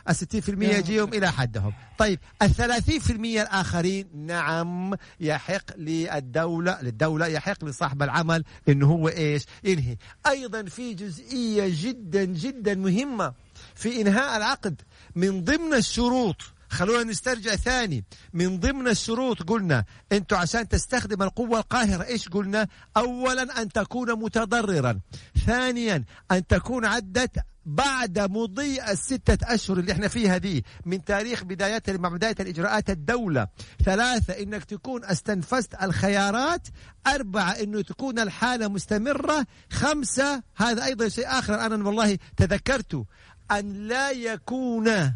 الستين 0.09 0.41
في 0.41 0.49
المية 0.49 0.67
يجيهم 0.75 1.13
إلى 1.13 1.31
حدهم. 1.31 1.73
طيب 1.97 2.19
الثلاثين 2.41 2.99
في 2.99 3.13
المية 3.13 3.41
الآخرين 3.41 4.07
نعم 4.13 4.93
يحق 5.19 5.77
للدولة 5.77 6.81
للدولة 6.81 7.27
يحق 7.27 7.65
لصاحب 7.65 8.03
العمل 8.03 8.43
إنه 8.69 8.87
هو 8.87 9.07
إيش؟ 9.09 9.45
ينهي. 9.63 9.97
أيضا 10.27 10.63
في 10.63 10.93
جزئية 10.93 11.73
جدا 11.83 12.23
جدا 12.25 12.75
مهمة 12.75 13.33
في 13.75 14.01
إنهاء 14.01 14.37
العقد 14.37 14.81
من 15.15 15.43
ضمن 15.43 15.73
الشروط 15.73 16.35
خلونا 16.71 17.03
نسترجع 17.03 17.55
ثاني. 17.55 18.03
من 18.33 18.59
ضمن 18.59 18.87
الشروط 18.87 19.43
قلنا 19.43 19.85
أنتوا 20.11 20.37
عشان 20.37 20.67
تستخدم 20.67 21.23
القوة 21.23 21.59
القاهرة 21.59 22.03
إيش 22.03 22.29
قلنا؟ 22.29 22.67
اولا 22.97 23.61
أن 23.61 23.69
تكون 23.69 24.11
متضررا. 24.19 24.99
ثانيا 25.45 26.03
أن 26.31 26.47
تكون 26.47 26.85
عدت 26.85 27.39
بعد 27.65 28.19
مضي 28.19 28.83
الستة 28.83 29.53
أشهر 29.53 29.79
اللي 29.79 29.91
إحنا 29.91 30.07
فيها 30.07 30.37
دي 30.37 30.65
من 30.85 31.03
تاريخ 31.03 31.43
بدايتها 31.43 31.97
مع 31.97 32.09
بداية 32.09 32.35
الإجراءات 32.39 32.89
الدولة. 32.89 33.47
ثلاثة 33.85 34.33
إنك 34.33 34.63
تكون 34.63 35.05
استنفذت 35.05 35.83
الخيارات. 35.83 36.67
أربعة 37.07 37.51
إنه 37.51 37.81
تكون 37.81 38.19
الحالة 38.19 38.67
مستمرة. 38.67 39.45
خمسة 39.71 40.43
هذا 40.55 40.85
أيضا 40.85 41.07
شيء 41.09 41.27
آخر 41.27 41.65
أنا 41.65 41.87
والله 41.87 42.17
تذكرته 42.37 43.05
أن 43.51 43.87
لا 43.87 44.11
يكون 44.11 45.13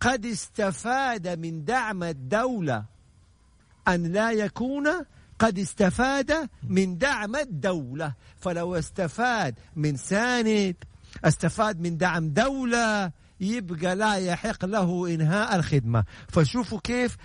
قد 0.00 0.26
استفاد 0.26 1.28
من 1.28 1.64
دعم 1.64 2.02
الدولة 2.02 2.84
أن 3.88 4.12
لا 4.12 4.30
يكون 4.30 4.88
قد 5.38 5.58
استفاد 5.58 6.48
من 6.62 6.98
دعم 6.98 7.36
الدولة. 7.36 8.14
فلو 8.40 8.74
استفاد 8.74 9.54
من 9.76 9.96
ساند 9.96 10.76
استفاد 11.24 11.80
من 11.80 11.96
دعم 11.96 12.28
دولة 12.28 13.12
يبقى 13.40 13.96
لا 13.96 14.14
يحق 14.14 14.64
له 14.64 15.14
إنهاء 15.14 15.56
الخدمة. 15.56 16.04
فشوفوا 16.28 16.80
كيف 16.84 17.16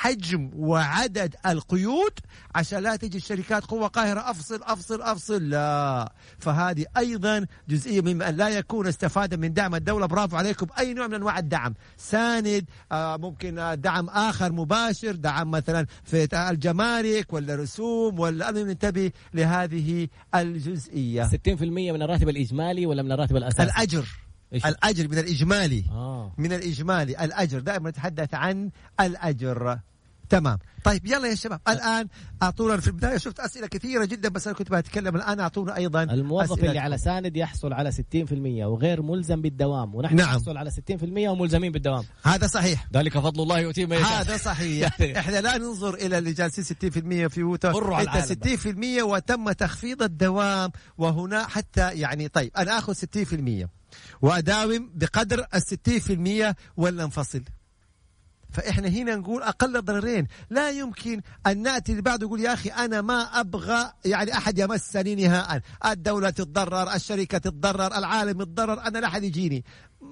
حجم 0.00 0.50
وعدد 0.54 1.34
القيود 1.46 2.12
عشان 2.54 2.78
لا 2.78 2.96
تجي 2.96 3.18
الشركات 3.18 3.64
قوة 3.64 3.86
قاهرة 3.88 4.30
أفصل 4.30 4.62
أفصل 4.62 5.02
أفصل. 5.02 5.48
لا. 5.48 6.12
فهذه 6.38 6.86
أيضا 6.96 7.46
جزئية 7.68 8.00
مما 8.00 8.30
لا 8.30 8.48
يكون 8.48 8.86
استفادة 8.86 9.36
من 9.36 9.52
دعم 9.52 9.74
الدولة. 9.74 10.06
برافو 10.06 10.36
عليكم. 10.36 10.66
أي 10.78 10.94
نوع 10.94 11.06
من 11.06 11.14
أنواع 11.14 11.38
الدعم؟ 11.38 11.74
ساند 11.96 12.64
آه 12.92 13.16
ممكن 13.16 13.76
دعم 13.80 14.08
آخر 14.08 14.52
مباشر 14.52 15.12
دعم 15.12 15.50
مثلا 15.50 15.86
في 16.04 16.28
الجمارك 16.50 17.32
ولا 17.32 17.54
رسوم 17.54 18.20
ولا 18.20 18.50
ننتبه 18.50 19.12
لهذه 19.34 20.08
الجزئية. 20.34 21.24
60% 21.24 21.92
من 21.92 22.02
الراتب 22.02 22.28
الإجمالي 22.28 22.86
ولا 22.86 23.02
من 23.02 23.12
الراتب 23.12 23.36
الأساسي؟ 23.36 23.62
الأجر. 23.62 24.29
إيش؟ 24.52 24.66
الأجر 24.66 25.08
من 25.08 25.18
الإجمالي. 25.18 25.84
آه. 25.90 26.32
من 26.38 26.52
الإجمالي. 26.52 27.24
الأجر. 27.24 27.60
دائما 27.60 27.90
نتحدث 27.90 28.34
عن 28.34 28.70
الأجر. 29.00 29.78
تمام. 30.30 30.58
طيب 30.84 31.06
يلا 31.06 31.28
يا 31.28 31.34
شباب. 31.34 31.60
الآن 31.68 32.08
أعطونا 32.42 32.76
في 32.76 32.88
البداية 32.88 33.16
شفت 33.16 33.40
أسئلة 33.40 33.66
كثيرة 33.66 34.04
جدا 34.04 34.28
بس 34.28 34.46
أنا 34.46 34.56
كنت 34.56 34.72
بتكلم 34.72 35.16
الآن. 35.16 35.40
أعطونا 35.40 35.76
أيضا 35.76 36.02
الموظف 36.02 36.64
اللي 36.64 36.78
على 36.78 36.98
ساند 36.98 37.36
يحصل 37.36 37.72
على 37.72 37.92
60% 37.92 38.64
وغير 38.66 39.02
ملزم 39.02 39.42
بالدوام. 39.42 39.94
ونحن 39.94 40.16
نعم. 40.16 40.28
نحصل 40.28 40.56
على 40.56 40.70
60% 40.70 41.28
وملزمين 41.28 41.72
بالدوام. 41.72 42.04
هذا 42.22 42.46
صحيح. 42.46 42.88
ذلك 42.94 43.18
فضل 43.18 43.42
الله 43.42 43.58
يؤتيه 43.58 43.86
من 43.86 43.96
يشاء. 43.96 44.20
هذا 44.20 44.36
صحيح. 44.36 45.00
إحنا 45.20 45.40
لا 45.40 45.58
ننظر 45.58 45.94
إلى 45.94 46.18
اللي 46.18 46.32
جالسين 46.32 46.64
60% 46.64 47.28
في 47.28 47.42
ووتا 47.42 47.68
انت 47.68 47.76
العالم. 47.76 48.98
60% 49.00 49.02
وتم 49.02 49.52
تخفيض 49.52 50.02
الدوام 50.02 50.70
وهنا 50.98 51.46
حتى 51.46 51.90
يعني 51.90 52.28
طيب 52.28 52.50
أنا 52.56 52.78
آخذ 52.78 52.94
60% 52.94 53.79
وأداوم 54.22 54.90
بقدر 54.94 55.46
ال 55.54 55.62
60% 56.52 56.54
ولا 56.76 57.04
انفصل 57.04 57.42
فإحنا 58.52 58.88
هنا 58.88 59.16
نقول 59.16 59.42
أقل 59.42 59.76
الضررين 59.76 60.26
لا 60.50 60.70
يمكن 60.70 61.20
أن 61.46 61.62
نأتي 61.62 61.92
اللي 61.92 62.02
بعده 62.02 62.26
يقول 62.26 62.40
يا 62.40 62.52
أخي 62.52 62.68
أنا 62.68 63.00
ما 63.00 63.22
أبغى 63.22 63.92
يعني 64.04 64.32
أحد 64.32 64.58
يمسني 64.58 65.14
نهائيا 65.14 65.62
الدولة 65.86 66.30
تتضرر 66.30 66.94
الشركة 66.94 67.38
تتضرر 67.38 67.98
العالم 67.98 68.40
يتضرر 68.40 68.80
أنا 68.80 68.98
لا 68.98 69.06
أحد 69.06 69.24
يجيني. 69.24 69.64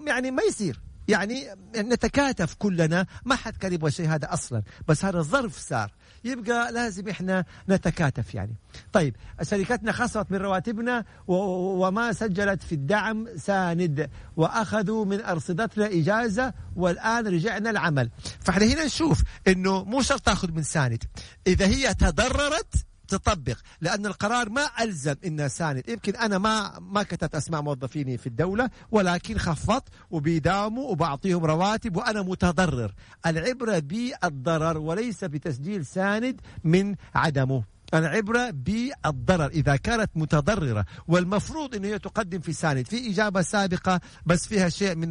يعني 0.07 0.31
ما 0.31 0.43
يصير. 0.43 0.81
يعني 1.09 1.47
نتكاتف 1.77 2.55
كلنا 2.55 3.07
ما 3.25 3.35
حد 3.35 3.57
كان 3.57 3.73
يبغى 3.73 4.07
هذا 4.07 4.33
أصلا. 4.33 4.63
بس 4.89 5.05
هذا 5.05 5.19
الظرف 5.19 5.59
صار 5.59 5.93
يبقى 6.25 6.73
لازم 6.73 7.09
إحنا 7.09 7.45
نتكاتف 7.69 8.35
يعني. 8.35 8.55
طيب 8.93 9.17
شركتنا 9.43 9.93
خسرت 9.93 10.33
من 10.33 10.39
رواتبنا 10.39 11.05
وما 11.27 12.13
سجلت 12.13 12.63
في 12.63 12.73
الدعم 12.75 13.29
ساند 13.37 14.11
وأخذوا 14.37 15.05
من 15.05 15.21
أرصدتنا 15.21 15.87
إجازة 15.87 16.53
والآن 16.77 17.27
رجعنا 17.27 17.71
العمل. 17.71 18.11
فاحنا 18.41 18.67
هنا 18.67 18.85
نشوف 18.85 19.23
إنه 19.49 19.85
مو 19.85 20.03
شرط 20.03 20.21
تاخذ 20.21 20.53
من 20.53 20.63
ساند. 20.63 21.05
إذا 21.47 21.67
هي 21.67 21.95
تضررت 21.95 22.75
تطبق 23.09 23.59
لأن 23.81 24.07
القرار 24.07 24.49
ما 24.51 24.67
ألزم 24.81 25.15
انها 25.25 25.49
ساند 25.49 25.89
يمكن 25.89 26.17
أنا 26.17 26.39
ما 26.39 26.79
ما 26.81 27.03
كتبت 27.03 27.35
أسماء 27.35 27.63
موظفيني 27.63 28.19
في 28.19 28.27
الدولة 28.27 28.71
ولكن 28.91 29.39
خفضت 29.39 29.89
وبيداوموا 30.11 30.91
وبعطيهم 30.91 31.45
رواتب 31.45 31.97
وأنا 31.97 32.23
متضرر. 32.23 32.95
العبرة 33.27 33.79
بالضرر 33.79 34.79
وليس 34.79 35.25
بتسجيل 35.25 35.87
ساند 35.87 36.41
من 36.65 36.95
عدمه. 37.15 37.78
العبرة 37.95 38.51
بالضرر 38.51 39.47
إذا 39.47 39.77
كانت 39.77 40.11
متضررة 40.15 40.85
والمفروض 41.09 41.75
أنه 41.75 41.89
هي 41.89 41.99
تقدم 41.99 42.41
في 42.41 42.53
ساند 42.53 42.87
في 42.87 43.11
إجابة 43.11 43.43
سابقة 43.43 44.01
بس 44.27 44.47
فيها 44.47 44.69
شيء 44.69 44.95
من 44.95 45.09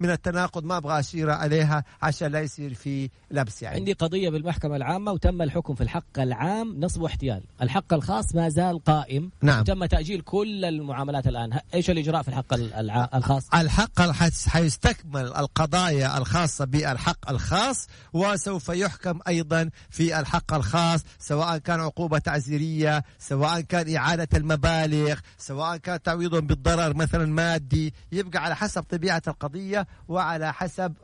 من 0.00 0.10
التناقض 0.10 0.64
ما 0.64 0.76
أبغى 0.76 0.98
أشير 1.00 1.30
عليها 1.30 1.84
عشان 2.02 2.32
لا 2.32 2.40
يصير 2.40 2.74
في 2.74 3.10
لبس 3.30 3.62
يعني. 3.62 3.76
عندي 3.76 3.92
قضية 3.92 4.30
بالمحكمة 4.30 4.76
العامة 4.76 5.12
وتم 5.12 5.42
الحكم 5.42 5.74
في 5.74 5.80
الحق 5.80 6.18
العام 6.18 6.80
نصب 6.80 7.02
واحتيال. 7.02 7.42
الحق 7.62 7.94
الخاص 7.94 8.34
ما 8.34 8.48
زال 8.48 8.84
قائم 8.84 9.30
نعم. 9.42 9.60
وتم 9.60 9.84
تأجيل 9.84 10.20
كل 10.20 10.64
المعاملات 10.64 11.26
الآن. 11.26 11.58
إيش 11.74 11.90
الإجراء 11.90 12.22
في 12.22 12.28
الحق 12.28 12.54
الخاص؟ 13.14 13.54
الحق 13.54 14.00
حيستكمل 14.48 15.26
القضايا 15.26 16.18
الخاصة 16.18 16.64
بالحق 16.64 17.30
الخاص 17.30 17.88
وسوف 18.12 18.68
يحكم 18.68 19.20
أيضا 19.28 19.70
في 19.90 20.20
الحق 20.20 20.54
الخاص 20.54 21.00
سواء 21.18 21.58
كان 21.58 21.80
عقوبة 22.02 22.18
تعزيرية 22.18 23.04
سواء 23.18 23.60
كان 23.60 23.96
إعادة 23.96 24.28
المبالغ 24.34 25.18
سواء 25.38 25.76
كان 25.76 26.02
تعويض 26.02 26.34
بالضرر 26.34 26.94
مثلا 26.96 27.26
مادي 27.26 27.94
يبقى 28.12 28.44
على 28.44 28.56
حسب 28.56 28.82
طبيعة 28.82 29.22
القضية 29.28 29.86
وعلى 30.08 30.52
حسب 30.52 30.94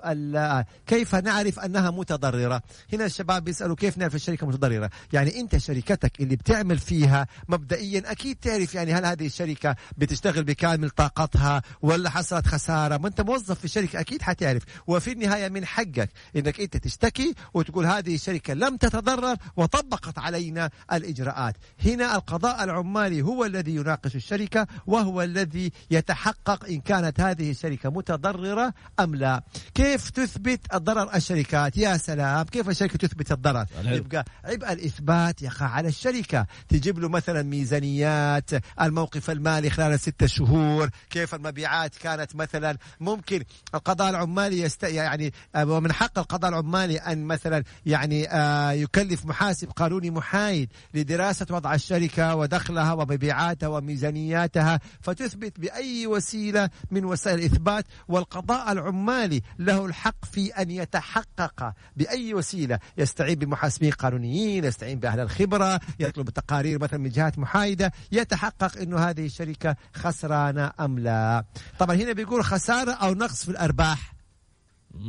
كيف 0.87 1.15
نعرف 1.15 1.59
أنها 1.61 1.91
متضررة. 1.91 2.63
هنا 2.93 3.05
الشباب 3.05 3.45
بيسألوا 3.45 3.77
كيف 3.77 3.99
نعرف 3.99 4.15
الشركة 4.15 4.47
متضررة؟ 4.47 4.91
يعني 5.13 5.41
أنت 5.41 5.57
شركتك 5.57 6.21
اللي 6.21 6.37
بتعمل 6.37 6.79
فيها 6.79 7.27
مبدئيا 7.49 8.13
أكيد 8.13 8.37
تعرف 8.37 8.75
يعني 8.75 8.93
هل 8.95 9.05
هذه 9.07 9.27
الشركة 9.27 9.77
بتشتغل 9.99 10.45
بكامل 10.45 10.91
طاقتها 10.91 11.63
ولا 11.83 12.11
حصلت 12.11 12.47
خسارة. 12.47 12.97
ما 12.97 13.09
أنت 13.09 13.21
موظف 13.21 13.59
في 13.59 13.65
الشركة 13.65 14.01
أكيد 14.01 14.23
حتعرف. 14.23 14.63
وفي 14.87 15.13
النهاية 15.13 15.49
من 15.49 15.67
حقك 15.67 16.11
أنك 16.37 16.61
أنت 16.61 16.77
تشتكي 16.77 17.35
وتقول 17.55 17.87
هذه 17.87 18.15
الشركة 18.15 18.55
لم 18.55 18.77
تتضرر 18.77 19.37
وطبقت 19.57 20.19
علينا 20.19 20.71
الإجراءات. 20.93 21.57
هنا 21.87 22.17
القضاء 22.17 22.65
العمالي 22.65 23.23
هو 23.23 23.45
الذي 23.45 23.75
يناقش 23.75 24.17
الشركة 24.17 24.67
وهو 24.87 25.23
الذي 25.23 25.73
يتحقق 25.91 26.65
إن 26.65 26.81
كانت 26.81 27.21
هذه 27.21 27.51
الشركة 27.51 27.91
متضررة 27.91 28.75
أم 29.01 29.15
لا. 29.15 29.43
كيف 29.75 30.11
تثبت 30.11 30.61
الضرر 30.75 31.15
الشركات؟ 31.15 31.77
يا 31.77 31.97
سلام 31.97 32.45
كيف 32.45 32.69
الشركة 32.69 32.99
تثبت 32.99 33.33
الضرر. 33.33 33.67
يبقى 33.85 34.25
عبء 34.45 34.73
الإثبات 34.73 35.43
يقع 35.43 35.67
على 35.67 35.89
الشركة. 35.89 36.47
تجيب 36.69 36.99
له 36.99 37.09
مثلا 37.09 37.43
ميزانيات 37.43 38.51
الموقف 38.81 39.31
المالي 39.31 39.71
خلال 39.71 39.93
الستة 39.93 40.27
شهور 40.27 40.91
كيف 41.11 41.35
المبيعات 41.35 41.97
كانت 41.97 42.37
مثلا. 42.37 42.77
ممكن 43.01 43.45
القضاء 43.75 44.11
العمالي 44.11 44.61
يست... 44.61 44.83
يعني 44.83 45.33
ومن 45.57 45.93
حق 45.93 46.19
القضاء 46.19 46.51
العمالي 46.51 46.97
أن 46.97 47.25
مثلا 47.25 47.65
يعني 47.87 48.29
آه، 48.33 48.71
يكلف 48.71 49.27
محاسب 49.27 49.71
قانوني 49.71 50.11
محايد. 50.11 50.73
لدراسة 50.95 51.47
وضع 51.51 51.75
الشركة 51.75 52.35
ودخلها 52.35 52.93
ومبيعاتها 52.93 53.69
وميزانياتها 53.69 54.81
فتثبت 55.01 55.61
بأي 55.61 56.07
وسيلة 56.07 56.71
من 56.91 57.05
وسائل 57.05 57.39
الإثبات 57.39 57.85
والقضاء 58.09 58.73
العمالي 58.73 59.43
له 59.59 59.87
الحق 59.87 60.25
في 60.25 60.51
أن 60.51 60.71
يتحقق 60.71 61.73
بأي 61.97 62.35
وسيلة. 62.35 62.79
يستعين 62.99 63.39
بمحاسبين 63.39 63.91
قانونيين 63.91 64.65
يستعين 64.65 64.99
بأهل 64.99 65.21
الخبرة 65.21 65.81
يطلب 66.01 66.31
تقارير 66.31 66.79
مثلا 66.83 66.99
من 66.99 67.11
جهات 67.11 67.39
محايدة 67.39 67.93
يتحقق 68.13 68.79
أنه 68.79 68.99
هذه 68.99 69.27
الشركة 69.27 69.77
خسرانة 69.95 70.73
أم 70.81 70.99
لا. 70.99 71.45
طبعا 71.79 71.97
هنا 71.97 72.13
بيقول 72.13 72.45
خسارة 72.45 72.93
أو 72.93 73.15
نقص 73.15 73.45
في 73.45 73.51
الأرباح. 73.51 74.15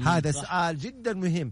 هذا 0.05 0.31
صح. 0.31 0.41
سؤال 0.41 0.77
جدا 0.77 1.13
مهم. 1.13 1.51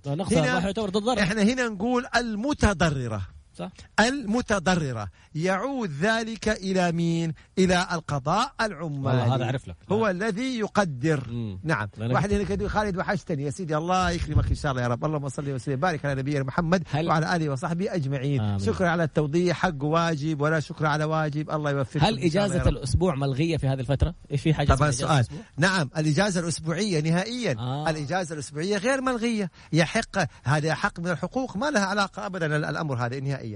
ضرر. 0.99 1.20
إحنا 1.20 1.41
هنا 1.41 1.68
نقول 1.68 2.05
المتضررة. 2.15 3.22
صح؟ 3.57 3.71
المتضررة. 3.99 5.07
يعود 5.35 5.91
ذلك 6.01 6.49
إلى 6.49 6.91
مين؟ 6.91 7.33
إلى 7.57 7.87
القضاء 7.91 8.51
العمالي 8.61 9.07
والله 9.07 9.35
هذا 9.35 9.43
أعرف 9.43 9.67
لك. 9.67 9.75
هو 9.91 10.05
نعم. 10.07 10.15
الذي 10.15 10.59
يقدر. 10.59 11.27
مم. 11.29 11.59
نعم. 11.63 11.87
واحد 11.99 12.33
هنا 12.33 12.43
كده 12.43 12.67
خالد 12.67 12.97
وحشتني. 12.97 13.43
يا 13.43 13.49
سيدي 13.49 13.77
الله 13.77 14.09
يكرمك 14.11 14.49
إن 14.49 14.55
شاء 14.55 14.71
الله 14.71 14.83
يا 14.83 14.87
رب. 14.87 15.05
اللهم 15.05 15.29
صل 15.29 15.51
وسلم. 15.51 15.73
وبارك 15.73 16.05
على 16.05 16.21
نبينا 16.21 16.43
محمد 16.43 16.83
هل- 16.91 17.07
وعلى 17.07 17.35
آله 17.35 17.49
وصحبه 17.49 17.95
أجمعين. 17.95 18.41
آمين. 18.41 18.59
شكرا 18.59 18.87
على 18.89 19.03
التوضيح. 19.03 19.57
حق 19.57 19.83
واجب 19.83 20.41
ولا 20.41 20.59
شكر 20.59 20.85
على 20.85 21.03
واجب. 21.03 21.51
الله 21.51 21.71
يوفقك 21.71 22.03
هل 22.03 22.19
إجازة 22.19 22.69
الأسبوع 22.69 23.15
ملغية 23.15 23.57
في 23.57 23.67
هذه 23.67 23.79
الفترة؟ 23.79 24.13
إيش 24.31 24.41
في 24.41 24.53
حاجة 24.53 24.73
طبعا 24.73 24.89
الأسبوع؟ 24.89 25.21
نعم. 25.57 25.89
الإجازة 25.97 26.39
الأسبوعية 26.39 27.01
نهائيا. 27.01 27.55
آه. 27.59 27.89
الإجازة 27.89 28.33
الأسبوعية 28.33 28.77
غير 28.77 29.01
ملغية. 29.01 29.51
يحق 29.73 30.17
هذا 30.43 30.73
حق 30.73 30.99
من 30.99 31.07
الحقوق. 31.07 31.57
ما 31.57 31.69
لها 31.71 31.85
علاقة 31.85 32.25
أبدا 32.25 32.45
ال- 32.57 32.65
الأمر 32.65 33.05
هذا. 33.05 33.19
نهائيا. 33.19 33.46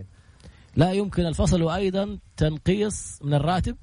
لا 0.76 0.92
يمكن 0.92 1.26
الفصل 1.26 1.64
وأيضا 1.64 2.20
تنقيص 2.38 3.20
من 3.24 3.34
الراتب 3.34 3.78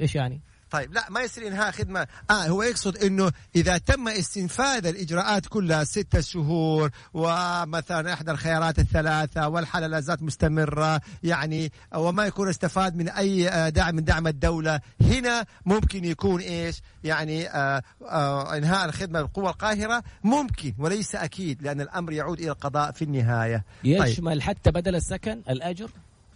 إيش 0.00 0.14
يعني؟ 0.14 0.40
طيب 0.74 0.92
لا 0.92 1.10
ما 1.10 1.20
يصير 1.20 1.46
إنهاء 1.46 1.70
خدمة. 1.70 2.06
آه 2.30 2.46
هو 2.46 2.62
يقصد 2.62 2.96
إنه 2.96 3.32
إذا 3.56 3.78
تم 3.78 4.08
استنفاذ 4.08 4.86
الإجراءات 4.86 5.46
كلها 5.46 5.84
ستة 5.84 6.20
شهور 6.20 6.90
ومثلا 7.14 8.12
إحدى 8.12 8.30
الخيارات 8.30 8.78
الثلاثة 8.78 9.48
والحالة 9.48 9.86
لا 9.86 10.00
زالت 10.00 10.22
مستمرة 10.22 11.00
يعني 11.22 11.72
وما 11.94 12.26
يكون 12.26 12.48
استفاد 12.48 12.96
من 12.96 13.08
أي 13.08 13.48
آه، 13.48 13.68
دعم 13.68 13.94
من 13.94 14.04
دعم 14.04 14.26
الدولة 14.26 14.80
هنا 15.00 15.44
ممكن 15.66 16.04
يكون 16.04 16.40
إيش؟ 16.40 16.80
يعني 17.04 17.48
آه 17.48 17.82
آه 18.02 18.56
إنهاء 18.56 18.84
الخدمة 18.84 19.22
بالقوه 19.22 19.50
القاهرة 19.50 20.02
ممكن 20.24 20.74
وليس 20.78 21.14
أكيد 21.14 21.62
لأن 21.62 21.80
الأمر 21.80 22.12
يعود 22.12 22.38
إلى 22.38 22.50
القضاء 22.50 22.92
في 22.92 23.02
النهاية. 23.02 23.64
طيب. 23.84 24.04
يشمل 24.04 24.42
حتى 24.42 24.70
بدل 24.70 24.94
السكن 24.94 25.42
الأجر؟ 25.48 25.90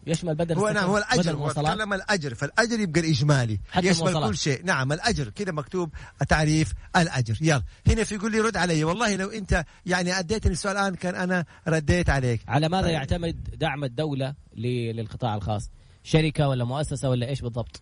يشمل 0.09 0.35
بدل 0.35 0.59
هو 0.59 0.69
نعم 0.69 0.85
هو 0.85 0.99
الأجر 0.99 1.37
هو 1.37 1.51
تكلم 1.53 1.93
الأجر 1.93 2.35
فالأجر 2.35 2.81
يبقى 2.81 3.01
الإجمالي 3.01 3.61
حتى 3.71 3.87
يشمل 3.87 4.09
المواصلات. 4.09 4.31
كل 4.31 4.37
شيء 4.39 4.65
نعم 4.65 4.93
الأجر 4.93 5.29
كذا 5.29 5.53
مكتوب 5.53 5.91
تعريف 6.29 6.73
الأجر 6.97 7.39
يلا 7.41 7.63
هنا 7.87 8.05
في 8.05 8.15
يقول 8.15 8.33
لي 8.33 8.41
رد 8.41 8.57
علي 8.57 8.85
والله 8.85 9.17
لو 9.17 9.29
أنت 9.29 9.65
يعني 9.87 10.19
أديتني 10.19 10.53
السؤال 10.53 10.77
الآن 10.77 10.95
كان 10.95 11.15
أنا 11.15 11.45
رديت 11.69 12.11
عليك 12.11 12.41
على 12.49 12.69
ماذا 12.69 12.83
طيب. 12.83 12.93
يعتمد 12.93 13.43
دعم 13.59 13.85
الدولة 13.85 14.35
ل- 14.57 14.97
للقطاع 14.97 15.35
الخاص؟ 15.35 15.71
شركة 16.03 16.49
ولا 16.49 16.65
مؤسسة 16.65 17.09
ولا 17.11 17.29
إيش 17.29 17.41
بالضبط؟ 17.41 17.81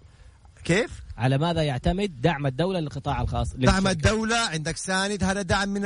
كيف 0.66 0.90
على 1.18 1.38
ماذا 1.38 1.62
يعتمد 1.62 2.20
دعم 2.20 2.46
الدولة 2.46 2.80
للقطاع 2.80 3.20
الخاص؟ 3.20 3.54
دعم 3.54 3.88
للشركة؟ 3.88 3.90
الدولة 3.90 4.36
عندك 4.36 4.76
ساند 4.76 5.24
هذا 5.24 5.42
دعم 5.42 5.68
من 5.68 5.80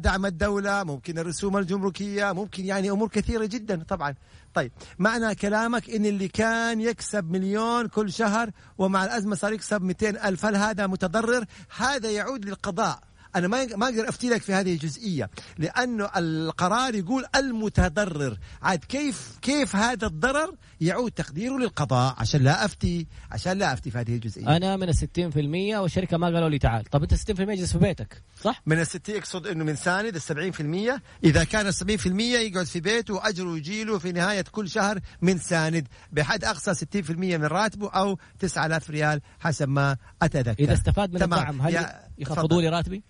دعم 0.00 0.26
الدولة 0.26 0.84
ممكن 0.84 1.18
الرسوم 1.18 1.56
الجمركية 1.56 2.32
ممكن 2.32 2.64
يعني 2.64 2.90
أمور 2.90 3.08
كثيرة 3.08 3.44
جدا 3.46 3.82
طبعا 3.88 4.14
طيب 4.54 4.72
معنى 4.98 5.34
كلامك 5.34 5.90
إن 5.90 6.06
اللي 6.06 6.28
كان 6.28 6.80
يكسب 6.80 7.30
مليون 7.30 7.88
كل 7.88 8.12
شهر 8.12 8.50
ومع 8.78 9.04
الأزمة 9.04 9.34
صار 9.34 9.52
يكسب 9.52 9.82
200 9.82 10.28
ألف 10.28 10.44
هل 10.44 10.56
هذا 10.56 10.86
متضرر 10.86 11.44
هذا 11.76 12.10
يعود 12.10 12.44
للقضاء 12.44 12.98
أنا 13.36 13.48
ما 13.48 13.76
ما 13.76 13.86
أقدر 13.86 14.08
أفتي 14.08 14.28
لك 14.28 14.42
في 14.42 14.52
هذه 14.52 14.72
الجزئية 14.72 15.30
لأنه 15.58 16.10
القرار 16.16 16.94
يقول 16.94 17.24
المتضرر 17.36 18.38
عاد 18.62 18.84
كيف 18.84 19.38
كيف 19.42 19.76
هذا 19.76 20.06
الضرر 20.06 20.54
يعود 20.80 21.10
تقديره 21.10 21.58
للقضاء 21.58 22.14
عشان 22.18 22.42
لا 22.42 22.64
أفتي 22.64 23.06
عشان 23.30 23.58
لا 23.58 23.72
أفتي 23.72 23.90
في 23.90 23.98
هذه 23.98 24.14
الجزئية 24.14 24.56
أنا 24.56 24.76
من 24.76 24.88
في 25.30 25.40
المية 25.40 25.78
والشركة 25.78 26.16
ما 26.16 26.26
قالوا 26.26 26.48
لي 26.48 26.58
تعال 26.58 26.84
طب 26.84 27.02
أنت 27.02 27.14
60% 27.14 27.18
اجلس 27.40 27.72
في 27.72 27.78
بيتك 27.78 28.22
صح؟ 28.42 28.62
من 28.66 28.80
الستين 28.80 29.16
يقصد 29.16 29.46
إنه 29.46 29.64
من 29.64 29.76
ساند 29.76 30.14
في 30.52 30.60
المية 30.60 31.02
إذا 31.24 31.44
كان 31.44 31.66
في 31.98 32.06
المية 32.06 32.38
يقعد 32.38 32.66
في 32.66 32.80
بيته 32.80 33.14
وأجره 33.14 33.56
يجيله 33.56 33.98
في 33.98 34.12
نهاية 34.12 34.44
كل 34.52 34.68
شهر 34.68 35.00
من 35.22 35.38
ساند 35.38 35.88
بحد 36.12 36.44
أقصى 36.44 36.74
ستين 36.74 37.02
في 37.02 37.10
المية 37.10 37.36
من 37.36 37.44
راتبه 37.44 37.90
أو 37.90 38.18
تسعة 38.38 38.66
آلاف 38.66 38.90
ريال 38.90 39.20
حسب 39.38 39.68
ما 39.68 39.96
أتذكر 40.22 40.64
إذا 40.64 40.72
استفاد 40.72 41.12
من 41.12 41.18
تمام. 41.20 41.38
الدعم 41.38 41.60
هل 41.60 41.86
يخفضوا. 42.18 42.62
لي 42.62 42.68
راتبي؟ 42.68 43.02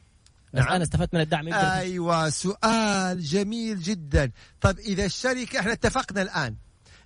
نعم. 0.53 0.68
أنا 0.68 0.82
استفدت 0.82 1.14
من 1.14 1.20
الدعم 1.20 1.53
أيوه 1.53 2.28
سؤال 2.30 3.20
جميل 3.22 3.80
جدا. 3.80 4.30
طب 4.61 4.78
إذا 4.78 5.05
الشركة 5.05 5.61
إحنا 5.61 5.72
اتفقنا 5.72 6.22
الآن. 6.22 6.57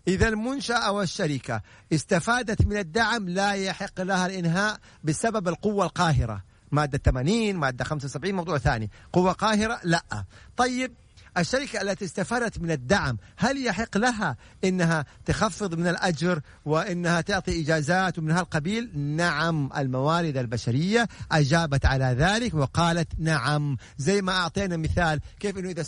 إذا 0.08 0.28
المنشأة 0.28 0.76
أو 0.76 1.02
الشركة 1.02 1.62
استفادت 1.92 2.66
من 2.66 2.76
الدعم 2.76 3.28
لا 3.28 3.52
يحق 3.52 4.00
لها 4.00 4.26
الإنهاء 4.26 4.78
بسبب 5.04 5.48
القوة 5.48 5.84
القاهرة. 5.84 6.42
مادة 6.72 6.98
80 6.98 7.56
مادة 7.56 7.84
75 7.84 8.34
موضوع 8.34 8.58
ثاني. 8.58 8.90
قوة 9.12 9.32
قاهرة؟ 9.32 9.80
لا. 9.84 10.24
طيب 10.56 10.94
الشركة 11.38 11.82
التي 11.82 12.04
استفادت 12.04 12.58
من 12.58 12.70
الدعم 12.70 13.18
هل 13.36 13.66
يحق 13.66 13.98
لها 13.98 14.36
إنها 14.64 15.04
تخفض 15.24 15.74
من 15.74 15.86
الأجر 15.86 16.40
وإنها 16.64 17.20
تعطي 17.20 17.60
إجازات 17.60 18.18
ومن 18.18 18.30
هالقبيل؟ 18.30 18.98
نعم 18.98 19.70
الموارد 19.76 20.36
البشرية 20.36 21.08
أجابت 21.32 21.86
على 21.86 22.04
ذلك 22.04 22.54
وقالت 22.54 23.08
نعم 23.18 23.76
زي 23.98 24.22
ما 24.22 24.32
أعطينا 24.32 24.76
مثال 24.76 25.20
كيف 25.40 25.58
إنه 25.58 25.70
إذا 25.70 25.82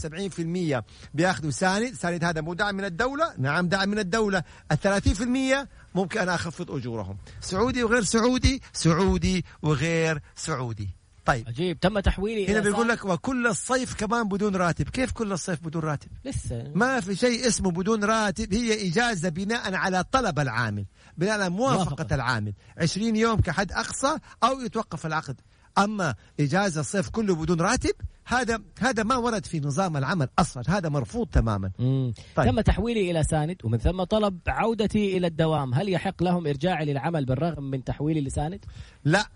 70% 0.80 0.84
بياخذوا 1.14 1.50
ساند، 1.50 1.94
ساند 1.94 2.24
هذا 2.24 2.40
مو 2.40 2.54
دعم 2.54 2.74
من 2.74 2.84
الدولة؟ 2.84 3.34
نعم 3.38 3.68
دعم 3.68 3.88
من 3.88 3.98
الدولة، 3.98 4.42
ال 4.72 4.78
30% 4.78 5.68
ممكن 5.94 6.20
أنا 6.20 6.34
أخفض 6.34 6.70
أجورهم، 6.70 7.16
سعودي 7.40 7.84
وغير 7.84 8.02
سعودي، 8.02 8.62
سعودي 8.72 9.44
وغير 9.62 10.22
سعودي. 10.36 10.95
طيب. 11.26 11.48
عجيب. 11.48 11.80
تم 11.80 12.00
تحويلي 12.00 12.52
هنا 12.52 12.60
بيقول 12.60 12.88
لك 12.88 13.04
وكل 13.04 13.46
الصيف 13.46 13.94
كمان 13.94 14.28
بدون 14.28 14.56
راتب. 14.56 14.88
كيف 14.88 15.12
كل 15.12 15.32
الصيف 15.32 15.64
بدون 15.64 15.82
راتب؟ 15.82 16.08
لسه. 16.24 16.72
ما 16.74 17.00
في 17.00 17.16
شيء 17.16 17.46
اسمه 17.46 17.70
بدون 17.70 18.04
راتب. 18.04 18.54
هي 18.54 18.88
إجازة 18.88 19.28
بناء 19.28 19.74
على 19.74 20.04
طلب 20.12 20.38
العامل 20.38 20.86
بناء 21.16 21.32
على 21.32 21.48
موافقة, 21.48 21.84
موافقة. 21.84 22.14
العامل. 22.14 22.52
20 22.78 23.16
يوم 23.16 23.40
كحد 23.40 23.72
أقصى 23.72 24.18
أو 24.44 24.60
يتوقف 24.60 25.06
العقد. 25.06 25.40
أما 25.78 26.14
إجازة 26.40 26.80
الصيف 26.80 27.08
كله 27.08 27.34
بدون 27.34 27.60
راتب 27.60 27.94
هذا 28.26 28.58
هذا 28.78 29.02
ما 29.02 29.16
ورد 29.16 29.46
في 29.46 29.60
نظام 29.60 29.96
العمل 29.96 30.28
أصلا. 30.38 30.62
هذا 30.68 30.88
مرفوض 30.88 31.26
تماما. 31.26 31.70
مم. 31.78 32.12
طيب. 32.36 32.46
تم 32.50 32.60
تحويلي 32.60 33.10
إلى 33.10 33.22
ساند 33.22 33.56
ومن 33.64 33.78
ثم 33.78 34.04
طلب 34.04 34.38
عودتي 34.46 35.16
إلى 35.16 35.26
الدوام. 35.26 35.74
هل 35.74 35.88
يحق 35.88 36.22
لهم 36.22 36.46
إرجاعي 36.46 36.84
للعمل 36.84 37.24
بالرغم 37.24 37.64
من 37.64 37.84
تحويلي 37.84 38.20
لساند؟ 38.20 38.64
لا. 39.04 39.26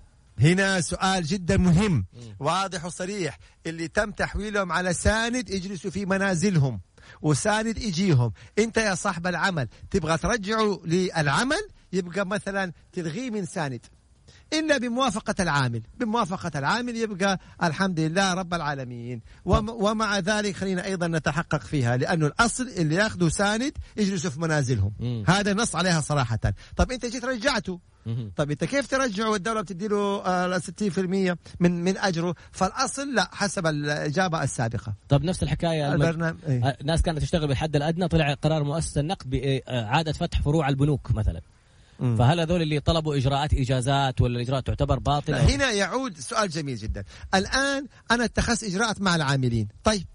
هنا 0.41 0.81
سؤال 0.81 1.25
جدا 1.25 1.57
مهم. 1.57 2.07
واضح 2.41 2.85
وصريح. 2.85 3.39
اللي 3.67 3.89
تم 3.89 4.11
تحويلهم 4.11 4.73
على 4.73 4.93
ساند 4.93 5.51
يجلسوا 5.51 5.91
في 5.91 6.07
منازلهم 6.07 6.81
وساند 7.23 7.79
يجيهم. 7.79 8.33
انت 8.59 8.77
يا 8.77 8.95
صاحب 8.95 9.27
العمل 9.27 9.69
تبغى 9.91 10.19
ترجعه 10.19 10.81
للعمل؟ 10.85 11.69
يبقى 11.93 12.27
مثلا 12.27 12.73
تلغيه 12.93 13.31
من 13.31 13.47
ساند. 13.47 13.87
إلا 14.53 14.79
بموافقة 14.79 15.35
العامل. 15.41 15.83
بموافقة 16.01 16.59
العامل 16.59 16.97
يبقى 16.97 17.39
الحمد 17.63 18.01
لله 18.01 18.35
رب 18.35 18.55
العالمين. 18.55 19.21
وم 19.45 19.69
ومع 19.69 20.19
ذلك 20.19 20.57
خلينا 20.57 20.85
أيضا 20.85 21.07
نتحقق 21.09 21.61
فيها 21.61 21.97
لأنه 21.97 22.27
الأصل 22.27 22.69
اللي 22.69 22.95
ياخذوا 22.95 23.29
ساند 23.29 23.73
يجلسوا 23.97 24.31
في 24.31 24.41
منازلهم. 24.41 24.93
مم. 25.01 25.25
هذا 25.29 25.55
نص 25.55 25.77
عليها 25.77 26.01
صراحة. 26.01 26.39
طب 26.77 26.93
أنت 26.93 27.07
جيت 27.07 27.25
رجعته. 27.25 27.81
طيب 28.37 28.51
أنت 28.51 28.65
كيف 28.65 28.87
ترجعه؟ 28.87 29.31
والدولة 29.31 29.61
بتدي 29.61 29.89
له 29.89 30.23
آه، 30.27 30.59
60% 30.59 31.37
من 31.61 31.85
من 31.85 31.99
أجره. 31.99 32.35
فالأصل 32.53 33.15
لا 33.15 33.29
حسب 33.33 33.67
الإجابة 33.67 34.43
السابقة. 34.43 34.95
طب 35.09 35.25
نفس 35.25 35.43
الحكاية 35.43 35.93
المج... 35.95 36.07
البرنامج 36.07 36.37
إيه. 36.47 36.65
آه، 36.65 36.77
ناس 36.85 37.03
كانت 37.03 37.19
تشتغل 37.19 37.49
بالحد 37.49 37.77
الأدنى 37.77 38.09
طلع 38.09 38.35
قرار 38.35 38.65
مؤسسة 38.65 39.01
النقد 39.01 39.31
بإعادة 39.31 40.13
فتح 40.13 40.43
فروع 40.43 40.69
البنوك 40.69 41.11
مثلا. 41.11 41.41
مم. 42.01 42.17
فهل 42.17 42.41
هذول 42.41 42.63
اللي 42.63 42.81
طلبوا 42.81 43.17
إجراءات 43.17 43.55
إجازات 43.55 44.21
ولا 44.21 44.37
الإجراءات 44.37 44.67
تعتبر 44.67 44.99
باطلة؟ 44.99 45.55
هنا 45.55 45.71
يعود 45.71 46.19
سؤال 46.19 46.49
جميل 46.49 46.77
جدا 46.77 47.05
الآن 47.35 47.87
أنا 48.11 48.25
اتخذت 48.25 48.65
إجراءات 48.65 49.01
مع 49.01 49.17
العاملين 49.17 49.69
طيب 49.85 50.07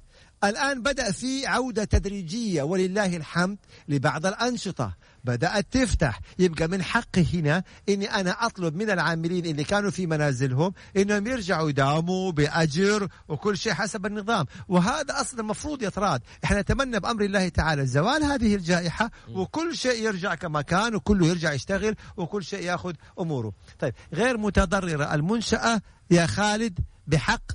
الآن 0.43 0.81
بدأ 0.81 1.11
في 1.11 1.47
عودة 1.47 1.83
تدريجية 1.83 2.63
ولله 2.63 3.15
الحمد 3.15 3.57
لبعض 3.89 4.25
الأنشطة 4.25 4.95
بدأت 5.25 5.65
تفتح. 5.71 6.19
يبقى 6.39 6.67
من 6.67 6.83
حقي 6.83 7.25
هنا 7.33 7.63
إني 7.89 8.05
أنا 8.05 8.45
أطلب 8.45 8.75
من 8.75 8.89
العاملين 8.89 9.45
اللي 9.45 9.63
كانوا 9.63 9.89
في 9.89 10.07
منازلهم 10.07 10.73
إنهم 10.97 11.27
يرجعوا 11.27 11.69
يداوموا 11.69 12.31
بأجر 12.31 13.07
وكل 13.27 13.57
شيء 13.57 13.73
حسب 13.73 14.05
النظام. 14.05 14.45
وهذا 14.67 15.21
أصلا 15.21 15.39
المفروض 15.39 15.83
يتراد. 15.83 16.21
إحنا 16.43 16.61
نتمنى 16.61 16.99
بأمر 16.99 17.23
الله 17.23 17.49
تعالى 17.49 17.85
زوال 17.85 18.23
هذه 18.23 18.55
الجائحة 18.55 19.11
وكل 19.29 19.77
شيء 19.77 20.03
يرجع 20.03 20.35
كما 20.35 20.61
كان 20.61 20.95
وكله 20.95 21.27
يرجع 21.27 21.53
يشتغل 21.53 21.95
وكل 22.17 22.43
شيء 22.43 22.63
يأخذ 22.63 22.93
أموره. 23.19 23.53
طيب 23.79 23.93
غير 24.13 24.37
متضررة 24.37 25.13
المنشأة 25.13 25.81
يا 26.11 26.25
خالد 26.25 26.79
بحق 27.07 27.51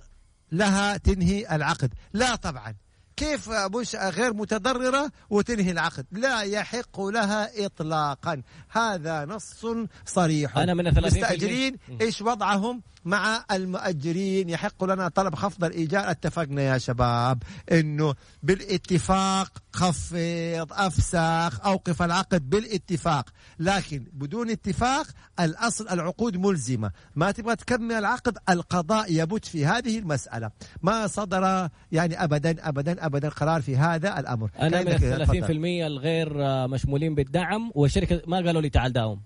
لها 0.52 0.96
تنهي 0.96 1.56
العقد. 1.56 1.94
لا 2.12 2.36
طبعا. 2.36 2.74
كيف 3.20 3.48
منشأة 3.48 4.10
غير 4.10 4.34
متضررة 4.34 5.12
وتنهي 5.30 5.70
العقد؟ 5.70 6.06
لا 6.12 6.40
يحق 6.40 7.00
لها 7.00 7.66
إطلاقا. 7.66 8.42
هذا 8.70 9.24
نص 9.24 9.66
صريح. 10.06 10.58
أنا 10.58 10.74
من 10.74 10.86
الثلاثين 10.86 11.24
في 11.24 11.32
مستأجرين 11.32 11.78
المية. 11.88 12.00
إيش 12.00 12.22
وضعهم؟ 12.22 12.82
مع 13.04 13.44
المؤجرين. 13.50 14.48
يحق 14.48 14.84
لنا 14.84 15.08
طلب 15.08 15.34
خفض 15.34 15.64
الإيجار. 15.64 16.10
اتفقنا 16.10 16.62
يا 16.62 16.78
شباب 16.78 17.42
أنه 17.72 18.14
بالاتفاق 18.42 19.52
خفض 19.72 20.68
أفسخ 20.72 21.66
أوقف 21.66 22.02
العقد 22.02 22.50
بالاتفاق. 22.50 23.28
لكن 23.58 24.04
بدون 24.12 24.50
اتفاق 24.50 25.06
الأصل 25.40 25.88
العقود 25.88 26.36
ملزمة. 26.36 26.90
ما 27.16 27.30
تبغى 27.30 27.56
تكمل 27.56 27.92
العقد 27.94 28.38
القضاء 28.48 29.06
يبت 29.12 29.44
في 29.44 29.66
هذه 29.66 29.98
المسألة. 29.98 30.50
ما 30.82 31.06
صدر 31.06 31.68
يعني 31.92 32.24
أبدا 32.24 32.68
أبدا 32.68 33.06
أبدا 33.06 33.28
قرار 33.28 33.62
في 33.62 33.76
هذا 33.76 34.20
الأمر. 34.20 34.50
أنا 34.60 34.82
من 34.82 34.86
كأنك- 34.86 35.02
ال 35.02 35.26
تفضل. 35.26 35.26
30% 35.26 35.86
الغير 35.86 36.32
مشمولين 36.68 37.14
بالدعم 37.14 37.70
والشركة 37.74 38.22
ما 38.26 38.36
قالوا 38.36 38.62
لي 38.62 38.70
تعال 38.70 38.92
داوم. 38.92 39.20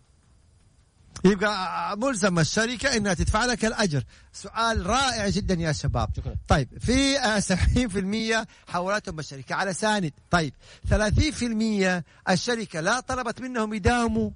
يبقى 1.24 1.98
ملزم 1.98 2.38
الشركة 2.38 2.96
إنها 2.96 3.14
تدفع 3.14 3.44
لك 3.44 3.64
الأجر. 3.64 4.02
سؤال 4.32 4.86
رائع 4.86 5.28
جدا 5.28 5.54
يا 5.54 5.72
شباب. 5.72 6.10
شكرا. 6.16 6.34
طيب 6.48 6.68
في 6.80 7.18
آه، 7.18 7.40
70% 7.40 8.46
حولتهم 8.68 9.18
الشركة 9.18 9.54
على 9.54 9.72
ساند. 9.74 10.12
طيب 10.30 10.54
30% 10.90 12.04
الشركة 12.30 12.80
لا 12.80 13.00
طلبت 13.00 13.40
منهم 13.40 13.74
يداوموا 13.74 14.30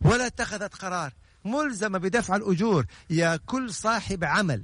ولا 0.00 0.26
اتخذت 0.26 0.74
قرار. 0.74 1.12
ملزمة 1.44 1.98
بدفع 1.98 2.36
الأجور 2.36 2.86
يا 3.10 3.36
كل 3.46 3.74
صاحب 3.74 4.24
عمل. 4.24 4.62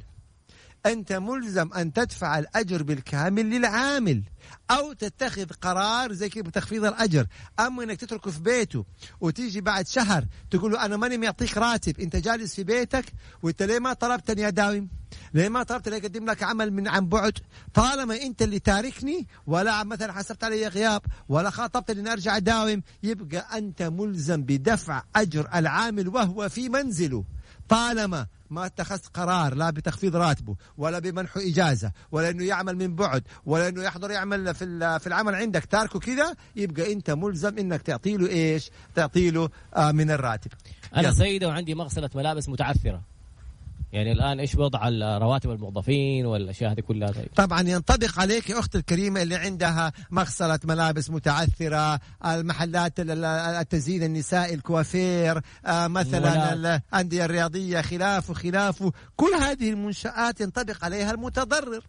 أنت 0.87 1.13
ملزم 1.13 1.73
أن 1.73 1.93
تدفع 1.93 2.39
الأجر 2.39 2.83
بالكامل 2.83 3.51
للعامل. 3.51 4.23
أو 4.71 4.93
تتخذ 4.93 5.47
قرار 5.47 6.13
زي 6.13 6.29
كذا 6.29 6.43
بتخفيض 6.43 6.85
الأجر. 6.85 7.27
أما 7.61 7.83
أنك 7.83 8.01
تتركه 8.01 8.31
في 8.31 8.41
بيته 8.41 8.85
وتيجي 9.21 9.61
بعد 9.61 9.87
شهر 9.87 10.25
تقول 10.51 10.73
له 10.73 10.85
أنا 10.85 10.97
ماني 10.97 11.19
معطيك 11.19 11.59
راتب 11.59 12.01
أنت 12.01 12.17
جالس 12.17 12.55
في 12.55 12.65
بيتك 12.65 13.05
وأنت 13.43 13.63
ليه 13.63 13.79
ما 13.79 13.93
طلبتني 13.93 14.49
أداوم 14.49 14.89
ليه 15.35 15.49
ما 15.49 15.63
طلبت 15.63 15.89
لي 15.89 15.97
أقدم 15.97 16.31
لك 16.31 16.43
عمل 16.43 16.73
من 16.73 16.89
عن 16.89 17.09
بعد؟ 17.09 17.39
طالما 17.75 18.23
أنت 18.23 18.43
اللي 18.43 18.59
تاركني 18.59 19.27
ولا 19.47 19.85
مثلا 19.85 20.13
حسبت 20.13 20.45
علي 20.45 20.67
غياب 20.69 21.03
ولا 21.29 21.51
خاطبت 21.51 21.91
إني 21.91 22.13
أرجع 22.13 22.37
اداوم 22.37 22.83
يبقى 23.03 23.59
أنت 23.59 23.83
ملزم 23.83 24.43
بدفع 24.43 25.03
أجر 25.17 25.49
العامل 25.55 26.09
وهو 26.09 26.49
في 26.49 26.69
منزله. 26.69 27.25
طالما 27.69 28.27
ما 28.51 28.67
اتخذت 28.67 29.07
قرار 29.07 29.55
لا 29.55 29.71
بتخفيض 29.71 30.17
راتبه 30.17 30.57
ولا 30.79 30.99
بمنحه 30.99 31.41
إجازة 31.41 31.93
ولا 32.13 32.31
إنه 32.31 32.45
يعمل 32.45 32.77
من 32.77 32.95
بعد 32.95 33.23
ولا 33.47 33.69
إنه 33.69 33.83
يحضر 33.83 34.11
يعمل 34.11 34.55
في 34.55 34.99
في 35.01 35.07
العمل 35.07 35.35
عندك 35.35 35.65
تاركه 35.65 35.99
كذا 35.99 36.35
يبقى 36.57 36.93
أنت 36.93 37.11
ملزم 37.11 37.59
إنك 37.59 37.83
تعطي 37.83 38.17
له 38.17 38.29
إيش؟ 38.29 38.71
تعطي 38.95 39.31
له 39.31 39.49
آه 39.77 39.93
من 39.93 40.11
الراتب. 40.11 40.51
أنا 40.95 41.03
يلا. 41.03 41.13
سيدة 41.13 41.49
وعندي 41.49 41.75
مغسلة 41.75 42.11
ملابس 42.15 42.49
متعثرة 42.49 43.03
يعني 43.93 44.13
الآن 44.13 44.41
إيش 44.41 44.55
وضع 44.55 44.89
رواتب 45.19 45.51
الموظفين 45.51 46.27
والأشياء 46.27 46.73
هذه 46.73 46.81
كلها 46.81 47.11
طيب 47.13 47.29
طبعا 47.37 47.61
ينطبق 47.61 48.21
عليك 48.21 48.51
يا 48.51 48.59
أخت 48.59 48.77
الكريمة 48.77 49.23
اللي 49.23 49.37
عندها 49.37 49.93
مغسلة 50.11 50.59
ملابس 50.65 51.11
متعثرة 51.11 52.01
المحلات 52.27 53.01
ال- 53.01 53.11
ال- 53.11 53.25
التزيين 53.25 54.03
النسائي 54.03 54.55
الكوافير 54.55 55.41
آه، 55.67 55.87
مثلا. 55.89 56.53
الأندية 56.53 57.25
الرياضية 57.25 57.81
خلافه 57.81 58.35
خلافه 58.35 58.93
كل 59.17 59.31
هذه 59.41 59.71
المنشآت 59.71 60.41
ينطبق 60.41 60.85
عليها 60.85 61.11
المتضرر 61.11 61.83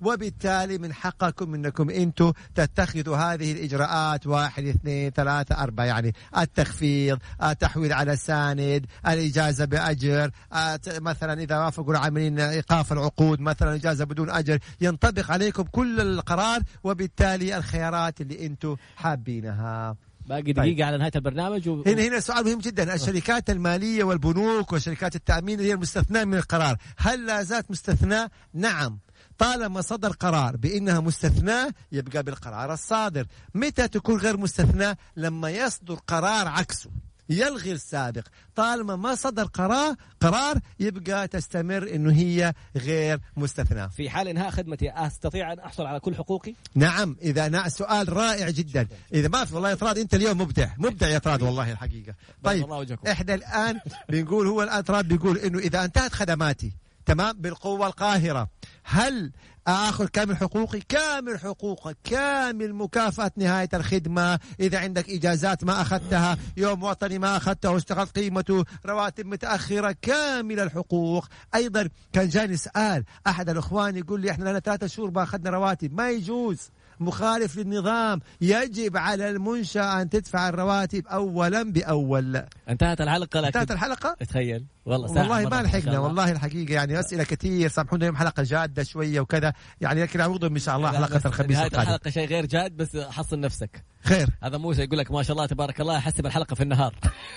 وبالتالي 0.00 0.78
من 0.78 0.92
حقكم 0.92 1.54
إنكم 1.54 1.90
أنتم 1.90 2.32
تتخذوا 2.54 3.16
هذه 3.16 3.52
الإجراءات 3.52 4.26
واحد 4.26 4.64
اثنين 4.64 5.10
ثلاثة 5.10 5.62
أربعة. 5.62 5.84
يعني 5.84 6.14
التخفيض 6.38 7.18
التحويل 7.42 7.92
على 7.92 8.16
ساند 8.16 8.86
الإجازة 9.06 9.64
بأجر 9.64 10.30
آه، 10.52 10.80
مثلا 10.88 11.42
إذا 11.42 11.58
وافقوا 11.58 11.92
العاملين 11.92 12.40
إيقاف 12.40 12.92
العقود 12.92 13.40
مثلا 13.40 13.74
إجازة 13.74 14.04
بدون 14.04 14.30
أجر. 14.30 14.58
ينطبق 14.80 15.30
عليكم 15.30 15.62
كل 15.62 16.00
القرار 16.00 16.62
وبالتالي 16.84 17.56
الخيارات 17.56 18.20
اللي 18.20 18.46
أنتم 18.46 18.76
حابينها. 18.96 19.96
باقي 20.26 20.42
طيب. 20.42 20.54
دقيقة 20.54 20.84
على 20.84 20.98
نهاية 20.98 21.12
البرنامج 21.16 21.68
و... 21.68 21.82
هنا 21.86 22.02
هنا 22.02 22.20
سؤال 22.20 22.44
مهم 22.44 22.58
جدا. 22.58 22.94
الشركات 22.94 23.50
المالية 23.50 24.04
والبنوك 24.04 24.72
وشركات 24.72 25.16
التأمين 25.16 25.60
هي 25.60 25.72
المستثناة 25.72 26.24
من 26.24 26.34
القرار. 26.34 26.76
هل 26.96 27.26
لا 27.26 27.42
زالت 27.42 27.70
مستثناة؟ 27.70 28.30
نعم. 28.54 28.98
طالما 29.40 29.80
صدر 29.80 30.12
قرار 30.12 30.56
بأنها 30.56 31.00
مستثناة 31.00 31.72
يبقى 31.92 32.22
بالقرار 32.22 32.72
الصادر. 32.72 33.26
متى 33.54 33.88
تكون 33.88 34.16
غير 34.16 34.36
مستثناة؟ 34.36 34.96
لما 35.16 35.50
يصدر 35.50 35.94
قرار 35.94 36.48
عكسه. 36.48 36.90
يلغي 37.28 37.72
السابق. 37.72 38.26
طالما 38.54 38.96
ما 38.96 39.14
صدر 39.14 39.44
قرار 39.44 39.94
قرار 40.20 40.58
يبقى 40.80 41.28
تستمر 41.28 41.94
إنه 41.94 42.12
هي 42.12 42.54
غير 42.76 43.20
مستثناة. 43.36 43.86
في 43.86 44.10
حال 44.10 44.28
إنهاء 44.28 44.50
خدمتي 44.50 44.90
أستطيع 44.90 45.52
أن 45.52 45.58
أحصل 45.58 45.86
على 45.86 46.00
كل 46.00 46.14
حقوقي؟ 46.14 46.54
نعم 46.74 47.16
إذا 47.22 47.48
نا 47.48 47.68
سؤال 47.68 48.12
رائع 48.12 48.50
جدا. 48.50 48.88
إذا 49.14 49.28
ما 49.28 49.44
في 49.44 49.54
والله 49.54 49.70
يا 49.70 49.74
طراد 49.74 49.98
أنت 49.98 50.14
اليوم 50.14 50.40
مبدع. 50.40 50.68
مبدع 50.78 51.08
يا 51.08 51.18
طراد 51.18 51.42
والله 51.42 51.72
الحقيقة. 51.72 52.14
طيب. 52.44 52.72
إحنا 53.08 53.34
الآن 53.34 53.80
بنقول 54.08 54.46
هو 54.46 54.62
الان 54.62 54.80
طراد 54.80 55.08
بيقول 55.08 55.38
إنه 55.38 55.58
إذا 55.58 55.84
انتهت 55.84 56.12
خدماتي 56.12 56.72
تمام؟ 57.06 57.32
بالقوة 57.32 57.86
القاهرة. 57.86 58.48
هل 58.84 59.32
اخذ 59.66 60.06
كامل 60.06 60.36
حقوقي؟ 60.36 60.80
كامل 60.80 61.38
حقوقك. 61.38 61.96
كامل 62.04 62.74
مكافأة 62.74 63.30
نهاية 63.36 63.68
الخدمة. 63.74 64.38
إذا 64.60 64.78
عندك 64.78 65.10
إجازات 65.10 65.64
ما 65.64 65.80
أخذتها 65.80 66.38
يوم 66.56 66.82
وطني 66.82 67.18
ما 67.18 67.36
أخذته 67.36 67.70
واشتغلت 67.70 68.18
قيمته 68.18 68.64
رواتب 68.86 69.26
متأخرة 69.26 69.96
كامل 70.02 70.60
الحقوق. 70.60 71.26
أيضا 71.54 71.88
كان 72.12 72.28
جاني 72.28 72.56
سؤال. 72.56 73.04
أحد 73.26 73.50
الإخوان 73.50 73.96
يقول 73.96 74.20
لي 74.20 74.30
إحنا 74.30 74.50
لنا 74.50 74.60
ثلاثة 74.60 74.86
شهور 74.86 75.10
ما 75.10 75.22
أخذنا 75.22 75.50
رواتب. 75.50 75.92
ما 75.92 76.10
يجوز. 76.10 76.70
مخالف 77.00 77.56
للنظام. 77.56 78.20
يجب 78.40 78.96
على 78.96 79.30
المنشأة 79.30 80.02
أن 80.02 80.10
تدفع 80.10 80.48
الرواتب 80.48 81.06
أولا 81.06 81.62
بأول. 81.62 82.42
انتهت 82.68 83.00
الحلقة 83.00 83.40
لكن 83.40 83.46
انتهت 83.46 83.70
الحلقة؟ 83.70 84.16
تخيل. 84.20 84.66
والله 84.86 85.20
والله 85.20 85.48
ما 85.48 85.62
لحقنا 85.62 85.88
الله. 85.88 86.00
والله 86.00 86.32
الحقيقة 86.32 86.74
يعني 86.74 87.00
أسئلة 87.00 87.24
كثير 87.24 87.68
سامحونا 87.68 88.02
اليوم 88.02 88.16
حلقة 88.16 88.42
جادة 88.42 88.82
شوية 88.82 89.20
وكذا 89.20 89.52
يعني 89.80 90.02
لكن 90.02 90.20
أعوذهم 90.20 90.52
إن 90.52 90.58
شاء 90.58 90.76
الله 90.76 91.06
بس 91.06 91.26
الخميس 91.26 91.56
القادم. 91.56 91.80
الحلقة 91.80 92.10
شيء 92.10 92.28
غير 92.28 92.46
جاد 92.46 92.76
بس 92.76 92.96
حصن 92.96 93.40
نفسك. 93.40 93.84
خير. 94.04 94.28
هذا 94.42 94.58
موسى 94.58 94.82
يقول 94.82 94.98
لك 94.98 95.10
ما 95.10 95.22
شاء 95.22 95.36
الله 95.36 95.46
تبارك 95.46 95.80
الله 95.80 96.00
حسب 96.00 96.26
الحلقة 96.26 96.54
في 96.54 96.62
النهار. 96.62 96.94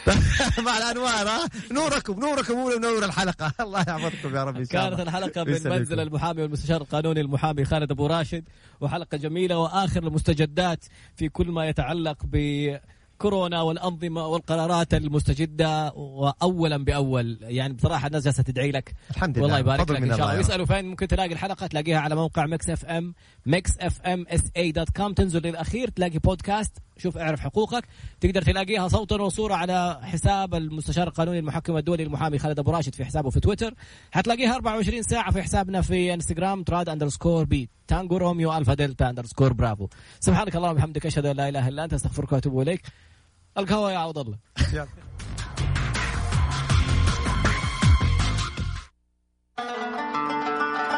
مع 0.65 0.77
الأنوار 0.77 1.27
ها؟ 1.27 1.47
نوركم 1.71 2.19
نوركم 2.19 2.53
هو 2.53 2.69
نور 2.79 3.05
الحلقة. 3.05 3.53
الله 3.65 3.79
يحفظكم 3.79 4.35
يا 4.35 4.43
رب 4.43 4.57
إن 4.57 4.65
شاء 4.65 4.73
كانت 4.73 4.99
الله. 4.99 5.03
الحلقة 5.03 5.43
من. 5.43 5.77
منزل 5.77 5.99
المحامي 5.99 6.41
والمستشار 6.41 6.81
القانوني 6.81 7.21
المحامي 7.21 7.65
خالد 7.65 7.91
أبو 7.91 8.07
راشد 8.07 8.43
وحلقة 8.81 9.17
جميلة 9.17 9.57
وآخر 9.57 10.03
المستجدات 10.03 10.85
في 11.15 11.29
كل 11.29 11.47
ما 11.51 11.67
يتعلق 11.67 12.17
ب 12.23 12.37
كورونا 13.17 13.61
والأنظمة 13.61 14.27
والقرارات 14.27 14.93
المستجدة 14.93 15.93
واولا 15.93 16.77
بأول. 16.77 17.37
يعني 17.41 17.73
بصراحة 17.73 18.07
الناس 18.07 18.23
جالسة 18.23 18.43
تدعي 18.43 18.71
لك. 18.71 18.93
الحمد 19.11 19.37
لله 19.37 19.43
والله 19.43 19.59
يبارك 19.59 19.91
لك 19.91 20.01
إن 20.01 20.07
شاء 20.07 20.27
الله. 20.27 20.37
ويسالوا 20.37 20.65
فين 20.65 20.85
ممكن 20.85 21.07
تلاقي 21.07 21.33
الحلقة 21.33 21.67
تلاقيها 21.67 21.99
على 21.99 22.15
موقع 22.15 22.45
Mix 22.45 22.69
FM 22.69 23.13
Mix 23.45 23.71
FM 23.79 24.25
SA 24.29 24.43
dot 24.57 24.89
com. 24.89 25.13
تنزل 25.13 25.41
للأخير 25.41 25.89
تلاقي 25.89 26.19
بودكاست. 26.19 26.77
شوف 26.97 27.17
اعرف 27.17 27.39
حقوقك 27.39 27.85
تقدر 28.21 28.41
تلاقيها 28.41 28.87
صوتا 28.87 29.15
وصورة 29.15 29.53
على 29.53 29.99
حساب 30.03 30.55
المستشار 30.55 31.07
القانوني 31.07 31.39
المحكم 31.39 31.77
الدولي 31.77 32.03
المحامي 32.03 32.39
خالد 32.39 32.59
أبو 32.59 32.71
راشد 32.71 32.95
في 32.95 33.05
حسابه 33.05 33.29
في 33.29 33.39
تويتر. 33.39 33.73
حتلاقيها 34.11 34.55
24 34.55 35.03
ساعة 35.03 35.31
في 35.31 35.43
حسابنا 35.43 35.81
في 35.81 36.13
إنستغرام 36.13 36.63
طراد 36.63 36.89
underscore 36.89 37.43
B 37.43 37.69
Tango 37.87 38.17
Romeo 38.17 38.57
Alpha 38.57 38.73
Delta 38.73 39.09
underscore 39.09 39.53
Bravo. 39.53 39.87
سبحانك 40.19 40.55
اللهم 40.55 40.71
وبحمدك 40.71 41.05
أشهد 41.05 41.25
أن 41.25 41.35
لا 41.35 41.49
إله 41.49 41.67
إلا 41.67 41.83
أنت 41.83 41.93
أستغفرك 41.93 42.31
وأتوب 42.31 42.61
إليك. 42.61 42.81
القهوة 43.57 43.91
يا 43.91 43.97
عوض 43.97 44.17
الله. 44.17 44.37
يلا. 44.73 44.87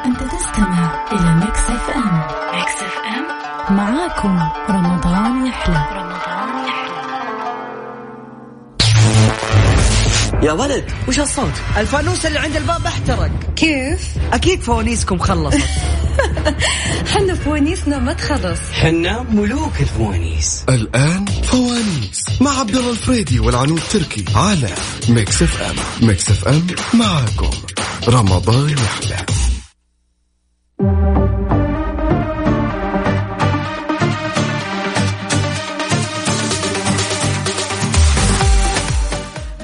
أنت 0.05 0.23
تستمع 0.23 1.07
إلى 1.11 1.35
Mix 1.35 1.59
FM. 1.69 2.17
Mix 2.55 2.83
FM. 2.83 3.44
معاكم 3.69 4.39
رمضان 4.69 5.45
يحلى. 5.45 5.85
رمضان 5.91 6.67
يحلى 6.67 6.95
يا 10.43 10.51
ولد 10.51 10.91
وش 11.07 11.19
هالصوت؟ 11.19 11.53
الفانوس 11.77 12.25
اللي 12.25 12.39
عند 12.39 12.55
الباب 12.55 12.85
احترق. 12.85 13.31
كيف؟ 13.55 14.15
أكيد 14.33 14.61
فوانيسكم 14.61 15.17
خلصت. 15.17 15.61
حنا 17.13 17.35
فوانيسنا 17.35 17.99
ما 17.99 18.13
تخلص. 18.13 18.59
حنا 18.73 19.25
ملوك 19.31 19.81
الفوانيس. 19.81 20.65
الآن 20.69 21.25
فوانيس 21.25 22.23
مع 22.41 22.59
عبد 22.59 22.75
الله 22.75 22.91
الفريدي 22.91 23.39
والعنود 23.39 23.81
تركي 23.91 24.25
على 24.35 24.69
Mix 25.09 25.43
FM 25.43 26.07
Mix 26.07 26.29
FM 26.29 26.67
معاكم. 26.93 27.51
رمضان 28.07 28.69
يحلى. 28.69 29.25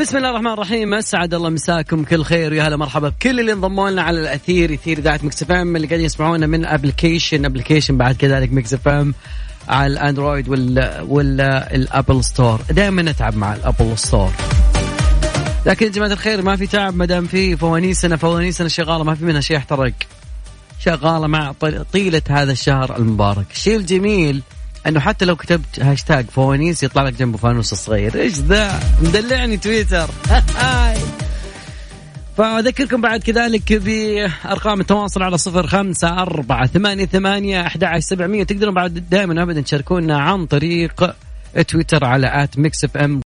بسم 0.02 0.18
الله 0.18 0.30
الرحمن 0.30 0.52
الرحيم. 0.52 0.94
أسعد 0.94 1.34
الله 1.34 1.50
مساكم. 1.50 2.04
كل 2.04 2.24
خير. 2.24 2.52
ويا 2.52 2.64
هلا 2.68 2.78
مرحبا. 2.78 3.10
بكل 3.10 3.40
اللي 3.40 3.54
انضموا 3.54 3.90
لنا 3.90 4.02
على 4.02 4.20
الأثير 4.20 4.74
اثير 4.74 4.98
إذاعة 4.98 5.20
Mix 5.24 5.52
FM 5.52 5.76
اللي 5.76 5.88
قاعدين 5.88 6.06
يسمعونا 6.06 6.48
من 6.48 6.66
application. 6.66 7.46
application 7.46 7.98
بعد 7.98 8.16
كذلك 8.16 8.54
Mix 8.54 8.88
FM 8.88 9.14
على 9.68 9.94
ال 9.94 10.01
Android 10.01 10.50
ولا 10.50 11.02
ولا 11.02 11.76
ال 11.76 11.84
Apple 11.84 12.24
Store. 12.24 12.62
دائما 12.70 13.02
نتعب 13.02 13.38
مع 13.38 13.54
ال 13.54 13.61
Apple 13.61 13.98
Store. 13.98 14.32
لكن 15.66 15.86
يا 15.86 15.92
جماعة 15.92 16.12
الخير 16.12 16.42
ما 16.42 16.56
في 16.56 16.68
تعب 16.68 16.96
ما 16.96 17.06
دام 17.06 17.26
في 17.26 17.58
فوانيسنا 17.58 18.18
فوانيسنا 18.18 18.68
شغالة 18.68 19.04
ما 19.04 19.16
في 19.16 19.26
منها 19.26 19.42
شيء 19.42 19.58
يحترق. 19.58 19.94
شغالة 20.80 21.28
مع 21.28 21.52
طي- 21.52 21.84
طيلة 21.94 22.22
هذا 22.30 22.52
الشهر 22.52 22.98
المبارك. 22.98 23.46
الشيء 23.52 23.76
الجميل 23.76 24.42
انه 24.88 25.00
حتى 25.00 25.26
لو 25.26 25.36
كتبت 25.36 25.80
هاشتاج 25.80 26.26
فوانيس 26.26 26.84
يطلع 26.84 27.04
لك 27.04 27.14
جنبه 27.14 27.38
فانوس 27.38 27.74
صغير 27.74 28.16
إيش 28.16 28.34
ذا؟ 28.34 28.80
مدلعني 29.02 29.58
تويتر. 29.58 30.10
فأذكركم 32.38 33.02
بعد 33.02 33.20
كذلك 33.20 33.74
بأرقام 33.74 34.82
التواصل 34.82 35.24
على 35.24 35.38
صفر 35.38 35.68
خمسة 35.68 36.22
أربعة 36.22 36.68
ثمانية 36.68 37.06
ثمانية 37.06 37.62
أحد 37.68 38.00
سبعمية. 38.00 38.44
تقدرون 38.44 38.74
بعد 38.74 38.94
دائما 39.10 39.44
أبدا 39.44 39.62
تشاركونا 39.62 40.22
عن 40.22 40.46
طريق 40.46 41.16
تويتر 41.68 42.06
على 42.06 42.44
at 42.44 42.60
Mix 42.60 42.84
FM. 42.84 43.20